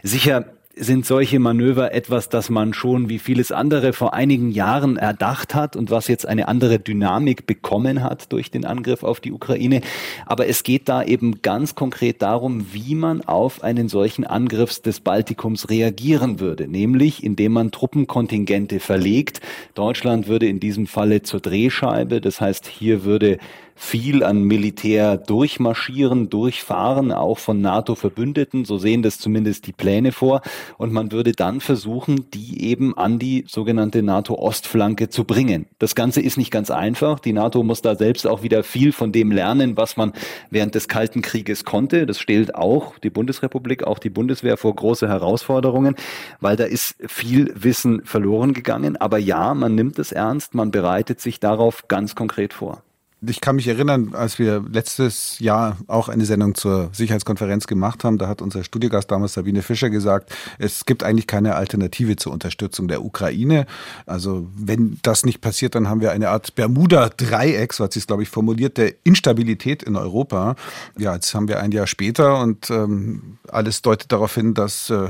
Sicher 0.02 0.44
sind 0.80 1.06
solche 1.06 1.38
Manöver 1.38 1.92
etwas, 1.92 2.28
das 2.28 2.50
man 2.50 2.72
schon 2.72 3.08
wie 3.08 3.18
vieles 3.18 3.52
andere 3.52 3.92
vor 3.92 4.14
einigen 4.14 4.50
Jahren 4.50 4.96
erdacht 4.96 5.54
hat 5.54 5.76
und 5.76 5.90
was 5.90 6.08
jetzt 6.08 6.26
eine 6.26 6.48
andere 6.48 6.78
Dynamik 6.78 7.46
bekommen 7.46 8.02
hat 8.02 8.32
durch 8.32 8.50
den 8.50 8.64
Angriff 8.64 9.02
auf 9.02 9.20
die 9.20 9.32
Ukraine. 9.32 9.80
Aber 10.26 10.46
es 10.46 10.62
geht 10.62 10.88
da 10.88 11.02
eben 11.02 11.42
ganz 11.42 11.74
konkret 11.74 12.22
darum, 12.22 12.72
wie 12.72 12.94
man 12.94 13.22
auf 13.22 13.62
einen 13.62 13.88
solchen 13.88 14.24
Angriff 14.24 14.80
des 14.80 15.00
Baltikums 15.00 15.70
reagieren 15.70 16.40
würde, 16.40 16.68
nämlich 16.68 17.24
indem 17.24 17.52
man 17.52 17.70
Truppenkontingente 17.70 18.80
verlegt. 18.80 19.40
Deutschland 19.74 20.28
würde 20.28 20.46
in 20.46 20.60
diesem 20.60 20.86
Falle 20.86 21.22
zur 21.22 21.40
Drehscheibe, 21.40 22.20
das 22.20 22.40
heißt, 22.40 22.66
hier 22.66 23.04
würde 23.04 23.38
viel 23.78 24.24
an 24.24 24.42
Militär 24.42 25.16
durchmarschieren, 25.16 26.28
durchfahren, 26.28 27.12
auch 27.12 27.38
von 27.38 27.60
NATO-Verbündeten. 27.60 28.64
So 28.64 28.76
sehen 28.76 29.02
das 29.02 29.18
zumindest 29.18 29.66
die 29.68 29.72
Pläne 29.72 30.10
vor. 30.10 30.42
Und 30.78 30.92
man 30.92 31.12
würde 31.12 31.32
dann 31.32 31.60
versuchen, 31.60 32.28
die 32.34 32.64
eben 32.64 32.98
an 32.98 33.20
die 33.20 33.44
sogenannte 33.46 34.02
NATO-Ostflanke 34.02 35.08
zu 35.10 35.24
bringen. 35.24 35.66
Das 35.78 35.94
Ganze 35.94 36.20
ist 36.20 36.36
nicht 36.36 36.50
ganz 36.50 36.72
einfach. 36.72 37.20
Die 37.20 37.32
NATO 37.32 37.62
muss 37.62 37.80
da 37.80 37.94
selbst 37.94 38.26
auch 38.26 38.42
wieder 38.42 38.64
viel 38.64 38.92
von 38.92 39.12
dem 39.12 39.30
lernen, 39.30 39.76
was 39.76 39.96
man 39.96 40.12
während 40.50 40.74
des 40.74 40.88
Kalten 40.88 41.22
Krieges 41.22 41.64
konnte. 41.64 42.04
Das 42.04 42.18
stellt 42.18 42.56
auch 42.56 42.98
die 42.98 43.10
Bundesrepublik, 43.10 43.84
auch 43.84 44.00
die 44.00 44.10
Bundeswehr 44.10 44.56
vor 44.56 44.74
große 44.74 45.08
Herausforderungen, 45.08 45.94
weil 46.40 46.56
da 46.56 46.64
ist 46.64 46.96
viel 47.06 47.52
Wissen 47.54 48.04
verloren 48.04 48.54
gegangen. 48.54 48.96
Aber 48.96 49.18
ja, 49.18 49.54
man 49.54 49.76
nimmt 49.76 50.00
es 50.00 50.10
ernst, 50.10 50.54
man 50.54 50.72
bereitet 50.72 51.20
sich 51.20 51.38
darauf 51.38 51.86
ganz 51.86 52.16
konkret 52.16 52.52
vor 52.52 52.82
ich 53.20 53.40
kann 53.40 53.56
mich 53.56 53.66
erinnern, 53.66 54.14
als 54.14 54.38
wir 54.38 54.64
letztes 54.70 55.40
Jahr 55.40 55.76
auch 55.88 56.08
eine 56.08 56.24
Sendung 56.24 56.54
zur 56.54 56.90
Sicherheitskonferenz 56.92 57.66
gemacht 57.66 58.04
haben, 58.04 58.16
da 58.16 58.28
hat 58.28 58.40
unser 58.40 58.62
Studiogast 58.62 59.10
damals 59.10 59.32
Sabine 59.32 59.62
Fischer 59.62 59.90
gesagt, 59.90 60.32
es 60.58 60.86
gibt 60.86 61.02
eigentlich 61.02 61.26
keine 61.26 61.56
Alternative 61.56 62.14
zur 62.14 62.32
Unterstützung 62.32 62.86
der 62.86 63.04
Ukraine. 63.04 63.66
Also 64.06 64.48
wenn 64.54 64.98
das 65.02 65.24
nicht 65.24 65.40
passiert, 65.40 65.74
dann 65.74 65.88
haben 65.88 66.00
wir 66.00 66.12
eine 66.12 66.28
Art 66.28 66.54
Bermuda-Dreieck, 66.54 67.72
so 67.72 67.84
hat 67.84 67.92
sie 67.92 67.98
es, 67.98 68.06
glaube 68.06 68.22
ich, 68.22 68.28
formuliert, 68.28 68.78
der 68.78 68.94
Instabilität 69.02 69.82
in 69.82 69.96
Europa. 69.96 70.54
Ja, 70.96 71.14
jetzt 71.14 71.34
haben 71.34 71.48
wir 71.48 71.58
ein 71.58 71.72
Jahr 71.72 71.88
später 71.88 72.40
und 72.40 72.70
ähm, 72.70 73.38
alles 73.48 73.82
deutet 73.82 74.12
darauf 74.12 74.34
hin, 74.34 74.54
dass 74.54 74.90
äh, 74.90 75.08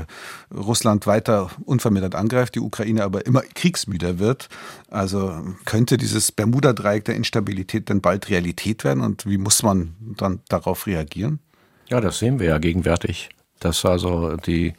Russland 0.51 1.05
weiter 1.05 1.51
unvermindert 1.63 2.15
angreift, 2.15 2.55
die 2.55 2.59
Ukraine 2.59 3.03
aber 3.03 3.27
immer 3.27 3.41
kriegsmüder 3.53 4.17
wird. 4.17 4.49
Also 4.89 5.55
könnte 5.65 5.97
dieses 5.97 6.31
Bermuda-Dreieck 6.31 7.05
der 7.05 7.15
Instabilität 7.15 7.89
dann 7.89 8.01
bald 8.01 8.29
Realität 8.29 8.83
werden 8.83 9.03
und 9.03 9.25
wie 9.25 9.37
muss 9.37 9.61
man 9.61 9.95
dann 10.17 10.41
darauf 10.49 10.87
reagieren? 10.87 11.39
Ja, 11.89 12.01
das 12.01 12.19
sehen 12.19 12.39
wir 12.39 12.47
ja 12.47 12.57
gegenwärtig, 12.57 13.29
dass 13.59 13.85
also 13.85 14.35
die 14.37 14.73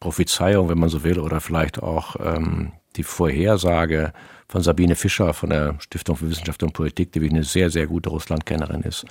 Prophezeiung, 0.00 0.68
wenn 0.68 0.78
man 0.78 0.88
so 0.88 1.02
will, 1.02 1.18
oder 1.18 1.40
vielleicht 1.40 1.82
auch 1.82 2.16
ähm, 2.20 2.72
die 2.96 3.02
Vorhersage 3.02 4.12
von 4.48 4.62
Sabine 4.62 4.94
Fischer 4.94 5.34
von 5.34 5.50
der 5.50 5.76
Stiftung 5.80 6.16
für 6.16 6.30
Wissenschaft 6.30 6.62
und 6.62 6.72
Politik, 6.72 7.12
die 7.12 7.28
eine 7.28 7.44
sehr, 7.44 7.70
sehr 7.70 7.86
gute 7.86 8.08
Russlandkennerin 8.08 8.82
ist, 8.82 9.04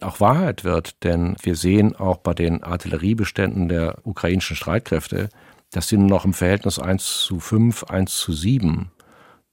auch 0.00 0.20
Wahrheit 0.20 0.64
wird. 0.64 1.02
Denn 1.04 1.36
wir 1.42 1.56
sehen 1.56 1.96
auch 1.96 2.18
bei 2.18 2.34
den 2.34 2.62
Artilleriebeständen 2.62 3.68
der 3.68 3.98
ukrainischen 4.04 4.56
Streitkräfte, 4.56 5.30
dass 5.70 5.88
sie 5.88 5.96
nur 5.96 6.08
noch 6.08 6.24
im 6.24 6.34
Verhältnis 6.34 6.78
1 6.78 7.24
zu 7.24 7.40
5, 7.40 7.84
1 7.84 8.16
zu 8.16 8.32
7 8.32 8.90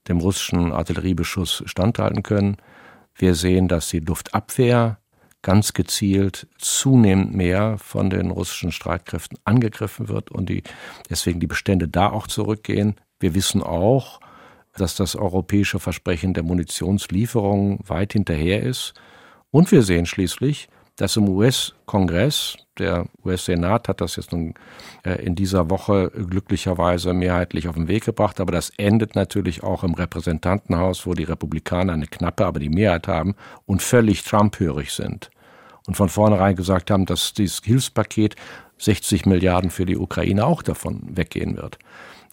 dem 0.08 0.18
russischen 0.18 0.72
Artilleriebeschuss 0.72 1.62
standhalten 1.66 2.22
können. 2.22 2.56
Wir 3.14 3.34
sehen, 3.34 3.68
dass 3.68 3.88
die 3.88 4.00
Luftabwehr 4.00 4.98
ganz 5.42 5.72
gezielt 5.72 6.46
zunehmend 6.58 7.34
mehr 7.34 7.76
von 7.78 8.10
den 8.10 8.30
russischen 8.30 8.72
Streitkräften 8.72 9.38
angegriffen 9.44 10.08
wird 10.08 10.30
und 10.30 10.48
die, 10.48 10.62
deswegen 11.10 11.40
die 11.40 11.48
Bestände 11.48 11.88
da 11.88 12.10
auch 12.10 12.28
zurückgehen. 12.28 12.94
Wir 13.18 13.34
wissen 13.34 13.62
auch, 13.62 14.20
dass 14.74 14.94
das 14.94 15.16
europäische 15.16 15.78
Versprechen 15.78 16.32
der 16.32 16.44
Munitionslieferung 16.44 17.80
weit 17.86 18.12
hinterher 18.12 18.62
ist. 18.62 18.94
Und 19.50 19.70
wir 19.70 19.82
sehen 19.82 20.06
schließlich, 20.06 20.68
dass 20.96 21.16
im 21.16 21.28
US-Kongress, 21.28 22.56
der 22.78 23.06
US-Senat 23.24 23.88
hat 23.88 24.00
das 24.00 24.16
jetzt 24.16 24.32
nun 24.32 24.54
äh, 25.04 25.24
in 25.24 25.34
dieser 25.34 25.70
Woche 25.70 26.10
glücklicherweise 26.10 27.12
mehrheitlich 27.12 27.68
auf 27.68 27.74
den 27.74 27.88
Weg 27.88 28.04
gebracht, 28.04 28.40
aber 28.40 28.52
das 28.52 28.70
endet 28.76 29.14
natürlich 29.14 29.62
auch 29.62 29.84
im 29.84 29.94
Repräsentantenhaus, 29.94 31.06
wo 31.06 31.14
die 31.14 31.24
Republikaner 31.24 31.92
eine 31.94 32.06
knappe, 32.06 32.46
aber 32.46 32.60
die 32.60 32.68
Mehrheit 32.68 33.08
haben 33.08 33.34
und 33.66 33.82
völlig 33.82 34.22
Trump-hörig 34.22 34.92
sind 34.92 35.30
und 35.86 35.96
von 35.96 36.08
vornherein 36.08 36.56
gesagt 36.56 36.90
haben, 36.90 37.06
dass 37.06 37.32
dieses 37.32 37.60
Hilfspaket 37.62 38.36
60 38.78 39.26
Milliarden 39.26 39.70
für 39.70 39.86
die 39.86 39.96
Ukraine 39.96 40.46
auch 40.46 40.62
davon 40.62 41.02
weggehen 41.16 41.56
wird. 41.56 41.78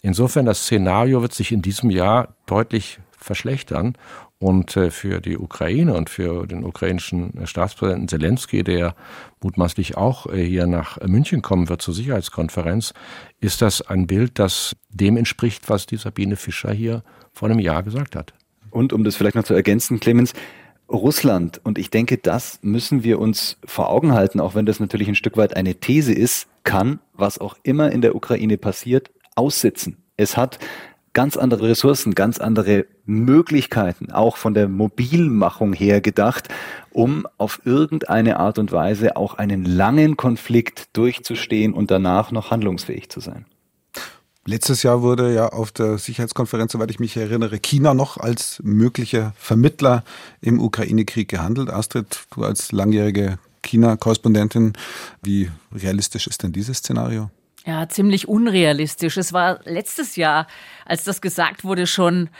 Insofern, 0.02 0.46
das 0.46 0.64
Szenario 0.64 1.22
wird 1.22 1.34
sich 1.34 1.52
in 1.52 1.62
diesem 1.62 1.90
Jahr 1.90 2.36
deutlich 2.46 3.00
verschlechtern. 3.18 3.98
Und 4.42 4.78
äh, 4.78 4.90
für 4.90 5.20
die 5.20 5.38
Ukraine 5.38 5.94
und 5.96 6.10
für 6.10 6.48
den 6.48 6.64
ukrainischen 6.64 7.46
Staatspräsidenten 7.46 8.08
Zelensky, 8.08 8.64
der 8.64 8.96
mutmaßlich 9.44 9.98
auch 9.98 10.28
äh, 10.28 10.44
hier 10.46 10.66
nach 10.66 10.98
München 11.06 11.42
kommen 11.42 11.68
wird 11.68 11.82
zur 11.82 11.94
Sicherheitskonferenz, 11.94 12.94
ist 13.42 13.62
das 13.62 13.82
ein 13.82 14.08
Bild, 14.08 14.40
das 14.40 14.78
dem 14.90 15.18
entspricht, 15.18 15.70
was 15.70 15.88
die 15.88 15.98
Sabine 15.98 16.38
Fischer 16.38 16.72
hier 16.72 17.04
vor 17.34 17.50
einem 17.50 17.60
Jahr 17.60 17.84
gesagt 17.84 18.16
hat. 18.16 18.34
Und 18.72 18.94
um 18.94 19.04
das 19.04 19.18
vielleicht 19.18 19.36
noch 19.36 19.44
zu 19.44 19.54
ergänzen, 19.54 20.00
Clemens, 20.00 20.34
Russland, 20.90 21.60
und 21.64 21.78
ich 21.78 21.92
denke, 21.92 22.18
das 22.18 22.60
müssen 22.62 23.04
wir 23.04 23.20
uns 23.20 23.58
vor 23.66 23.90
Augen 23.90 24.14
halten, 24.14 24.40
auch 24.40 24.56
wenn 24.56 24.66
das 24.66 24.80
natürlich 24.80 25.08
ein 25.10 25.16
Stück 25.16 25.36
weit 25.38 25.56
eine 25.56 25.76
These 25.76 26.14
ist, 26.14 26.48
kann, 26.64 27.00
was 27.14 27.40
auch 27.40 27.58
immer 27.64 27.92
in 27.92 28.02
der 28.02 28.16
Ukraine 28.16 28.58
passiert, 28.58 29.12
aussitzen. 29.36 29.98
Es 30.18 30.36
hat 30.36 30.60
ganz 31.20 31.36
andere 31.36 31.68
Ressourcen, 31.68 32.16
ganz 32.16 32.38
andere 32.38 32.86
Möglichkeiten, 33.06 34.10
auch 34.10 34.38
von 34.38 34.54
der 34.54 34.70
Mobilmachung 34.70 35.74
her 35.74 36.00
gedacht, 36.00 36.48
um 36.92 37.28
auf 37.38 37.60
irgendeine 37.66 38.40
Art 38.40 38.58
und 38.58 38.72
Weise 38.72 39.18
auch 39.18 39.34
einen 39.34 39.66
langen 39.66 40.16
Konflikt 40.16 40.96
durchzustehen 40.96 41.74
und 41.74 41.92
danach 41.92 42.32
noch 42.32 42.52
handlungsfähig 42.52 43.10
zu 43.10 43.20
sein. 43.20 43.46
Letztes 44.46 44.82
Jahr 44.82 45.02
wurde 45.02 45.34
ja 45.34 45.50
auf 45.50 45.74
der 45.74 45.98
Sicherheitskonferenz, 45.98 46.72
soweit 46.72 46.90
ich 46.90 47.00
mich 47.00 47.18
erinnere, 47.18 47.60
China 47.60 47.94
noch 47.94 48.16
als 48.16 48.62
möglicher 48.64 49.34
Vermittler 49.38 50.06
im 50.40 50.62
Ukraine-Krieg 50.62 51.28
gehandelt. 51.28 51.70
Astrid, 51.70 52.28
du 52.34 52.46
als 52.46 52.72
langjährige 52.72 53.40
China-Korrespondentin, 53.62 54.72
wie 55.22 55.52
realistisch 55.76 56.28
ist 56.28 56.44
denn 56.44 56.54
dieses 56.54 56.78
Szenario? 56.78 57.30
Ja, 57.70 57.88
ziemlich 57.88 58.28
unrealistisch. 58.28 59.16
Es 59.18 59.32
war 59.32 59.60
letztes 59.64 60.16
Jahr, 60.16 60.48
als 60.86 61.04
das 61.04 61.22
gesagt 61.22 61.64
wurde, 61.64 61.86
schon 61.86 62.32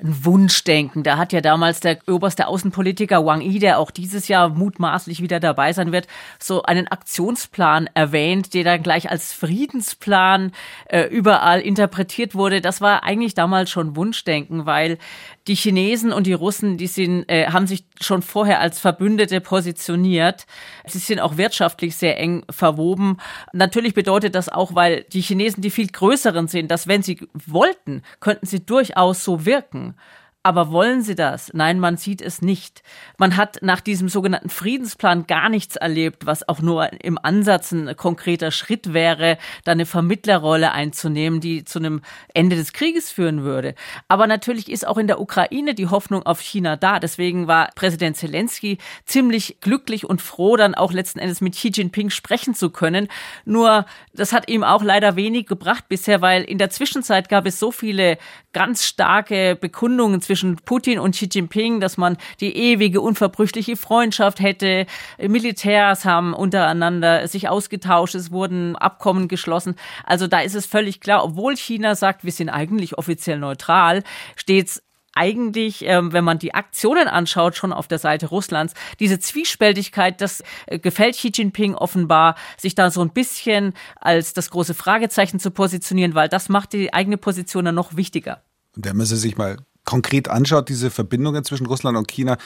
ein 0.00 0.24
Wunschdenken. 0.24 1.02
Da 1.02 1.16
hat 1.16 1.32
ja 1.32 1.40
damals 1.40 1.80
der 1.80 1.98
oberste 2.06 2.46
Außenpolitiker 2.46 3.24
Wang 3.24 3.40
Yi, 3.40 3.58
der 3.58 3.78
auch 3.78 3.90
dieses 3.90 4.28
Jahr 4.28 4.48
mutmaßlich 4.48 5.22
wieder 5.22 5.40
dabei 5.40 5.72
sein 5.72 5.90
wird, 5.90 6.06
so 6.38 6.62
einen 6.62 6.86
Aktionsplan 6.86 7.90
erwähnt, 7.94 8.54
der 8.54 8.64
dann 8.64 8.82
gleich 8.82 9.10
als 9.10 9.32
Friedensplan 9.32 10.52
äh, 10.86 11.04
überall 11.04 11.60
interpretiert 11.60 12.34
wurde. 12.34 12.60
Das 12.60 12.80
war 12.80 13.02
eigentlich 13.02 13.34
damals 13.34 13.70
schon 13.70 13.96
Wunschdenken, 13.96 14.66
weil 14.66 14.98
die 15.48 15.54
Chinesen 15.54 16.12
und 16.12 16.26
die 16.26 16.32
Russen, 16.32 16.76
die 16.76 16.86
sind, 16.86 17.24
äh, 17.28 17.46
haben 17.46 17.66
sich 17.66 17.84
schon 18.00 18.22
vorher 18.22 18.60
als 18.60 18.78
Verbündete 18.78 19.40
positioniert. 19.40 20.46
Sie 20.86 20.98
sind 20.98 21.20
auch 21.20 21.38
wirtschaftlich 21.38 21.96
sehr 21.96 22.18
eng 22.20 22.44
verwoben. 22.50 23.16
Natürlich 23.52 23.94
bedeutet 23.94 24.34
das 24.34 24.48
auch, 24.48 24.74
weil 24.74 25.04
die 25.12 25.22
Chinesen 25.22 25.62
die 25.62 25.70
viel 25.70 25.88
größeren 25.88 26.46
sind, 26.46 26.70
dass 26.70 26.86
wenn 26.86 27.02
sie 27.02 27.26
wollten, 27.32 28.02
könnten 28.20 28.46
sie 28.46 28.64
durchaus 28.64 29.24
so 29.24 29.44
wirken. 29.44 29.87
Yeah. 29.88 29.94
Aber 30.44 30.70
wollen 30.70 31.02
sie 31.02 31.16
das? 31.16 31.50
Nein, 31.52 31.80
man 31.80 31.96
sieht 31.96 32.22
es 32.22 32.40
nicht. 32.42 32.82
Man 33.18 33.36
hat 33.36 33.58
nach 33.60 33.80
diesem 33.80 34.08
sogenannten 34.08 34.50
Friedensplan 34.50 35.26
gar 35.26 35.48
nichts 35.48 35.74
erlebt, 35.74 36.26
was 36.26 36.48
auch 36.48 36.60
nur 36.60 36.92
im 37.02 37.18
Ansatz 37.20 37.72
ein 37.72 37.96
konkreter 37.96 38.52
Schritt 38.52 38.94
wäre, 38.94 39.36
da 39.64 39.72
eine 39.72 39.84
Vermittlerrolle 39.84 40.70
einzunehmen, 40.70 41.40
die 41.40 41.64
zu 41.64 41.80
einem 41.80 42.02
Ende 42.34 42.54
des 42.54 42.72
Krieges 42.72 43.10
führen 43.10 43.42
würde. 43.42 43.74
Aber 44.06 44.28
natürlich 44.28 44.70
ist 44.70 44.86
auch 44.86 44.96
in 44.96 45.08
der 45.08 45.20
Ukraine 45.20 45.74
die 45.74 45.88
Hoffnung 45.88 46.22
auf 46.22 46.40
China 46.40 46.76
da. 46.76 47.00
Deswegen 47.00 47.48
war 47.48 47.70
Präsident 47.74 48.16
Zelensky 48.16 48.78
ziemlich 49.06 49.58
glücklich 49.60 50.06
und 50.06 50.22
froh, 50.22 50.56
dann 50.56 50.76
auch 50.76 50.92
letzten 50.92 51.18
Endes 51.18 51.40
mit 51.40 51.56
Xi 51.56 51.72
Jinping 51.74 52.10
sprechen 52.10 52.54
zu 52.54 52.70
können. 52.70 53.08
Nur, 53.44 53.86
das 54.14 54.32
hat 54.32 54.48
ihm 54.48 54.62
auch 54.62 54.84
leider 54.84 55.16
wenig 55.16 55.46
gebracht 55.46 55.88
bisher, 55.88 56.20
weil 56.20 56.44
in 56.44 56.58
der 56.58 56.70
Zwischenzeit 56.70 57.28
gab 57.28 57.44
es 57.44 57.58
so 57.58 57.72
viele 57.72 58.18
ganz 58.52 58.84
starke 58.84 59.56
Bekundungen 59.56 60.20
zwischen 60.28 60.56
Putin 60.56 60.98
und 60.98 61.12
Xi 61.12 61.26
Jinping, 61.32 61.80
dass 61.80 61.96
man 61.96 62.18
die 62.40 62.54
ewige, 62.54 63.00
unverbrüchliche 63.00 63.76
Freundschaft 63.76 64.40
hätte. 64.40 64.84
Militärs 65.16 66.04
haben 66.04 66.34
untereinander 66.34 67.26
sich 67.28 67.48
ausgetauscht, 67.48 68.14
es 68.14 68.30
wurden 68.30 68.76
Abkommen 68.76 69.28
geschlossen. 69.28 69.74
Also 70.04 70.26
da 70.26 70.40
ist 70.40 70.54
es 70.54 70.66
völlig 70.66 71.00
klar, 71.00 71.24
obwohl 71.24 71.56
China 71.56 71.94
sagt, 71.94 72.24
wir 72.24 72.32
sind 72.32 72.50
eigentlich 72.50 72.98
offiziell 72.98 73.38
neutral, 73.38 74.02
steht's 74.36 74.82
eigentlich, 75.14 75.84
ähm, 75.86 76.12
wenn 76.12 76.24
man 76.24 76.38
die 76.38 76.54
Aktionen 76.54 77.08
anschaut, 77.08 77.56
schon 77.56 77.72
auf 77.72 77.88
der 77.88 77.98
Seite 77.98 78.26
Russlands. 78.26 78.74
Diese 79.00 79.18
Zwiespältigkeit, 79.18 80.20
das 80.20 80.44
äh, 80.66 80.78
gefällt 80.78 81.16
Xi 81.16 81.32
Jinping 81.34 81.74
offenbar, 81.74 82.36
sich 82.58 82.74
da 82.74 82.90
so 82.90 83.00
ein 83.00 83.10
bisschen 83.10 83.72
als 83.96 84.34
das 84.34 84.50
große 84.50 84.74
Fragezeichen 84.74 85.40
zu 85.40 85.50
positionieren, 85.50 86.14
weil 86.14 86.28
das 86.28 86.50
macht 86.50 86.74
die 86.74 86.92
eigene 86.92 87.16
Position 87.16 87.64
dann 87.64 87.74
noch 87.74 87.96
wichtiger. 87.96 88.42
Man 88.76 89.06
sie 89.06 89.16
sich 89.16 89.36
mal 89.36 89.56
konkret 89.88 90.28
anschaut, 90.28 90.68
diese 90.68 90.90
Verbindungen 90.90 91.44
zwischen 91.44 91.66
Russland 91.66 91.96
und 91.96 92.08
China, 92.08 92.36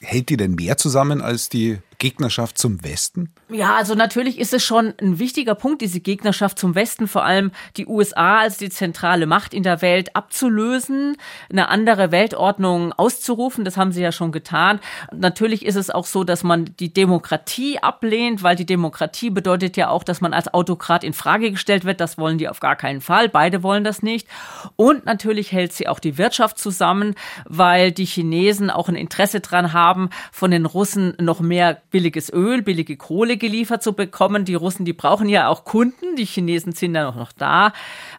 hält 0.00 0.28
die 0.28 0.36
denn 0.36 0.54
mehr 0.54 0.76
zusammen 0.76 1.20
als 1.20 1.48
die 1.48 1.78
Gegnerschaft 1.98 2.58
zum 2.58 2.84
Westen? 2.84 3.32
Ja, 3.48 3.76
also 3.76 3.94
natürlich 3.94 4.38
ist 4.38 4.54
es 4.54 4.62
schon 4.62 4.94
ein 5.00 5.18
wichtiger 5.18 5.56
Punkt, 5.56 5.82
diese 5.82 6.00
Gegnerschaft 6.00 6.58
zum 6.58 6.74
Westen, 6.74 7.08
vor 7.08 7.24
allem 7.24 7.50
die 7.76 7.86
USA 7.86 8.38
als 8.38 8.56
die 8.56 8.70
zentrale 8.70 9.26
Macht 9.26 9.52
in 9.52 9.64
der 9.64 9.82
Welt 9.82 10.14
abzulösen, 10.14 11.16
eine 11.50 11.68
andere 11.68 12.12
Weltordnung 12.12 12.92
auszurufen. 12.92 13.64
Das 13.64 13.76
haben 13.76 13.90
sie 13.90 14.02
ja 14.02 14.12
schon 14.12 14.30
getan. 14.30 14.78
Natürlich 15.12 15.66
ist 15.66 15.74
es 15.74 15.90
auch 15.90 16.06
so, 16.06 16.22
dass 16.22 16.44
man 16.44 16.70
die 16.78 16.92
Demokratie 16.92 17.78
ablehnt, 17.80 18.44
weil 18.44 18.54
die 18.54 18.66
Demokratie 18.66 19.30
bedeutet 19.30 19.76
ja 19.76 19.90
auch, 19.90 20.04
dass 20.04 20.20
man 20.20 20.32
als 20.32 20.54
Autokrat 20.54 21.02
in 21.02 21.12
Frage 21.12 21.50
gestellt 21.50 21.84
wird. 21.84 22.00
Das 22.00 22.16
wollen 22.16 22.38
die 22.38 22.48
auf 22.48 22.60
gar 22.60 22.76
keinen 22.76 23.00
Fall. 23.00 23.28
Beide 23.28 23.64
wollen 23.64 23.82
das 23.82 24.02
nicht. 24.02 24.28
Und 24.76 25.04
natürlich 25.04 25.50
hält 25.50 25.72
sie 25.72 25.88
auch 25.88 25.98
die 25.98 26.16
Wirtschaft 26.16 26.58
zusammen, 26.58 27.16
weil 27.44 27.90
die 27.90 28.04
Chinesen 28.04 28.70
auch 28.70 28.88
ein 28.88 28.94
Interesse 28.94 29.40
dran 29.40 29.72
haben, 29.72 30.10
von 30.30 30.52
den 30.52 30.64
Russen 30.64 31.14
noch 31.18 31.40
mehr 31.40 31.82
billiges 31.90 32.32
Öl, 32.32 32.62
billige 32.62 32.96
Kohle 32.96 33.36
geliefert 33.36 33.82
zu 33.82 33.92
bekommen. 33.92 34.44
Die 34.44 34.54
Russen, 34.54 34.84
die 34.84 34.92
brauchen 34.92 35.28
ja 35.28 35.48
auch 35.48 35.64
Kunden. 35.64 36.16
Die 36.16 36.24
Chinesen 36.24 36.72
sind 36.72 36.94
ja 36.94 37.10
noch 37.10 37.32
da. 37.32 37.72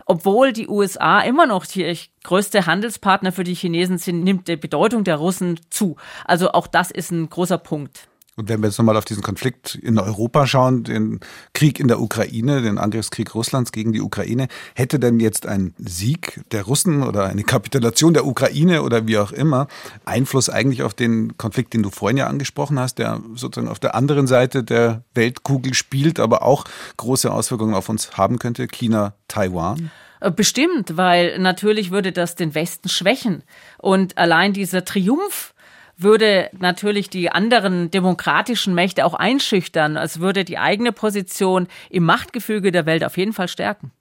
Obwohl 0.06 0.54
die 0.54 0.68
USA 0.68 1.22
immer 1.22 1.46
noch 1.46 1.66
die 1.66 1.98
größte 2.24 2.66
Handelspartner 2.66 3.32
für 3.32 3.44
die 3.44 3.56
Chinesen 3.56 3.98
sind, 3.98 4.24
nimmt 4.24 4.48
die 4.48 4.58
Bedeutung 4.58 5.04
der 5.04 5.18
Russen 5.18 5.60
zu. 5.70 5.96
Also 6.26 6.52
auch 6.52 6.68
das 6.68 6.92
ist 6.92 7.12
ein 7.12 7.30
großer 7.30 7.58
Punkt. 7.58 8.10
Und 8.40 8.48
wenn 8.48 8.62
wir 8.62 8.68
jetzt 8.68 8.78
nochmal 8.78 8.96
auf 8.96 9.04
diesen 9.04 9.22
Konflikt 9.22 9.76
in 9.76 10.00
Europa 10.00 10.48
schauen, 10.48 10.86
den 10.86 11.20
Krieg 11.54 11.78
in 11.78 11.90
der 11.90 12.00
Ukraine, 12.00 12.62
den 12.62 12.78
Angriffskrieg 12.78 13.36
Russlands 13.36 13.74
gegen 13.74 13.92
die 13.92 14.00
Ukraine, 14.00 14.48
hätte 14.76 14.98
denn 14.98 15.20
jetzt 15.20 15.46
ein 15.46 15.74
Sieg 15.78 16.40
der 16.52 16.64
Russen 16.64 17.04
oder 17.04 17.26
eine 17.26 17.44
Kapitulation 17.44 18.14
der 18.14 18.26
Ukraine 18.26 18.84
oder 18.84 19.08
wie 19.08 19.18
auch 19.18 19.34
immer 19.34 19.68
Einfluss 20.06 20.50
eigentlich 20.50 20.84
auf 20.84 20.94
den 20.94 21.38
Konflikt, 21.38 21.74
den 21.74 21.84
du 21.84 21.90
vorhin 21.90 22.16
ja 22.16 22.28
angesprochen 22.28 22.80
hast, 22.80 22.98
der 22.98 23.20
sozusagen 23.36 23.70
auf 23.70 23.80
der 23.80 23.94
anderen 23.94 24.26
Seite 24.26 24.64
der 24.64 25.04
Weltkugel 25.14 25.74
spielt, 25.74 26.18
aber 26.22 26.44
auch 26.44 26.64
große 26.96 27.30
Auswirkungen 27.30 27.74
auf 27.74 27.90
uns 27.90 28.14
haben 28.14 28.40
könnte, 28.40 28.68
China, 28.68 29.16
Taiwan? 29.28 29.92
Äh, 30.22 30.32
bestimmt, 30.32 30.96
weil 30.96 31.40
natürlich 31.40 31.92
würde 31.92 32.14
das 32.14 32.36
den 32.36 32.56
Westen 32.56 32.88
schwächen. 32.88 33.44
Und 33.78 34.18
allein 34.18 34.54
dieser 34.54 34.86
Triumph 34.86 35.54
würde 36.02 36.50
natürlich 36.58 37.10
die 37.10 37.32
anderen 37.32 37.92
demokratischen 37.92 38.74
Mächte 38.74 39.06
auch 39.06 39.14
einschüchtern. 39.14 39.98
Es 39.98 40.20
würde 40.20 40.46
die 40.46 40.58
eigene 40.58 40.92
Position 40.92 41.68
im 41.90 42.04
Machtgefüge 42.04 42.72
der 42.72 42.86
Welt 42.86 43.04
auf 43.04 43.18
jeden 43.18 43.34
Fall 43.34 43.48
stärken. 43.48 43.92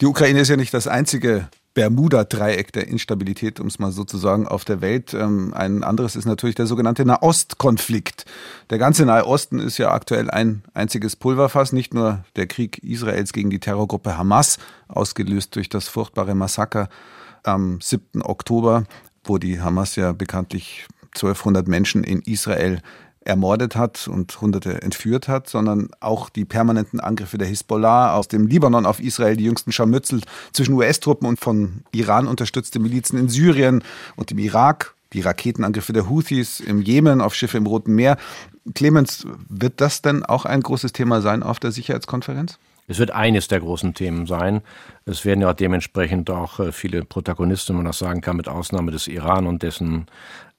Die 0.00 0.06
Ukraine 0.06 0.40
ist 0.40 0.48
ja 0.48 0.56
nicht 0.56 0.74
das 0.74 0.88
einzige 0.88 1.48
Bermuda-Dreieck 1.74 2.72
der 2.72 2.86
Instabilität, 2.86 3.60
um 3.60 3.66
es 3.66 3.78
mal 3.78 3.90
so 3.90 4.04
zu 4.04 4.16
sagen, 4.16 4.46
auf 4.46 4.64
der 4.64 4.80
Welt. 4.80 5.12
Ähm, 5.12 5.52
ein 5.54 5.82
anderes 5.82 6.16
ist 6.16 6.24
natürlich 6.24 6.54
der 6.54 6.66
sogenannte 6.66 7.04
Nahostkonflikt. 7.04 8.24
Der 8.70 8.78
ganze 8.78 9.04
Nahe 9.04 9.26
Osten 9.26 9.58
ist 9.58 9.78
ja 9.78 9.90
aktuell 9.90 10.30
ein 10.30 10.62
einziges 10.72 11.16
Pulverfass. 11.16 11.72
Nicht 11.72 11.92
nur 11.92 12.24
der 12.36 12.46
Krieg 12.46 12.78
Israels 12.78 13.32
gegen 13.32 13.50
die 13.50 13.58
Terrorgruppe 13.58 14.16
Hamas, 14.16 14.58
ausgelöst 14.88 15.56
durch 15.56 15.68
das 15.68 15.88
furchtbare 15.88 16.34
Massaker 16.34 16.88
am 17.42 17.80
7. 17.80 18.22
Oktober, 18.22 18.84
wo 19.24 19.38
die 19.38 19.60
Hamas 19.60 19.96
ja 19.96 20.12
bekanntlich 20.12 20.86
1200 21.14 21.68
Menschen 21.68 22.04
in 22.04 22.20
Israel 22.20 22.80
ermordet 23.24 23.74
hat 23.76 24.06
und 24.06 24.40
Hunderte 24.40 24.82
entführt 24.82 25.28
hat, 25.28 25.48
sondern 25.48 25.88
auch 26.00 26.28
die 26.28 26.44
permanenten 26.44 27.00
Angriffe 27.00 27.38
der 27.38 27.48
Hisbollah 27.48 28.14
aus 28.14 28.28
dem 28.28 28.46
Libanon 28.46 28.86
auf 28.86 29.00
Israel, 29.00 29.36
die 29.36 29.44
jüngsten 29.44 29.72
Scharmützel 29.72 30.20
zwischen 30.52 30.74
US-Truppen 30.74 31.26
und 31.26 31.40
von 31.40 31.84
Iran 31.92 32.26
unterstützte 32.26 32.78
Milizen 32.78 33.18
in 33.18 33.28
Syrien 33.28 33.82
und 34.16 34.30
im 34.30 34.38
Irak, 34.38 34.94
die 35.12 35.20
Raketenangriffe 35.20 35.92
der 35.92 36.08
Houthis 36.08 36.60
im 36.60 36.82
Jemen 36.82 37.20
auf 37.20 37.34
Schiffe 37.34 37.56
im 37.56 37.66
Roten 37.66 37.94
Meer. 37.94 38.18
Clemens, 38.74 39.26
wird 39.48 39.80
das 39.80 40.02
denn 40.02 40.24
auch 40.24 40.44
ein 40.44 40.60
großes 40.60 40.92
Thema 40.92 41.20
sein 41.20 41.42
auf 41.42 41.60
der 41.60 41.72
Sicherheitskonferenz? 41.72 42.58
Es 42.86 42.98
wird 42.98 43.12
eines 43.12 43.48
der 43.48 43.60
großen 43.60 43.94
Themen 43.94 44.26
sein. 44.26 44.60
Es 45.06 45.24
werden 45.24 45.40
ja 45.40 45.54
dementsprechend 45.54 46.28
auch 46.28 46.60
äh, 46.60 46.70
viele 46.70 47.04
Protagonisten, 47.04 47.70
wenn 47.70 47.76
man 47.78 47.86
das 47.86 47.98
sagen 47.98 48.20
kann, 48.20 48.36
mit 48.36 48.48
Ausnahme 48.48 48.90
des 48.90 49.08
Iran 49.08 49.46
und 49.46 49.62
dessen 49.62 50.06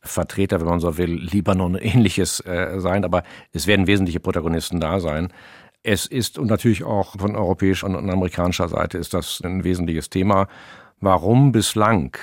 Vertreter, 0.05 0.59
wenn 0.59 0.67
man 0.67 0.79
so 0.79 0.97
will, 0.97 1.13
Libanon 1.13 1.75
ähnliches 1.75 2.39
äh, 2.41 2.79
sein, 2.79 3.03
aber 3.03 3.23
es 3.51 3.67
werden 3.67 3.87
wesentliche 3.87 4.19
Protagonisten 4.19 4.79
da 4.79 4.99
sein. 4.99 5.31
Es 5.83 6.05
ist 6.05 6.39
und 6.39 6.47
natürlich 6.47 6.83
auch 6.83 7.15
von 7.19 7.35
europäischer 7.35 7.87
und 7.87 7.95
amerikanischer 7.95 8.67
Seite 8.67 8.97
ist 8.97 9.13
das 9.13 9.41
ein 9.43 9.63
wesentliches 9.63 10.09
Thema. 10.09 10.47
Warum 10.99 11.51
bislang 11.51 12.17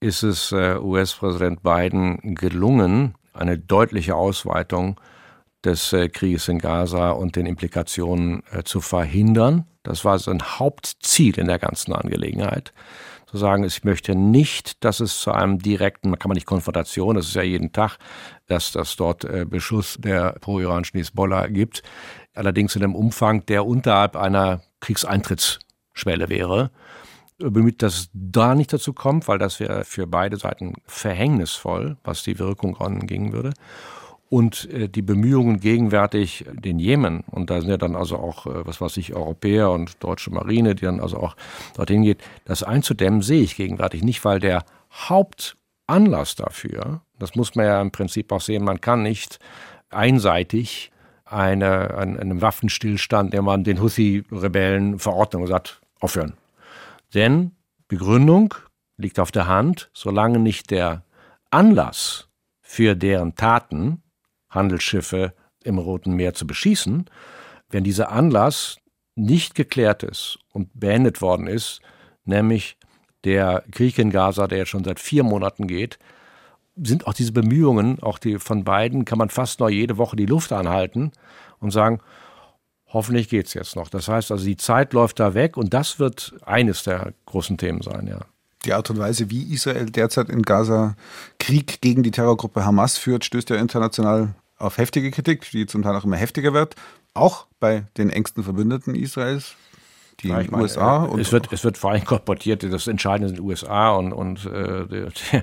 ist 0.00 0.22
es 0.22 0.52
äh, 0.52 0.76
US-Präsident 0.78 1.62
Biden 1.62 2.34
gelungen, 2.34 3.14
eine 3.32 3.58
deutliche 3.58 4.14
Ausweitung 4.14 5.00
des 5.64 5.92
äh, 5.92 6.08
Krieges 6.08 6.48
in 6.48 6.58
Gaza 6.58 7.10
und 7.10 7.36
den 7.36 7.46
Implikationen 7.46 8.42
äh, 8.52 8.62
zu 8.62 8.80
verhindern? 8.80 9.66
Das 9.82 10.04
war 10.04 10.18
sein 10.18 10.42
Hauptziel 10.42 11.38
in 11.38 11.46
der 11.46 11.58
ganzen 11.58 11.92
Angelegenheit 11.92 12.72
zu 13.34 13.38
sagen, 13.38 13.64
ich 13.64 13.82
möchte 13.82 14.14
nicht, 14.14 14.84
dass 14.84 15.00
es 15.00 15.18
zu 15.18 15.32
einem 15.32 15.58
direkten, 15.58 16.08
man 16.10 16.20
kann 16.20 16.28
man 16.28 16.36
nicht 16.36 16.46
Konfrontation, 16.46 17.16
das 17.16 17.26
ist 17.26 17.34
ja 17.34 17.42
jeden 17.42 17.72
Tag, 17.72 17.98
dass 18.46 18.70
das 18.70 18.94
dort 18.94 19.24
äh, 19.24 19.44
Beschuss 19.44 19.96
der 19.98 20.36
pro-iranischen 20.40 20.98
Hisbollah 20.98 21.48
gibt, 21.48 21.82
allerdings 22.32 22.76
in 22.76 22.84
einem 22.84 22.94
Umfang, 22.94 23.44
der 23.46 23.66
unterhalb 23.66 24.14
einer 24.14 24.62
Kriegseintrittsschwelle 24.78 26.28
wäre. 26.28 26.70
Bemüht, 27.38 27.82
dass 27.82 27.94
es 27.94 28.10
da 28.12 28.54
nicht 28.54 28.72
dazu 28.72 28.92
kommt, 28.92 29.26
weil 29.26 29.38
das 29.38 29.58
wäre 29.58 29.84
für 29.84 30.06
beide 30.06 30.36
Seiten 30.36 30.74
verhängnisvoll, 30.86 31.96
was 32.04 32.22
die 32.22 32.38
Wirkung 32.38 32.76
angehen 32.76 33.32
würde 33.32 33.52
und 34.28 34.70
äh, 34.70 34.88
die 34.88 35.02
Bemühungen 35.02 35.60
gegenwärtig 35.60 36.44
den 36.52 36.78
Jemen, 36.78 37.20
und 37.30 37.50
da 37.50 37.60
sind 37.60 37.70
ja 37.70 37.76
dann 37.76 37.96
also 37.96 38.16
auch, 38.16 38.46
äh, 38.46 38.66
was 38.66 38.80
weiß 38.80 38.96
ich, 38.96 39.14
Europäer 39.14 39.70
und 39.70 40.02
deutsche 40.02 40.30
Marine, 40.30 40.74
die 40.74 40.84
dann 40.84 41.00
also 41.00 41.18
auch 41.18 41.36
dorthin 41.76 42.02
geht, 42.02 42.22
das 42.44 42.62
einzudämmen, 42.62 43.22
sehe 43.22 43.42
ich 43.42 43.56
gegenwärtig 43.56 44.02
nicht, 44.02 44.24
weil 44.24 44.40
der 44.40 44.64
Hauptanlass 44.92 46.36
dafür, 46.36 47.02
das 47.18 47.34
muss 47.34 47.54
man 47.54 47.66
ja 47.66 47.80
im 47.80 47.90
Prinzip 47.90 48.32
auch 48.32 48.40
sehen, 48.40 48.64
man 48.64 48.80
kann 48.80 49.02
nicht 49.02 49.38
einseitig 49.90 50.90
eine, 51.24 51.96
einen, 51.96 52.18
einen 52.18 52.42
Waffenstillstand, 52.42 53.32
der 53.32 53.42
man 53.42 53.64
den 53.64 53.80
Houthi-Rebellen 53.80 54.98
verordnet 54.98 55.42
und 55.42 55.48
sagt, 55.48 55.80
aufhören. 56.00 56.34
Denn 57.14 57.52
Begründung 57.88 58.54
liegt 58.96 59.18
auf 59.18 59.32
der 59.32 59.46
Hand, 59.46 59.90
solange 59.92 60.38
nicht 60.38 60.70
der 60.70 61.04
Anlass 61.50 62.28
für 62.60 62.94
deren 62.96 63.34
Taten 63.34 64.02
Handelsschiffe 64.54 65.34
im 65.62 65.78
Roten 65.78 66.14
Meer 66.14 66.34
zu 66.34 66.46
beschießen, 66.46 67.06
wenn 67.70 67.84
dieser 67.84 68.10
Anlass 68.12 68.76
nicht 69.16 69.54
geklärt 69.54 70.02
ist 70.02 70.38
und 70.52 70.68
beendet 70.74 71.20
worden 71.20 71.46
ist, 71.46 71.80
nämlich 72.24 72.76
der 73.24 73.64
Krieg 73.70 73.98
in 73.98 74.10
Gaza, 74.10 74.46
der 74.46 74.58
jetzt 74.58 74.68
schon 74.68 74.84
seit 74.84 75.00
vier 75.00 75.22
Monaten 75.22 75.66
geht, 75.66 75.98
sind 76.76 77.06
auch 77.06 77.14
diese 77.14 77.32
Bemühungen, 77.32 78.02
auch 78.02 78.18
die 78.18 78.38
von 78.38 78.64
beiden, 78.64 79.04
kann 79.04 79.18
man 79.18 79.30
fast 79.30 79.60
noch 79.60 79.68
jede 79.68 79.96
Woche 79.96 80.16
die 80.16 80.26
Luft 80.26 80.52
anhalten 80.52 81.12
und 81.60 81.70
sagen, 81.70 82.00
hoffentlich 82.86 83.28
geht 83.28 83.46
es 83.46 83.54
jetzt 83.54 83.76
noch. 83.76 83.88
Das 83.88 84.08
heißt 84.08 84.32
also, 84.32 84.44
die 84.44 84.56
Zeit 84.56 84.92
läuft 84.92 85.20
da 85.20 85.34
weg 85.34 85.56
und 85.56 85.72
das 85.72 85.98
wird 85.98 86.34
eines 86.44 86.82
der 86.82 87.12
großen 87.26 87.56
Themen 87.56 87.82
sein, 87.82 88.06
ja. 88.06 88.20
Die 88.64 88.72
Art 88.72 88.88
und 88.88 88.98
Weise, 88.98 89.30
wie 89.30 89.52
Israel 89.52 89.86
derzeit 89.86 90.30
in 90.30 90.42
Gaza 90.42 90.96
Krieg 91.38 91.82
gegen 91.82 92.02
die 92.02 92.10
Terrorgruppe 92.10 92.64
Hamas 92.64 92.96
führt, 92.96 93.24
stößt 93.24 93.50
ja 93.50 93.56
international 93.56 94.34
auf 94.58 94.78
heftige 94.78 95.10
Kritik, 95.10 95.50
die 95.50 95.66
zum 95.66 95.82
Teil 95.82 95.96
auch 95.96 96.04
immer 96.04 96.16
heftiger 96.16 96.52
wird. 96.52 96.76
Auch 97.14 97.46
bei 97.60 97.84
den 97.96 98.10
engsten 98.10 98.42
Verbündeten 98.42 98.94
Israels, 98.94 99.54
die 100.20 100.28
ja, 100.28 100.36
meine, 100.36 100.62
USA. 100.62 101.04
Äh, 101.04 101.08
und 101.08 101.20
es, 101.20 101.32
wird, 101.32 101.52
es 101.52 101.64
wird 101.64 101.78
vor 101.78 101.90
allem 101.90 102.04
korportiert, 102.04 102.62
das 102.62 102.86
Entscheidende 102.86 103.28
sind 103.28 103.38
die 103.38 103.42
USA 103.42 103.92
und, 103.92 104.12
und 104.12 104.46
äh, 104.46 104.86
der, 104.86 105.42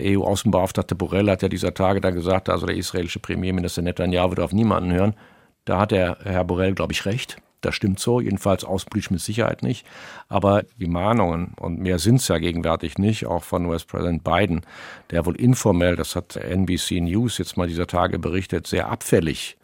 EU-Außenbeauftragte 0.00 0.94
Borrell 0.94 1.30
hat 1.30 1.42
ja 1.42 1.48
dieser 1.48 1.74
Tage 1.74 2.00
dann 2.00 2.14
gesagt, 2.14 2.48
also 2.48 2.66
der 2.66 2.76
israelische 2.76 3.18
Premierminister 3.18 3.82
Netanyahu 3.82 4.30
wird 4.30 4.40
auf 4.40 4.52
niemanden 4.52 4.92
hören. 4.92 5.14
Da 5.64 5.78
hat 5.80 5.90
der 5.90 6.18
Herr 6.22 6.44
Borrell, 6.44 6.74
glaube 6.74 6.92
ich, 6.92 7.04
recht. 7.04 7.36
Das 7.60 7.74
stimmt 7.74 8.00
so, 8.00 8.20
jedenfalls 8.20 8.64
auspolitisch 8.64 9.10
mit 9.10 9.20
Sicherheit 9.20 9.62
nicht. 9.62 9.86
Aber 10.28 10.64
die 10.78 10.86
Mahnungen, 10.86 11.52
und 11.58 11.78
mehr 11.78 11.98
sind 11.98 12.16
es 12.16 12.28
ja 12.28 12.38
gegenwärtig 12.38 12.98
nicht, 12.98 13.26
auch 13.26 13.42
von 13.42 13.66
US-Präsident 13.66 14.24
Biden, 14.24 14.62
der 15.10 15.26
wohl 15.26 15.36
informell, 15.36 15.96
das 15.96 16.16
hat 16.16 16.36
NBC 16.36 17.00
News 17.00 17.38
jetzt 17.38 17.56
mal 17.56 17.68
dieser 17.68 17.86
Tage 17.86 18.18
berichtet, 18.18 18.66
sehr 18.66 18.88
abfällig 18.88 19.56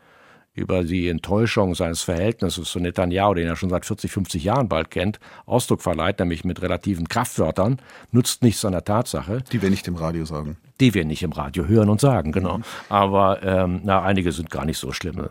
über 0.57 0.84
die 0.84 1.09
Enttäuschung 1.09 1.74
seines 1.74 2.03
Verhältnisses 2.03 2.70
zu 2.70 2.80
Netanyahu, 2.80 3.34
den 3.34 3.47
er 3.47 3.57
schon 3.57 3.68
seit 3.68 3.84
40, 3.84 4.11
50 4.11 4.42
Jahren 4.42 4.68
bald 4.68 4.90
kennt, 4.90 5.20
Ausdruck 5.44 5.82
verleiht, 5.82 6.18
nämlich 6.18 6.44
mit 6.44 6.62
relativen 6.62 7.09
Kraftwörtern, 7.09 7.78
nutzt 8.11 8.42
nichts 8.42 8.64
an 8.64 8.72
der 8.72 8.84
Tatsache. 8.84 9.44
Die 9.53 9.61
wir 9.61 9.70
nicht 9.70 9.86
im 9.86 9.97
Radio 9.97 10.24
sagen. 10.24 10.57
Die 10.81 10.93
wir 10.93 11.05
nicht 11.05 11.22
im 11.22 11.33
Radio 11.33 11.66
hören 11.66 11.89
und 11.89 12.01
sagen, 12.01 12.33
genau. 12.33 12.59
Mhm. 12.59 12.64
Aber 12.89 13.43
ähm, 13.43 13.81
na, 13.85 14.03
einige 14.03 14.33
sind 14.33 14.51
gar 14.51 14.64
nicht 14.64 14.79
so 14.79 14.93
schlimm. 14.93 15.27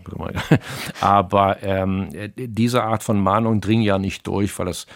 Aber 1.01 1.61
ähm, 1.61 2.09
diese 2.35 2.83
Art 2.83 3.03
von 3.03 3.19
Mahnung 3.21 3.61
dringen 3.61 3.83
ja 3.83 3.99
nicht 3.99 4.25
durch, 4.25 4.57
weil 4.57 4.65
das 4.65 4.87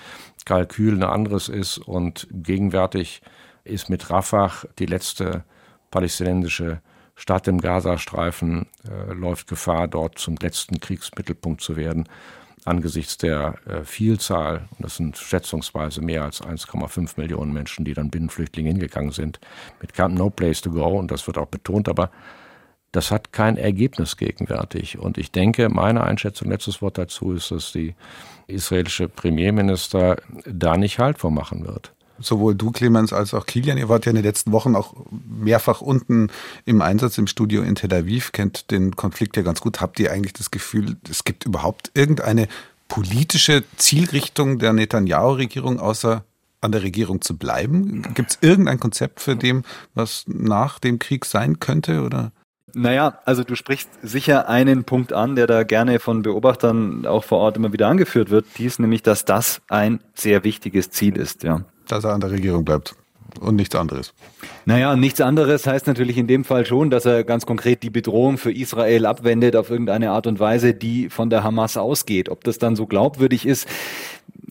Kalkül 0.45 0.95
ein 0.95 1.03
anderes 1.03 1.49
ist 1.49 1.77
und 1.77 2.27
gegenwärtig 2.31 3.21
ist 3.63 3.89
mit 3.89 4.09
Rafah 4.09 4.51
die 4.79 4.87
letzte 4.87 5.43
palästinensische 5.91 6.81
Stadt 7.15 7.47
im 7.47 7.59
Gazastreifen 7.59 8.67
äh, 8.87 9.13
läuft 9.13 9.47
Gefahr, 9.47 9.87
dort 9.87 10.17
zum 10.17 10.37
letzten 10.41 10.79
Kriegsmittelpunkt 10.79 11.61
zu 11.61 11.75
werden. 11.75 12.07
Angesichts 12.65 13.17
der 13.17 13.55
äh, 13.65 13.83
Vielzahl, 13.83 14.67
und 14.71 14.83
das 14.83 14.97
sind 14.97 15.17
schätzungsweise 15.17 16.01
mehr 16.01 16.23
als 16.23 16.41
1,5 16.41 17.13
Millionen 17.17 17.53
Menschen, 17.53 17.85
die 17.85 17.93
dann 17.93 18.09
Binnenflüchtlinge 18.09 18.69
hingegangen 18.69 19.11
sind, 19.11 19.39
mit 19.81 19.93
Camp 19.93 20.17
No 20.17 20.29
Place 20.29 20.61
to 20.61 20.71
Go, 20.71 20.99
und 20.99 21.11
das 21.11 21.25
wird 21.27 21.37
auch 21.37 21.47
betont, 21.47 21.89
aber 21.89 22.11
das 22.91 23.11
hat 23.11 23.31
kein 23.31 23.57
Ergebnis 23.57 24.17
gegenwärtig. 24.17 24.97
Und 24.97 25.17
ich 25.17 25.31
denke, 25.31 25.69
meine 25.69 26.03
Einschätzung, 26.03 26.49
letztes 26.49 26.81
Wort 26.81 26.97
dazu 26.97 27.33
ist, 27.33 27.51
dass 27.51 27.71
die 27.71 27.93
israelische 28.47 29.07
Premierminister 29.07 30.17
da 30.45 30.75
nicht 30.75 30.97
Halt 30.97 31.19
vormachen 31.19 31.67
wird 31.67 31.93
sowohl 32.21 32.55
du, 32.55 32.71
Clemens, 32.71 33.13
als 33.13 33.33
auch 33.33 33.45
Kilian, 33.45 33.77
ihr 33.77 33.89
wart 33.89 34.05
ja 34.05 34.11
in 34.11 34.15
den 34.15 34.25
letzten 34.25 34.51
Wochen 34.51 34.75
auch 34.75 34.93
mehrfach 35.27 35.81
unten 35.81 36.29
im 36.65 36.81
Einsatz 36.81 37.17
im 37.17 37.27
Studio 37.27 37.61
in 37.61 37.75
Tel 37.75 37.93
Aviv, 37.93 38.31
kennt 38.31 38.71
den 38.71 38.95
Konflikt 38.95 39.37
ja 39.37 39.43
ganz 39.43 39.61
gut. 39.61 39.81
Habt 39.81 39.99
ihr 39.99 40.11
eigentlich 40.11 40.33
das 40.33 40.51
Gefühl, 40.51 40.97
es 41.09 41.23
gibt 41.23 41.45
überhaupt 41.45 41.91
irgendeine 41.93 42.47
politische 42.87 43.63
Zielrichtung 43.77 44.59
der 44.59 44.73
Netanyahu-Regierung, 44.73 45.79
außer 45.79 46.23
an 46.61 46.71
der 46.71 46.83
Regierung 46.83 47.21
zu 47.21 47.37
bleiben? 47.37 48.01
Gibt 48.13 48.31
es 48.31 48.37
irgendein 48.41 48.79
Konzept 48.79 49.21
für 49.21 49.35
dem, 49.35 49.63
was 49.93 50.25
nach 50.27 50.79
dem 50.79 50.99
Krieg 50.99 51.25
sein 51.25 51.59
könnte? 51.59 52.01
Oder? 52.01 52.31
Naja, 52.73 53.19
also 53.25 53.43
du 53.43 53.55
sprichst 53.55 53.89
sicher 54.01 54.49
einen 54.49 54.83
Punkt 54.83 55.13
an, 55.13 55.35
der 55.35 55.47
da 55.47 55.63
gerne 55.63 55.99
von 55.99 56.21
Beobachtern 56.21 57.05
auch 57.05 57.23
vor 57.23 57.39
Ort 57.39 57.57
immer 57.57 57.71
wieder 57.73 57.87
angeführt 57.87 58.29
wird. 58.29 58.45
Dies 58.57 58.79
nämlich, 58.79 59.03
dass 59.03 59.25
das 59.25 59.61
ein 59.69 60.01
sehr 60.13 60.43
wichtiges 60.43 60.89
Ziel 60.89 61.15
ist, 61.15 61.43
ja 61.43 61.63
dass 61.91 62.03
er 62.03 62.13
an 62.13 62.21
der 62.21 62.31
Regierung 62.31 62.65
bleibt 62.65 62.95
und 63.39 63.55
nichts 63.55 63.75
anderes. 63.75 64.13
Naja, 64.65 64.95
nichts 64.95 65.21
anderes 65.21 65.67
heißt 65.67 65.87
natürlich 65.87 66.17
in 66.17 66.27
dem 66.27 66.43
Fall 66.43 66.65
schon, 66.65 66.89
dass 66.89 67.05
er 67.05 67.23
ganz 67.23 67.45
konkret 67.45 67.83
die 67.83 67.89
Bedrohung 67.89 68.37
für 68.37 68.51
Israel 68.51 69.05
abwendet 69.05 69.55
auf 69.55 69.69
irgendeine 69.69 70.11
Art 70.11 70.27
und 70.27 70.39
Weise, 70.39 70.73
die 70.73 71.09
von 71.09 71.29
der 71.29 71.43
Hamas 71.43 71.77
ausgeht. 71.77 72.29
Ob 72.29 72.43
das 72.43 72.57
dann 72.57 72.75
so 72.75 72.87
glaubwürdig 72.87 73.45
ist, 73.45 73.67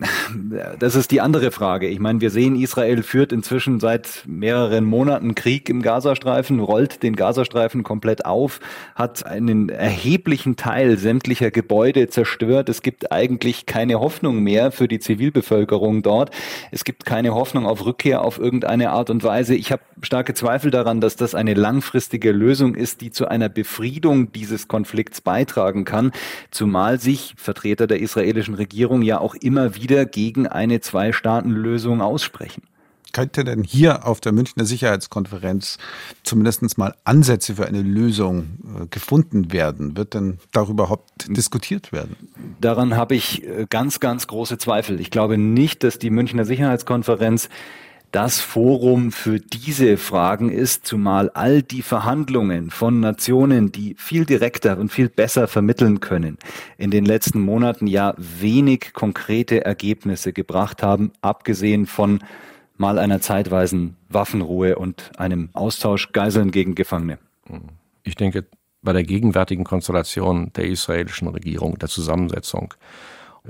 das 0.79 0.95
ist 0.95 1.11
die 1.11 1.21
andere 1.21 1.51
Frage. 1.51 1.89
Ich 1.89 1.99
meine, 1.99 2.21
wir 2.21 2.31
sehen, 2.31 2.57
Israel 2.57 3.03
führt 3.03 3.33
inzwischen 3.33 3.81
seit 3.81 4.25
mehreren 4.27 4.85
Monaten 4.85 5.35
Krieg 5.35 5.69
im 5.69 5.83
Gazastreifen, 5.83 6.61
rollt 6.61 7.03
den 7.03 7.17
Gazastreifen 7.17 7.83
komplett 7.83 8.25
auf, 8.25 8.61
hat 8.95 9.27
einen 9.27 9.69
erheblichen 9.69 10.57
Teil 10.57 10.99
sämtlicher 10.99 11.51
Gebäude 11.51 12.09
zerstört. 12.09 12.69
Es 12.69 12.83
gibt 12.83 13.13
eigentlich 13.13 13.67
keine 13.67 14.01
Hoffnung 14.01 14.43
mehr 14.43 14.71
für 14.73 14.89
die 14.89 14.99
Zivilbevölkerung 14.99 16.03
dort. 16.03 16.31
Es 16.71 16.85
gibt 16.85 17.05
keine 17.05 17.35
Hoffnung 17.35 17.67
auf 17.67 17.85
Rückkehr 17.85 18.23
auf 18.23 18.39
irgendeine 18.39 18.91
Art 18.91 19.11
und 19.11 19.25
Weise. 19.25 19.55
Ich 19.55 19.73
habe 19.73 19.83
starke 20.03 20.35
Zweifel 20.35 20.71
daran, 20.71 21.01
dass 21.01 21.17
das 21.17 21.35
eine 21.35 21.55
langfristige 21.55 22.33
Lösung 22.33 22.75
ist, 22.75 23.01
die 23.01 23.11
zu 23.11 23.29
einer 23.29 23.49
Befriedung 23.49 24.33
dieses 24.33 24.69
Konflikts 24.69 25.21
beitragen 25.21 25.85
kann, 25.85 26.13
zumal 26.51 27.01
sich 27.01 27.35
Vertreter 27.37 27.87
der 27.87 28.01
israelischen 28.01 28.55
Regierung 28.55 29.03
ja 29.03 29.19
auch 29.19 29.35
immer 29.35 29.75
wieder 29.75 29.88
wieder 29.89 30.07
gegen 30.07 30.47
eine 30.47 30.81
Zwei-Staaten-Lösung 30.81 32.01
aussprechen. 32.01 32.63
Könnte 33.13 33.43
denn 33.43 33.65
hier 33.65 34.07
auf 34.07 34.21
der 34.21 34.33
Münchner 34.33 34.67
Sicherheitskonferenz 34.67 35.79
zumindest 36.25 36.77
mal 36.77 36.95
Ansätze 37.05 37.55
für 37.55 37.67
eine 37.67 37.81
Lösung 37.81 38.59
äh, 38.83 38.87
gefunden 38.87 39.51
werden? 39.51 39.97
Wird 39.97 40.13
denn 40.13 40.39
darüber 40.53 40.85
überhaupt 40.85 41.27
diskutiert 41.29 41.91
werden? 41.91 42.17
Daran 42.61 42.97
habe 42.97 43.15
ich 43.15 43.45
äh, 43.45 43.67
ganz, 43.69 44.01
ganz 44.01 44.27
große 44.27 44.59
Zweifel. 44.59 45.01
Ich 45.01 45.11
glaube 45.11 45.39
nicht, 45.39 45.85
dass 45.85 45.99
die 45.99 46.11
Münchner 46.11 46.45
Sicherheitskonferenz 46.45 47.49
das 48.13 48.41
Forum 48.41 49.13
für 49.13 49.39
diese 49.39 49.97
Fragen 49.97 50.51
ist, 50.51 50.87
zumal 50.87 51.31
all 51.31 51.63
die 51.63 51.83
Verhandlungen 51.83 52.71
von 52.71 53.01
Nationen, 53.01 53.71
die 53.71 53.95
viel 53.99 54.25
direkter 54.25 54.79
und 54.79 54.91
viel 54.91 55.09
besser 55.09 55.47
vermitteln 55.47 56.01
können, 56.01 56.39
in 56.79 56.91
den 56.91 57.05
letzten 57.05 57.41
Monaten 57.41 57.87
ja 57.87 58.15
wenig 58.17 58.93
konkrete 58.95 59.65
Ergebnisse 59.65 60.33
gebracht 60.33 60.83
haben, 60.83 61.13
abgesehen 61.21 61.87
von 61.87 62.21
mal 62.77 62.99
einer 62.99 63.21
zeitweisen 63.21 63.97
Waffenruhe 64.09 64.77
und 64.77 65.11
einem 65.19 65.51
Austausch 65.53 66.13
Geiseln 66.13 66.51
gegen 66.51 66.75
Gefangene. 66.75 67.19
Ich 68.05 68.15
denke, 68.15 68.47
bei 68.83 68.93
der 68.93 69.03
gegenwärtigen 69.03 69.65
Konstellation 69.65 70.53
der 70.55 70.67
israelischen 70.67 71.29
Regierung, 71.29 71.79
der 71.79 71.89
Zusammensetzung. 71.89 72.75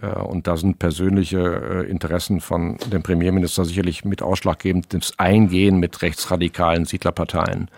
Äh, 0.00 0.18
und 0.18 0.46
da 0.46 0.56
sind 0.56 0.78
persönliche 0.78 1.84
äh, 1.86 1.90
Interessen 1.90 2.40
von 2.40 2.78
dem 2.92 3.02
Premierminister 3.02 3.64
sicherlich 3.64 4.04
mit 4.04 4.22
ausschlaggebend. 4.22 4.92
Das 4.94 5.18
Eingehen 5.18 5.78
mit 5.78 6.02
rechtsradikalen 6.02 6.84
Siedlerparteien 6.84 7.70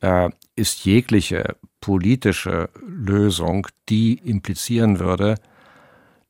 äh, 0.00 0.30
ist 0.54 0.84
jegliche 0.84 1.56
politische 1.80 2.70
Lösung, 2.86 3.66
die 3.88 4.14
implizieren 4.14 4.98
würde, 4.98 5.36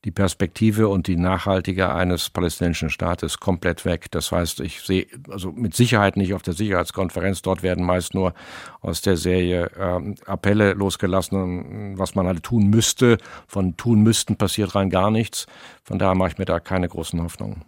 die 0.06 0.12
Perspektive 0.12 0.86
und 0.86 1.08
die 1.08 1.16
nachhaltige 1.16 1.92
eines 1.92 2.30
palästinensischen 2.30 2.90
Staates 2.90 3.40
komplett 3.40 3.84
weg. 3.84 4.06
Das 4.12 4.30
heißt, 4.30 4.60
ich 4.60 4.82
sehe 4.82 5.08
also 5.28 5.50
mit 5.50 5.74
Sicherheit 5.74 6.16
nicht 6.16 6.32
auf 6.32 6.42
der 6.42 6.54
Sicherheitskonferenz. 6.54 7.42
Dort 7.42 7.64
werden 7.64 7.84
meist 7.84 8.14
nur 8.14 8.32
aus 8.80 9.02
der 9.02 9.16
Serie 9.16 9.68
ähm, 9.76 10.14
Appelle 10.24 10.74
losgelassen, 10.74 11.98
was 11.98 12.14
man 12.14 12.28
halt 12.28 12.44
tun 12.44 12.68
müsste. 12.68 13.18
Von 13.48 13.76
tun 13.76 14.04
müssten 14.04 14.36
passiert 14.36 14.76
rein 14.76 14.90
gar 14.90 15.10
nichts. 15.10 15.46
Von 15.82 15.98
daher 15.98 16.14
mache 16.14 16.30
ich 16.30 16.38
mir 16.38 16.44
da 16.44 16.60
keine 16.60 16.88
großen 16.88 17.20
Hoffnungen. 17.20 17.64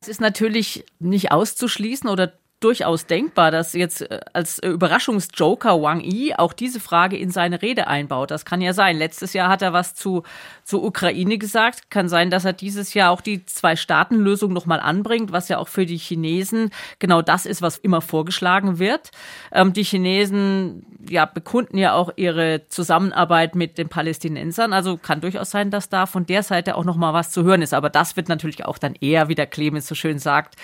Es 0.00 0.06
ist 0.06 0.20
natürlich 0.20 0.86
nicht 1.00 1.32
auszuschließen 1.32 2.08
oder 2.08 2.34
durchaus 2.60 3.06
denkbar, 3.06 3.50
dass 3.50 3.72
jetzt 3.72 4.02
äh, 4.02 4.20
als 4.32 4.58
Überraschungsjoker 4.58 5.80
Wang 5.82 6.00
Yi 6.00 6.34
auch 6.36 6.52
diese 6.52 6.78
Frage 6.78 7.16
in 7.16 7.30
seine 7.30 7.62
Rede 7.62 7.88
einbaut. 7.88 8.30
Das 8.30 8.44
kann 8.44 8.60
ja 8.60 8.72
sein. 8.72 8.96
Letztes 8.98 9.32
Jahr 9.32 9.48
hat 9.48 9.62
er 9.62 9.72
was 9.72 9.94
zu 9.94 10.22
zur 10.64 10.84
Ukraine 10.84 11.38
gesagt. 11.38 11.90
Kann 11.90 12.08
sein, 12.08 12.30
dass 12.30 12.44
er 12.44 12.52
dieses 12.52 12.94
Jahr 12.94 13.10
auch 13.10 13.22
die 13.22 13.44
Zwei-Staaten-Lösung 13.44 14.52
nochmal 14.52 14.78
anbringt, 14.78 15.32
was 15.32 15.48
ja 15.48 15.58
auch 15.58 15.68
für 15.68 15.86
die 15.86 15.96
Chinesen 15.96 16.70
genau 16.98 17.22
das 17.22 17.46
ist, 17.46 17.62
was 17.62 17.78
immer 17.78 18.00
vorgeschlagen 18.00 18.78
wird. 18.78 19.10
Ähm, 19.52 19.72
die 19.72 19.82
Chinesen 19.82 20.84
ja 21.08 21.24
bekunden 21.24 21.78
ja 21.78 21.94
auch 21.94 22.12
ihre 22.16 22.68
Zusammenarbeit 22.68 23.54
mit 23.54 23.78
den 23.78 23.88
Palästinensern. 23.88 24.72
Also 24.72 24.98
kann 24.98 25.20
durchaus 25.20 25.50
sein, 25.50 25.70
dass 25.70 25.88
da 25.88 26.06
von 26.06 26.26
der 26.26 26.42
Seite 26.42 26.76
auch 26.76 26.84
nochmal 26.84 27.14
was 27.14 27.30
zu 27.30 27.42
hören 27.42 27.62
ist. 27.62 27.74
Aber 27.74 27.90
das 27.90 28.16
wird 28.16 28.28
natürlich 28.28 28.64
auch 28.66 28.78
dann 28.78 28.94
eher, 29.00 29.28
wie 29.28 29.34
der 29.34 29.46
Clemens 29.46 29.86
so 29.88 29.94
schön 29.94 30.18
sagt, 30.18 30.56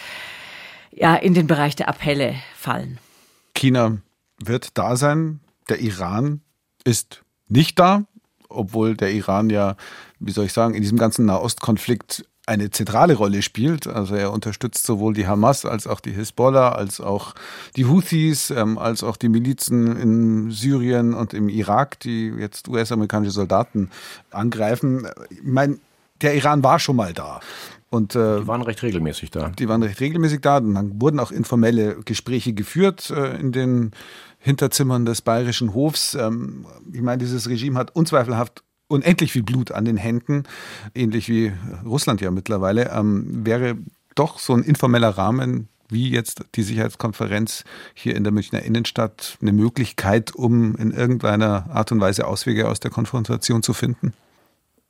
ja, 0.96 1.14
in 1.14 1.34
den 1.34 1.46
Bereich 1.46 1.76
der 1.76 1.88
Appelle 1.88 2.34
fallen. 2.56 2.98
China 3.54 3.98
wird 4.42 4.76
da 4.78 4.96
sein. 4.96 5.40
Der 5.68 5.80
Iran 5.80 6.40
ist 6.84 7.22
nicht 7.48 7.78
da, 7.78 8.04
obwohl 8.48 8.96
der 8.96 9.12
Iran 9.12 9.50
ja, 9.50 9.76
wie 10.18 10.32
soll 10.32 10.46
ich 10.46 10.52
sagen, 10.52 10.74
in 10.74 10.82
diesem 10.82 10.98
ganzen 10.98 11.26
Nahostkonflikt 11.26 12.24
eine 12.46 12.70
zentrale 12.70 13.14
Rolle 13.14 13.42
spielt. 13.42 13.88
Also 13.88 14.14
er 14.14 14.32
unterstützt 14.32 14.86
sowohl 14.86 15.14
die 15.14 15.26
Hamas 15.26 15.64
als 15.64 15.86
auch 15.88 16.00
die 16.00 16.12
Hisbollah, 16.12 16.70
als 16.72 17.00
auch 17.00 17.34
die 17.74 17.86
Houthis, 17.86 18.50
ähm, 18.50 18.78
als 18.78 19.02
auch 19.02 19.16
die 19.16 19.28
Milizen 19.28 19.96
in 19.96 20.50
Syrien 20.52 21.12
und 21.12 21.34
im 21.34 21.48
Irak, 21.48 21.98
die 22.00 22.28
jetzt 22.28 22.68
US-amerikanische 22.68 23.32
Soldaten 23.32 23.90
angreifen. 24.30 25.08
Ich 25.28 25.42
meine, 25.42 25.78
der 26.22 26.34
Iran 26.34 26.62
war 26.62 26.78
schon 26.78 26.96
mal 26.96 27.12
da. 27.12 27.40
Und, 27.88 28.14
äh, 28.14 28.40
die 28.40 28.46
waren 28.46 28.62
recht 28.62 28.82
regelmäßig 28.82 29.30
da. 29.30 29.50
Die 29.50 29.68
waren 29.68 29.82
recht 29.82 30.00
regelmäßig 30.00 30.40
da. 30.40 30.58
Und 30.58 30.74
dann 30.74 31.00
wurden 31.00 31.20
auch 31.20 31.30
informelle 31.30 31.96
Gespräche 32.04 32.52
geführt 32.52 33.10
äh, 33.10 33.38
in 33.38 33.52
den 33.52 33.92
Hinterzimmern 34.38 35.06
des 35.06 35.22
bayerischen 35.22 35.74
Hofs. 35.74 36.14
Ähm, 36.14 36.66
ich 36.92 37.00
meine, 37.00 37.18
dieses 37.18 37.48
Regime 37.48 37.78
hat 37.78 37.94
unzweifelhaft 37.94 38.62
unendlich 38.88 39.32
viel 39.32 39.42
Blut 39.42 39.72
an 39.72 39.84
den 39.84 39.96
Händen, 39.96 40.44
ähnlich 40.94 41.28
wie 41.28 41.52
Russland 41.84 42.20
ja 42.20 42.30
mittlerweile. 42.30 42.90
Ähm, 42.92 43.44
wäre 43.44 43.76
doch 44.14 44.38
so 44.38 44.54
ein 44.54 44.62
informeller 44.62 45.10
Rahmen 45.10 45.68
wie 45.88 46.10
jetzt 46.10 46.44
die 46.56 46.62
Sicherheitskonferenz 46.62 47.64
hier 47.94 48.16
in 48.16 48.24
der 48.24 48.32
Münchner 48.32 48.62
Innenstadt 48.62 49.38
eine 49.40 49.52
Möglichkeit, 49.52 50.34
um 50.34 50.74
in 50.76 50.90
irgendeiner 50.90 51.70
Art 51.70 51.92
und 51.92 52.00
Weise 52.00 52.26
Auswege 52.26 52.68
aus 52.68 52.80
der 52.80 52.90
Konfrontation 52.90 53.62
zu 53.62 53.72
finden? 53.72 54.12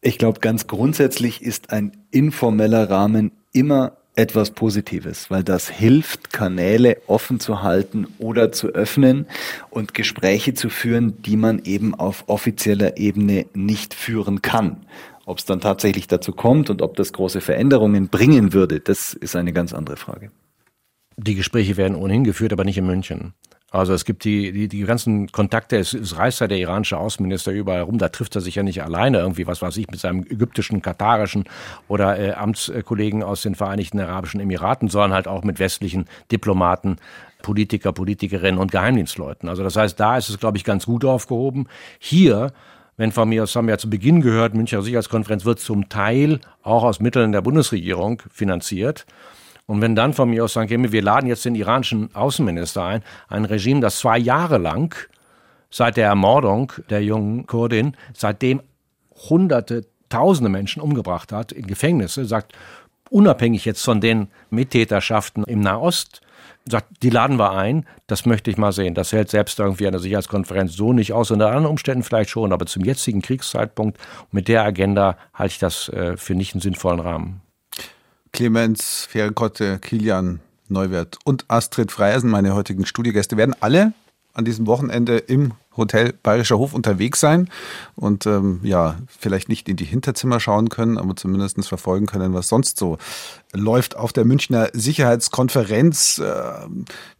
Ich 0.06 0.18
glaube, 0.18 0.38
ganz 0.38 0.68
grundsätzlich 0.68 1.42
ist 1.42 1.70
ein 1.70 1.90
informeller 2.12 2.88
Rahmen 2.88 3.32
immer 3.52 3.96
etwas 4.14 4.52
Positives, 4.52 5.32
weil 5.32 5.42
das 5.42 5.68
hilft, 5.68 6.32
Kanäle 6.32 6.98
offen 7.08 7.40
zu 7.40 7.64
halten 7.64 8.06
oder 8.20 8.52
zu 8.52 8.68
öffnen 8.68 9.26
und 9.68 9.94
Gespräche 9.94 10.54
zu 10.54 10.68
führen, 10.68 11.20
die 11.22 11.36
man 11.36 11.60
eben 11.64 11.92
auf 11.92 12.22
offizieller 12.28 12.98
Ebene 12.98 13.46
nicht 13.52 13.94
führen 13.94 14.42
kann. 14.42 14.86
Ob 15.24 15.38
es 15.38 15.44
dann 15.44 15.60
tatsächlich 15.60 16.06
dazu 16.06 16.30
kommt 16.30 16.70
und 16.70 16.82
ob 16.82 16.94
das 16.94 17.12
große 17.12 17.40
Veränderungen 17.40 18.06
bringen 18.06 18.52
würde, 18.52 18.78
das 18.78 19.12
ist 19.12 19.34
eine 19.34 19.52
ganz 19.52 19.72
andere 19.72 19.96
Frage. 19.96 20.30
Die 21.16 21.34
Gespräche 21.34 21.76
werden 21.76 21.96
ohnehin 21.96 22.22
geführt, 22.22 22.52
aber 22.52 22.62
nicht 22.62 22.78
in 22.78 22.86
München. 22.86 23.34
Also 23.70 23.92
es 23.92 24.04
gibt 24.04 24.24
die, 24.24 24.52
die, 24.52 24.68
die 24.68 24.84
ganzen 24.84 25.30
Kontakte, 25.32 25.76
es, 25.76 25.92
es 25.92 26.16
reist 26.16 26.40
ja 26.40 26.46
der 26.46 26.58
iranische 26.58 26.96
Außenminister 26.96 27.50
überall 27.50 27.82
rum, 27.82 27.98
da 27.98 28.08
trifft 28.08 28.36
er 28.36 28.40
sich 28.40 28.54
ja 28.54 28.62
nicht 28.62 28.82
alleine 28.82 29.18
irgendwie, 29.18 29.46
was 29.46 29.60
weiß 29.60 29.76
ich, 29.78 29.88
mit 29.88 29.98
seinem 29.98 30.22
ägyptischen, 30.22 30.82
katarischen 30.82 31.44
oder 31.88 32.18
äh, 32.18 32.32
Amtskollegen 32.32 33.22
aus 33.24 33.42
den 33.42 33.56
Vereinigten 33.56 34.00
Arabischen 34.00 34.40
Emiraten, 34.40 34.88
sondern 34.88 35.12
halt 35.12 35.26
auch 35.26 35.42
mit 35.42 35.58
westlichen 35.58 36.06
Diplomaten, 36.30 36.96
Politiker, 37.42 37.92
Politikerinnen 37.92 38.60
und 38.60 38.70
Geheimdienstleuten. 38.70 39.48
Also 39.48 39.64
das 39.64 39.76
heißt, 39.76 39.98
da 39.98 40.16
ist 40.16 40.30
es, 40.30 40.38
glaube 40.38 40.58
ich, 40.58 40.64
ganz 40.64 40.86
gut 40.86 41.04
aufgehoben. 41.04 41.66
Hier 41.98 42.52
wenn 42.96 43.12
von 43.12 43.28
mir, 43.28 43.42
das 43.42 43.54
haben 43.54 43.66
wir 43.66 43.74
ja 43.74 43.78
zu 43.78 43.90
Beginn 43.90 44.22
gehört, 44.22 44.54
Münchner 44.54 44.80
Sicherheitskonferenz 44.80 45.44
wird 45.44 45.60
zum 45.60 45.90
Teil 45.90 46.40
auch 46.62 46.82
aus 46.82 46.98
Mitteln 46.98 47.32
der 47.32 47.42
Bundesregierung 47.42 48.22
finanziert. 48.32 49.04
Und 49.66 49.80
wenn 49.80 49.96
dann 49.96 50.12
von 50.12 50.30
mir 50.30 50.44
aus 50.44 50.52
sagen, 50.52 50.92
wir 50.92 51.02
laden 51.02 51.26
jetzt 51.26 51.44
den 51.44 51.56
iranischen 51.56 52.14
Außenminister 52.14 52.84
ein, 52.84 53.02
ein 53.28 53.44
Regime, 53.44 53.80
das 53.80 53.98
zwei 53.98 54.18
Jahre 54.18 54.58
lang 54.58 54.94
seit 55.70 55.96
der 55.96 56.06
Ermordung 56.06 56.72
der 56.88 57.02
jungen 57.02 57.46
Kurdin, 57.46 57.96
seitdem 58.14 58.62
hunderte, 59.28 59.86
tausende 60.08 60.50
Menschen 60.50 60.80
umgebracht 60.80 61.32
hat 61.32 61.50
in 61.50 61.66
Gefängnisse, 61.66 62.24
sagt, 62.26 62.52
unabhängig 63.10 63.64
jetzt 63.64 63.84
von 63.84 64.00
den 64.00 64.28
Mittäterschaften 64.50 65.42
im 65.44 65.60
Nahost, 65.60 66.20
sagt, 66.68 67.02
die 67.02 67.10
laden 67.10 67.38
wir 67.38 67.52
ein, 67.52 67.86
das 68.06 68.26
möchte 68.26 68.50
ich 68.50 68.56
mal 68.56 68.72
sehen. 68.72 68.94
Das 68.94 69.12
hält 69.12 69.30
selbst 69.30 69.58
irgendwie 69.58 69.86
eine 69.86 69.98
Sicherheitskonferenz 69.98 70.74
so 70.74 70.92
nicht 70.92 71.12
aus. 71.12 71.30
Unter 71.30 71.48
anderen 71.48 71.66
Umständen 71.66 72.02
vielleicht 72.02 72.30
schon, 72.30 72.52
aber 72.52 72.66
zum 72.66 72.84
jetzigen 72.84 73.22
Kriegszeitpunkt 73.22 73.98
mit 74.32 74.48
der 74.48 74.64
Agenda 74.64 75.16
halte 75.34 75.52
ich 75.52 75.58
das 75.58 75.88
äh, 75.88 76.16
für 76.16 76.34
nicht 76.34 76.54
einen 76.54 76.60
sinnvollen 76.60 77.00
Rahmen. 77.00 77.40
Clemens 78.36 79.06
Ferienkotte, 79.08 79.78
Kilian 79.78 80.40
Neuwert 80.68 81.18
und 81.24 81.46
Astrid 81.48 81.90
Freiersen, 81.90 82.30
meine 82.30 82.54
heutigen 82.54 82.84
Studiogäste, 82.84 83.38
werden 83.38 83.56
alle 83.60 83.94
an 84.34 84.44
diesem 84.44 84.66
Wochenende 84.66 85.16
im 85.16 85.54
Hotel 85.74 86.12
Bayerischer 86.12 86.58
Hof 86.58 86.74
unterwegs 86.74 87.18
sein 87.18 87.48
und 87.94 88.26
ähm, 88.26 88.60
ja, 88.62 88.96
vielleicht 89.08 89.48
nicht 89.48 89.70
in 89.70 89.76
die 89.76 89.86
Hinterzimmer 89.86 90.38
schauen 90.38 90.68
können, 90.68 90.98
aber 90.98 91.16
zumindest 91.16 91.66
verfolgen 91.66 92.04
können, 92.04 92.34
was 92.34 92.48
sonst 92.48 92.78
so 92.78 92.98
läuft 93.54 93.96
auf 93.96 94.12
der 94.12 94.26
Münchner 94.26 94.68
Sicherheitskonferenz. 94.74 96.18
Äh, 96.18 96.66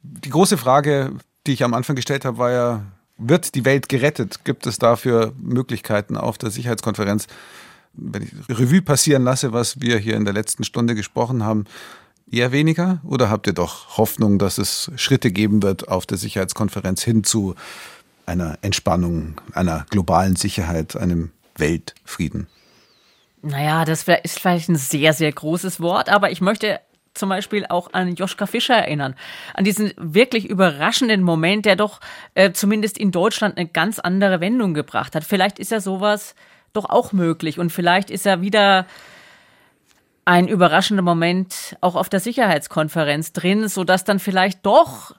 die 0.03 0.31
große 0.31 0.59
Frage, 0.59 1.13
die 1.47 1.55
ich 1.55 1.65
am 1.65 1.73
Anfang 1.73 1.97
gestellt 1.97 2.27
habe, 2.27 2.37
war 2.37 2.51
ja, 2.51 2.83
wird 3.17 3.55
die 3.55 3.65
Welt 3.65 3.89
gerettet? 3.89 4.45
Gibt 4.45 4.67
es 4.67 4.79
dafür 4.79 5.33
Möglichkeiten 5.39 6.19
auf 6.19 6.37
der 6.37 6.51
Sicherheitskonferenz? 6.51 7.27
Wenn 7.97 8.23
ich 8.23 8.33
Revue 8.49 8.83
passieren 8.83 9.25
lasse, 9.25 9.53
was 9.53 9.81
wir 9.81 9.99
hier 9.99 10.17
in 10.17 10.25
der 10.25 10.35
letzten 10.35 10.65
Stunde 10.65 10.95
gesprochen 10.95 11.45
haben, 11.45 11.65
eher 12.31 12.53
weniger? 12.53 13.01
Oder 13.05 13.31
habt 13.31 13.47
ihr 13.47 13.53
doch 13.53 13.97
Hoffnung, 13.97 14.39
dass 14.39 14.59
es 14.59 14.91
Schritte 14.97 15.31
geben 15.31 15.63
wird 15.63 15.89
auf 15.89 16.07
der 16.07 16.19
Sicherheitskonferenz 16.19 17.03
hin 17.03 17.25
zu 17.25 17.55
einer 18.27 18.59
Entspannung, 18.63 19.41
einer 19.53 19.87
globalen 19.91 20.37
Sicherheit, 20.37 20.97
einem 20.97 21.31
Weltfrieden? 21.57 22.49
Naja, 23.43 23.85
das 23.85 24.05
ist 24.25 24.41
vielleicht 24.41 24.69
ein 24.69 24.77
sehr, 24.77 25.13
sehr 25.13 25.31
großes 25.31 25.81
Wort, 25.81 26.09
aber 26.09 26.31
ich 26.31 26.41
möchte 26.41 26.81
zum 27.15 27.29
Beispiel 27.29 27.65
auch 27.69 27.93
an 27.93 28.15
Joschka 28.15 28.47
Fischer 28.47 28.75
erinnern. 28.75 29.15
An 29.55 29.65
diesen 29.65 29.93
wirklich 29.97 30.49
überraschenden 30.49 31.23
Moment, 31.23 31.65
der 31.65 31.77
doch 31.77 32.01
äh, 32.35 32.53
zumindest 32.53 32.99
in 32.99 33.11
Deutschland 33.11 33.57
eine 33.57 33.69
ganz 33.69 33.99
andere 33.99 34.41
Wendung 34.41 34.75
gebracht 34.75 35.15
hat. 35.15 35.25
Vielleicht 35.25 35.59
ist 35.59 35.71
ja 35.71 35.81
sowas 35.81 36.35
doch 36.77 36.89
auch 36.89 37.13
möglich. 37.13 37.59
Und 37.59 37.71
vielleicht 37.71 38.11
ist 38.11 38.25
ja 38.25 38.41
wieder 38.41 38.87
ein 40.25 40.49
überraschender 40.49 41.03
Moment 41.03 41.77
auch 41.81 41.95
auf 41.95 42.09
der 42.09 42.21
Sicherheitskonferenz 42.21 43.33
drin, 43.33 43.69
sodass 43.69 44.05
dann 44.05 44.19
vielleicht 44.19 44.67
doch 44.67 45.15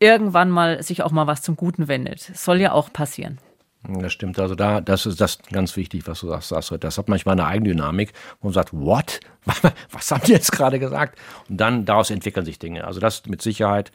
irgendwann 0.00 0.50
mal 0.50 0.82
sich 0.82 1.02
auch 1.02 1.12
mal 1.12 1.26
was 1.26 1.42
zum 1.42 1.56
Guten 1.56 1.88
wendet. 1.88 2.20
Soll 2.20 2.60
ja 2.60 2.72
auch 2.72 2.92
passieren. 2.92 3.38
Das 3.86 4.12
stimmt. 4.12 4.38
Also 4.38 4.54
da, 4.54 4.80
das 4.80 5.04
ist 5.04 5.20
das 5.20 5.38
ganz 5.52 5.76
wichtig, 5.76 6.06
was 6.06 6.20
du 6.20 6.28
sagst. 6.40 6.74
Das 6.80 6.98
hat 6.98 7.08
manchmal 7.08 7.34
eine 7.34 7.46
Eigendynamik, 7.46 8.12
wo 8.40 8.48
man 8.48 8.54
sagt, 8.54 8.72
what? 8.72 9.20
Was 9.90 10.10
haben 10.10 10.22
die 10.26 10.32
jetzt 10.32 10.52
gerade 10.52 10.78
gesagt? 10.78 11.18
Und 11.50 11.58
dann 11.58 11.84
daraus 11.84 12.10
entwickeln 12.10 12.46
sich 12.46 12.58
Dinge. 12.58 12.84
Also 12.84 12.98
das 12.98 13.26
mit 13.26 13.42
Sicherheit. 13.42 13.92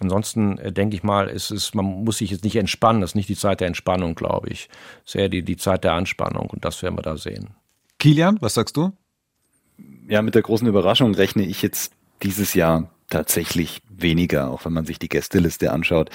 Ansonsten 0.00 0.58
äh, 0.58 0.72
denke 0.72 0.96
ich 0.96 1.02
mal, 1.02 1.28
ist 1.28 1.50
es, 1.50 1.74
man 1.74 1.84
muss 1.84 2.18
sich 2.18 2.30
jetzt 2.30 2.44
nicht 2.44 2.56
entspannen. 2.56 3.00
Das 3.00 3.10
ist 3.10 3.14
nicht 3.14 3.28
die 3.28 3.36
Zeit 3.36 3.60
der 3.60 3.68
Entspannung, 3.68 4.14
glaube 4.14 4.48
ich. 4.48 4.68
Sehr 5.04 5.28
die, 5.28 5.42
die 5.42 5.56
Zeit 5.56 5.84
der 5.84 5.92
Anspannung. 5.92 6.48
Und 6.50 6.64
das 6.64 6.82
werden 6.82 6.96
wir 6.96 7.02
da 7.02 7.16
sehen. 7.16 7.50
Kilian, 7.98 8.38
was 8.40 8.54
sagst 8.54 8.76
du? 8.76 8.92
Ja, 10.08 10.22
mit 10.22 10.34
der 10.34 10.42
großen 10.42 10.66
Überraschung 10.66 11.14
rechne 11.14 11.44
ich 11.44 11.62
jetzt 11.62 11.92
dieses 12.22 12.54
Jahr 12.54 12.90
tatsächlich 13.10 13.80
weniger, 13.88 14.50
auch 14.50 14.64
wenn 14.64 14.72
man 14.72 14.84
sich 14.84 14.98
die 14.98 15.08
Gästeliste 15.08 15.72
anschaut. 15.72 16.10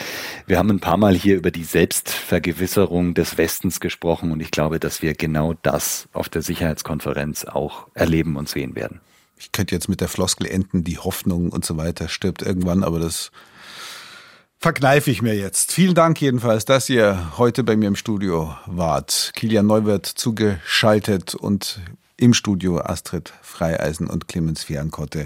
Wir 0.45 0.57
haben 0.57 0.69
ein 0.69 0.79
paar 0.79 0.97
Mal 0.97 1.15
hier 1.15 1.35
über 1.35 1.51
die 1.51 1.63
Selbstvergewisserung 1.63 3.13
des 3.13 3.37
Westens 3.37 3.79
gesprochen 3.79 4.31
und 4.31 4.39
ich 4.41 4.51
glaube, 4.51 4.79
dass 4.79 5.01
wir 5.01 5.13
genau 5.15 5.53
das 5.63 6.07
auf 6.13 6.29
der 6.29 6.41
Sicherheitskonferenz 6.41 7.45
auch 7.45 7.87
erleben 7.93 8.35
und 8.35 8.47
sehen 8.47 8.75
werden. 8.75 9.01
Ich 9.37 9.51
könnte 9.51 9.75
jetzt 9.75 9.89
mit 9.89 10.01
der 10.01 10.07
Floskel 10.07 10.47
enden, 10.47 10.83
die 10.83 10.99
Hoffnung 10.99 11.49
und 11.49 11.65
so 11.65 11.77
weiter 11.77 12.07
stirbt 12.07 12.41
irgendwann, 12.41 12.83
aber 12.83 12.99
das 12.99 13.31
verkneife 14.63 15.11
ich 15.11 15.21
mir 15.21 15.35
jetzt. 15.35 15.73
Vielen 15.73 15.93
Dank 15.93 16.21
jedenfalls, 16.21 16.63
dass 16.63 16.89
ihr 16.89 17.37
heute 17.37 17.65
bei 17.65 17.75
mir 17.75 17.89
im 17.89 17.97
Studio 17.97 18.55
wart. 18.65 19.33
Kilian 19.35 19.67
Neuwirth 19.67 20.05
zugeschaltet 20.05 21.35
und 21.35 21.81
im 22.15 22.33
Studio 22.33 22.79
Astrid 22.79 23.33
Freieisen 23.41 24.07
und 24.07 24.29
Clemens 24.29 24.63
Fiankotte. 24.63 25.25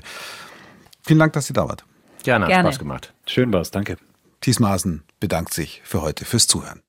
Vielen 1.04 1.20
Dank, 1.20 1.34
dass 1.34 1.52
ihr 1.52 1.54
da 1.54 1.70
wart. 1.70 1.86
Gerne, 2.24 2.46
hat 2.46 2.50
Gerne. 2.50 2.70
Spaß 2.70 2.80
gemacht. 2.80 3.14
Schön 3.28 3.54
war's, 3.54 3.70
danke. 3.70 3.98
Thies 4.42 4.60
Maaßen 4.60 5.04
bedankt 5.20 5.54
sich 5.54 5.84
für 5.86 6.02
heute 6.02 6.26
fürs 6.26 6.48
Zuhören. 6.48 6.82